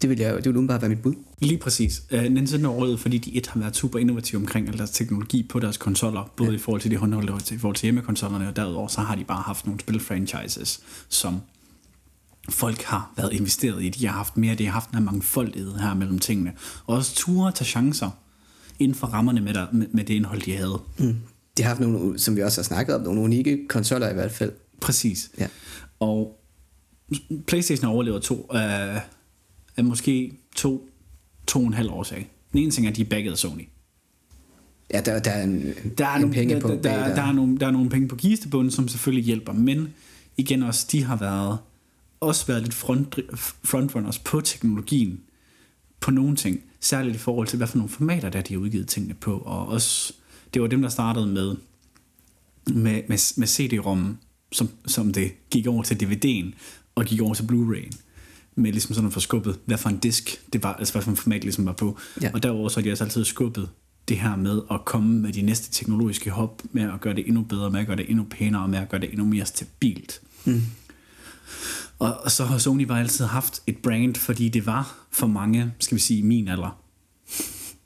Det 0.02 0.10
vil, 0.10 0.18
jeg, 0.18 0.36
det 0.36 0.44
vil 0.44 0.56
umiddelbart 0.56 0.80
være 0.80 0.88
mit 0.88 1.02
bud. 1.02 1.14
Lige 1.38 1.58
præcis. 1.58 2.02
Uh, 2.12 2.22
Nintendo 2.22 2.68
overlevede, 2.72 2.98
fordi 2.98 3.18
de 3.18 3.34
et 3.36 3.46
har 3.46 3.60
været 3.60 3.76
super 3.76 3.98
innovative 3.98 4.40
omkring 4.40 4.68
al 4.68 4.78
deres 4.78 4.90
teknologi 4.90 5.42
på 5.42 5.60
deres 5.60 5.76
konsoller, 5.76 6.32
både 6.36 6.50
ja. 6.50 6.56
i 6.56 6.58
forhold 6.58 6.80
til 6.80 6.90
de 6.90 6.96
håndholdte 6.96 7.30
og 7.30 7.52
i 7.52 7.58
forhold 7.58 7.76
til 7.76 7.86
hjemmekonsollerne, 7.86 8.48
og 8.48 8.56
derudover 8.56 8.88
så 8.88 9.00
har 9.00 9.14
de 9.14 9.24
bare 9.24 9.42
haft 9.42 9.66
nogle 9.66 9.80
spilfranchises, 9.80 10.80
som 11.08 11.40
folk 12.48 12.82
har 12.82 13.12
været 13.16 13.32
investeret 13.32 13.82
i. 13.82 13.88
De 13.88 14.06
har 14.06 14.12
haft 14.12 14.36
mere, 14.36 14.54
de 14.54 14.64
har 14.64 14.72
haft 14.72 14.90
en 14.90 15.04
mangfoldighed 15.04 15.74
her 15.74 15.94
mellem 15.94 16.18
tingene. 16.18 16.52
Og 16.86 16.96
også 16.96 17.14
ture 17.14 17.48
at 17.48 17.54
tage 17.54 17.66
chancer 17.66 18.10
inden 18.78 18.94
for 18.94 19.06
rammerne 19.06 19.40
med, 19.40 19.54
der, 19.54 19.66
med, 19.72 19.86
med 19.92 20.04
det 20.04 20.14
indhold, 20.14 20.40
de 20.40 20.56
havde. 20.56 20.80
Mm. 20.98 21.16
De 21.56 21.62
har 21.62 21.68
haft 21.68 21.80
nogle, 21.80 22.18
som 22.18 22.36
vi 22.36 22.42
også 22.42 22.60
har 22.60 22.64
snakket 22.64 22.94
om, 22.94 23.02
nogle 23.02 23.20
unikke 23.20 23.68
konsoller 23.68 24.10
i 24.10 24.14
hvert 24.14 24.32
fald. 24.32 24.52
Præcis. 24.80 25.30
Ja. 25.38 25.46
Og 26.00 26.40
Playstation 27.46 27.90
overlever 27.90 28.18
to 28.18 28.50
af, 28.50 29.02
af 29.80 29.84
måske 29.84 30.32
to, 30.56 30.88
to 31.46 31.60
og 31.60 31.66
en 31.66 31.74
halv 31.74 31.90
årsag. 31.90 32.30
Den 32.52 32.60
ene 32.60 32.70
ting 32.70 32.86
er, 32.86 32.90
at 32.90 32.96
de 32.96 33.00
er 33.00 33.08
backet 33.10 33.30
af 33.30 33.38
Sony. 33.38 33.68
Ja, 34.94 35.00
der, 35.00 35.18
der 35.18 35.30
er 35.30 35.42
en, 35.42 35.74
Der 35.98 36.06
er, 36.06 36.14
en 36.14 36.20
nogle, 36.20 36.34
penge 36.34 36.54
der, 36.54 36.60
på 36.60 36.68
der, 36.68 36.82
bag 36.82 36.92
der, 36.92 37.14
der, 37.14 37.22
er 37.22 37.32
nogle, 37.32 37.58
der 37.58 37.66
er 37.66 37.70
nogle 37.70 37.90
penge 37.90 38.08
på 38.08 38.16
kistebunden, 38.16 38.70
som 38.70 38.88
selvfølgelig 38.88 39.24
hjælper, 39.24 39.52
men 39.52 39.88
igen 40.36 40.62
også, 40.62 40.86
de 40.92 41.04
har 41.04 41.16
været 41.16 41.58
også 42.20 42.46
været 42.46 42.62
lidt 42.62 42.74
front, 42.74 43.18
frontrunners 43.64 44.18
på 44.18 44.40
teknologien 44.40 45.20
på 46.00 46.10
nogle 46.10 46.36
ting, 46.36 46.60
særligt 46.80 47.16
i 47.16 47.18
forhold 47.18 47.46
til, 47.46 47.56
hvad 47.56 47.66
for 47.66 47.76
nogle 47.76 47.88
formater, 47.88 48.28
der 48.28 48.40
de 48.40 48.54
har 48.54 48.60
udgivet 48.60 48.88
tingene 48.88 49.14
på, 49.14 49.38
og 49.38 49.66
også, 49.66 50.12
det 50.54 50.62
var 50.62 50.68
dem, 50.68 50.82
der 50.82 50.88
startede 50.88 51.26
med, 51.26 51.56
med, 52.66 53.02
med, 53.08 53.36
med 53.36 53.46
CD-ROM, 53.46 54.18
som, 54.52 54.68
som 54.86 55.12
det 55.12 55.32
gik 55.50 55.66
over 55.66 55.82
til 55.82 55.94
DVD'en, 55.94 56.54
og 56.94 57.04
gik 57.04 57.20
over 57.20 57.34
til 57.34 57.42
Blu-ray'en, 57.42 57.96
med 58.54 58.72
ligesom 58.72 58.94
sådan 58.94 59.10
for 59.10 59.20
skubbet, 59.20 59.58
hvad 59.66 59.78
for 59.78 59.88
en 59.88 59.98
disk 59.98 60.40
det 60.52 60.62
var, 60.62 60.74
altså 60.74 60.94
hvad 60.94 61.02
for 61.02 61.10
en 61.10 61.16
format 61.16 61.42
ligesom 61.44 61.66
var 61.66 61.72
på, 61.72 61.98
Ja. 62.22 62.30
og 62.34 62.42
derover 62.42 62.68
så 62.68 62.76
har 62.80 62.82
de 62.82 62.88
altså 62.88 63.04
altid 63.04 63.24
skubbet 63.24 63.68
det 64.08 64.18
her 64.18 64.36
med 64.36 64.60
at 64.70 64.84
komme 64.84 65.20
med 65.20 65.32
de 65.32 65.42
næste 65.42 65.72
teknologiske 65.72 66.30
hop, 66.30 66.62
med 66.72 66.82
at 66.82 67.00
gøre 67.00 67.14
det 67.14 67.26
endnu 67.28 67.42
bedre, 67.42 67.70
med 67.70 67.80
at 67.80 67.86
gøre 67.86 67.96
det 67.96 68.10
endnu 68.10 68.26
pænere, 68.30 68.68
med 68.68 68.78
at 68.78 68.88
gøre 68.88 69.00
det 69.00 69.10
endnu 69.10 69.24
mere 69.26 69.46
stabilt. 69.46 70.20
Mm. 70.44 70.62
Og, 71.98 72.20
og 72.24 72.30
så 72.30 72.44
har 72.44 72.58
Sony 72.58 72.82
bare 72.82 73.00
altid 73.00 73.24
haft 73.24 73.62
et 73.66 73.76
brand, 73.76 74.14
fordi 74.14 74.48
det 74.48 74.66
var 74.66 74.94
for 75.10 75.26
mange, 75.26 75.72
skal 75.78 75.94
vi 75.94 76.00
sige, 76.00 76.22
min 76.22 76.48
alder. 76.48 76.80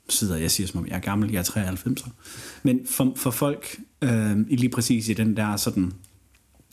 Sidder 0.09 0.35
jeg 0.35 0.51
siger, 0.51 0.67
som 0.67 0.79
om 0.79 0.87
jeg 0.87 0.95
er 0.95 0.99
gammel, 0.99 1.31
jeg 1.31 1.39
er 1.39 1.43
93. 1.43 2.05
Men 2.63 2.79
for, 2.89 3.13
for 3.15 3.31
folk, 3.31 3.79
øh, 4.01 4.37
lige 4.49 4.69
præcis 4.69 5.07
i 5.09 5.13
den 5.13 5.37
der 5.37 5.57
sådan, 5.57 5.93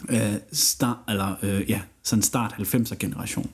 øh, 0.08 0.34
start, 0.52 0.96
eller, 1.08 1.34
øh, 1.42 1.70
ja, 1.70 1.80
sådan 2.02 2.22
start 2.22 2.54
90'er 2.58 2.94
generation, 2.98 3.50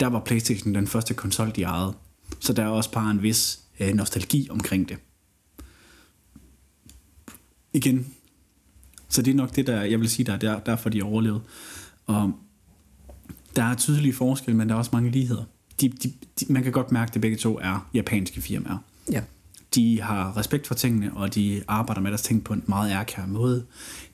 der 0.00 0.06
var 0.06 0.20
Playstation 0.20 0.74
den 0.74 0.86
første 0.86 1.14
konsol, 1.14 1.52
de 1.56 1.62
ejede. 1.62 1.94
Så 2.40 2.52
der 2.52 2.62
er 2.62 2.68
også 2.68 2.92
bare 2.92 3.10
en 3.10 3.22
vis 3.22 3.60
øh, 3.80 3.94
nostalgi 3.94 4.48
omkring 4.50 4.88
det. 4.88 4.96
Igen. 7.72 8.06
Så 9.08 9.22
det 9.22 9.30
er 9.30 9.34
nok 9.34 9.56
det, 9.56 9.66
der, 9.66 9.82
jeg 9.82 10.00
vil 10.00 10.10
sige, 10.10 10.26
der 10.26 10.32
er 10.32 10.38
der, 10.38 10.60
derfor 10.60 10.88
de 10.88 11.02
overlevede. 11.02 11.42
Og 12.06 12.32
der 13.56 13.62
er 13.62 13.74
tydelige 13.74 14.12
forskelle, 14.12 14.56
men 14.56 14.68
der 14.68 14.74
er 14.74 14.78
også 14.78 14.90
mange 14.92 15.10
ligheder. 15.10 15.44
De, 15.80 15.88
de, 15.88 16.12
de, 16.40 16.52
man 16.52 16.62
kan 16.62 16.72
godt 16.72 16.92
mærke, 16.92 17.08
at 17.10 17.14
det 17.14 17.22
begge 17.22 17.36
to 17.36 17.58
er 17.58 17.88
japanske 17.94 18.40
firmaer. 18.40 18.78
Ja. 19.12 19.22
De 19.74 20.00
har 20.00 20.36
respekt 20.36 20.66
for 20.66 20.74
tingene, 20.74 21.14
og 21.14 21.34
de 21.34 21.62
arbejder 21.68 22.00
med 22.00 22.10
deres 22.10 22.22
ting 22.22 22.44
på 22.44 22.52
en 22.52 22.64
meget 22.66 22.90
ærkær 22.90 23.26
måde. 23.26 23.66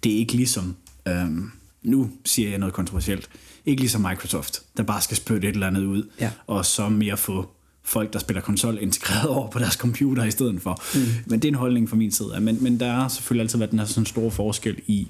Det 0.05 0.12
er 0.12 0.16
ikke 0.16 0.33
ligesom, 0.33 0.76
øhm, 1.09 1.51
nu 1.83 2.11
siger 2.24 2.51
jeg 2.51 2.59
noget 2.59 2.74
kontroversielt, 2.74 3.31
ikke 3.66 3.80
ligesom 3.82 4.00
Microsoft, 4.00 4.62
der 4.76 4.82
bare 4.82 5.00
skal 5.00 5.16
spytte 5.16 5.48
et 5.48 5.54
eller 5.54 5.66
andet 5.66 5.84
ud, 5.84 6.11
Ja. 6.20 6.30
og 6.46 6.66
så 6.66 6.88
mere 6.88 7.16
få 7.16 7.50
folk, 7.82 8.12
der 8.12 8.18
spiller 8.18 8.40
konsol, 8.42 8.78
integreret 8.80 9.28
over 9.28 9.50
på 9.50 9.58
deres 9.58 9.74
computer 9.74 10.24
i 10.24 10.30
stedet 10.30 10.62
for. 10.62 10.82
Mm. 10.94 11.00
Men 11.26 11.40
det 11.42 11.48
er 11.48 11.52
en 11.52 11.54
holdning 11.58 11.88
fra 11.88 11.96
min 11.96 12.12
side. 12.12 12.40
Men, 12.40 12.62
men 12.62 12.80
der 12.80 12.92
har 12.92 13.08
selvfølgelig 13.08 13.42
altid 13.42 13.58
været 13.58 13.70
den 13.70 13.78
her 13.78 13.86
sådan 13.86 14.06
store 14.06 14.30
forskel 14.30 14.80
i, 14.86 15.08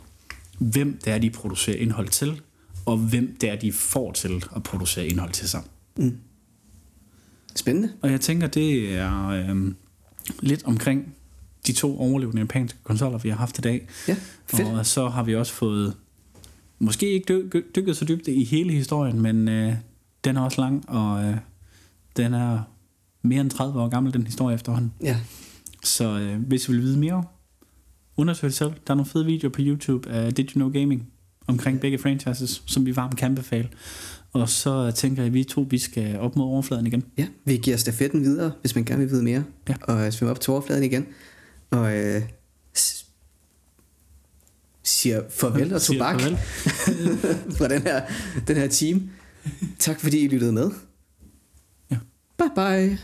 hvem 0.59 0.99
det 1.05 1.13
er, 1.13 1.19
de 1.19 1.31
producerer 1.31 1.77
indhold 1.77 2.09
til, 2.09 2.41
og 2.87 2.97
hvem 2.97 3.37
det 3.41 3.51
er, 3.51 3.57
de 3.57 3.73
får 3.73 4.13
til 4.13 4.45
at 4.57 4.63
producere 4.63 5.07
indhold 5.07 5.31
til 5.33 5.49
sig. 5.49 5.63
Spændende. 7.57 7.93
Og 8.03 8.11
jeg 8.11 8.21
tænker, 8.21 8.47
det 8.47 8.95
er 8.95 9.29
øhm, 9.29 9.77
lidt 10.41 10.65
omkring 10.65 11.15
de 11.67 11.73
to 11.73 11.99
overlevende 12.01 12.41
japanske 12.41 12.79
konsoller, 12.85 13.19
vi 13.19 13.29
har 13.29 13.37
haft 13.37 13.59
i 13.59 13.61
dag. 13.61 13.89
Ja, 14.09 14.17
fedt. 14.47 14.69
Og 14.69 14.87
så 14.87 15.09
har 15.09 15.23
vi 15.23 15.35
også 15.37 15.53
fået, 15.53 15.95
måske 16.81 17.11
ikke 17.13 17.35
dy- 17.55 17.63
dykket 17.77 17.97
så 17.97 18.05
dybt 18.05 18.29
i 18.29 18.45
hele 18.45 18.73
historien, 18.73 19.21
men 19.23 19.49
øh, 19.49 19.75
den 20.25 20.37
er 20.37 20.41
også 20.41 20.61
lang, 20.61 20.89
og 20.89 21.25
øh, 21.25 21.37
den 22.17 22.35
er 22.35 22.61
mere 23.23 23.41
end 23.41 23.51
30 23.51 23.81
år 23.81 23.89
gammel, 23.89 24.13
den 24.13 24.27
historie 24.27 24.55
efterhånden. 24.55 24.93
Ja. 25.03 25.17
Så 25.85 26.19
øh, 26.19 26.43
hvis 26.43 26.63
du 26.63 26.73
vil 26.73 26.83
vide 26.83 26.99
mere, 26.99 27.25
undersøg 28.17 28.49
det 28.49 28.57
selv. 28.57 28.71
Der 28.87 28.93
er 28.93 28.95
nogle 28.95 29.11
fede 29.11 29.25
videoer 29.27 29.53
på 29.53 29.61
YouTube 29.63 30.11
af 30.11 30.33
Did 30.35 30.45
You 30.45 30.55
Know 30.55 30.73
Gaming 30.81 31.07
omkring 31.47 31.81
begge 31.81 31.99
franchises, 31.99 32.63
som 32.67 32.87
vi 32.87 32.97
varmt 32.97 33.17
kan 33.17 33.27
anbefale. 33.31 33.69
Og 34.33 34.49
så 34.49 34.91
tænker 34.91 35.23
jeg, 35.23 35.27
at 35.27 35.35
vi 35.35 35.45
to 35.45 35.67
vi 35.71 35.79
skal 35.79 36.19
op 36.19 36.37
mod 36.37 36.45
overfladen 36.45 36.87
igen. 36.87 37.05
Ja, 37.19 37.27
vi 37.45 37.57
giver 37.57 37.77
stafetten 37.77 38.21
videre, 38.21 38.53
hvis 38.61 38.75
man 38.75 38.85
gerne 38.85 39.01
vil 39.01 39.11
vide 39.11 39.23
mere. 39.23 39.45
Ja. 39.69 39.75
Og 39.83 40.07
øh, 40.07 40.13
svømmer 40.13 40.31
op 40.31 40.41
til 40.41 40.51
overfladen 40.51 40.85
igen. 40.85 41.07
Og 41.71 41.97
øh, 41.97 42.23
siger 44.91 45.23
farvel 45.31 45.75
og 45.75 45.83
tobak 45.83 46.21
farvel. 46.21 46.39
fra 47.59 47.69
den 47.69 47.83
her, 47.83 48.03
den 48.47 48.57
her 48.57 48.69
team. 48.69 49.11
Tak 49.79 50.01
fordi 50.01 50.19
I 50.19 50.29
lyttede 50.29 50.53
med. 50.53 50.71
Ja. 51.91 51.97
Bye 52.39 52.51
bye. 52.55 52.99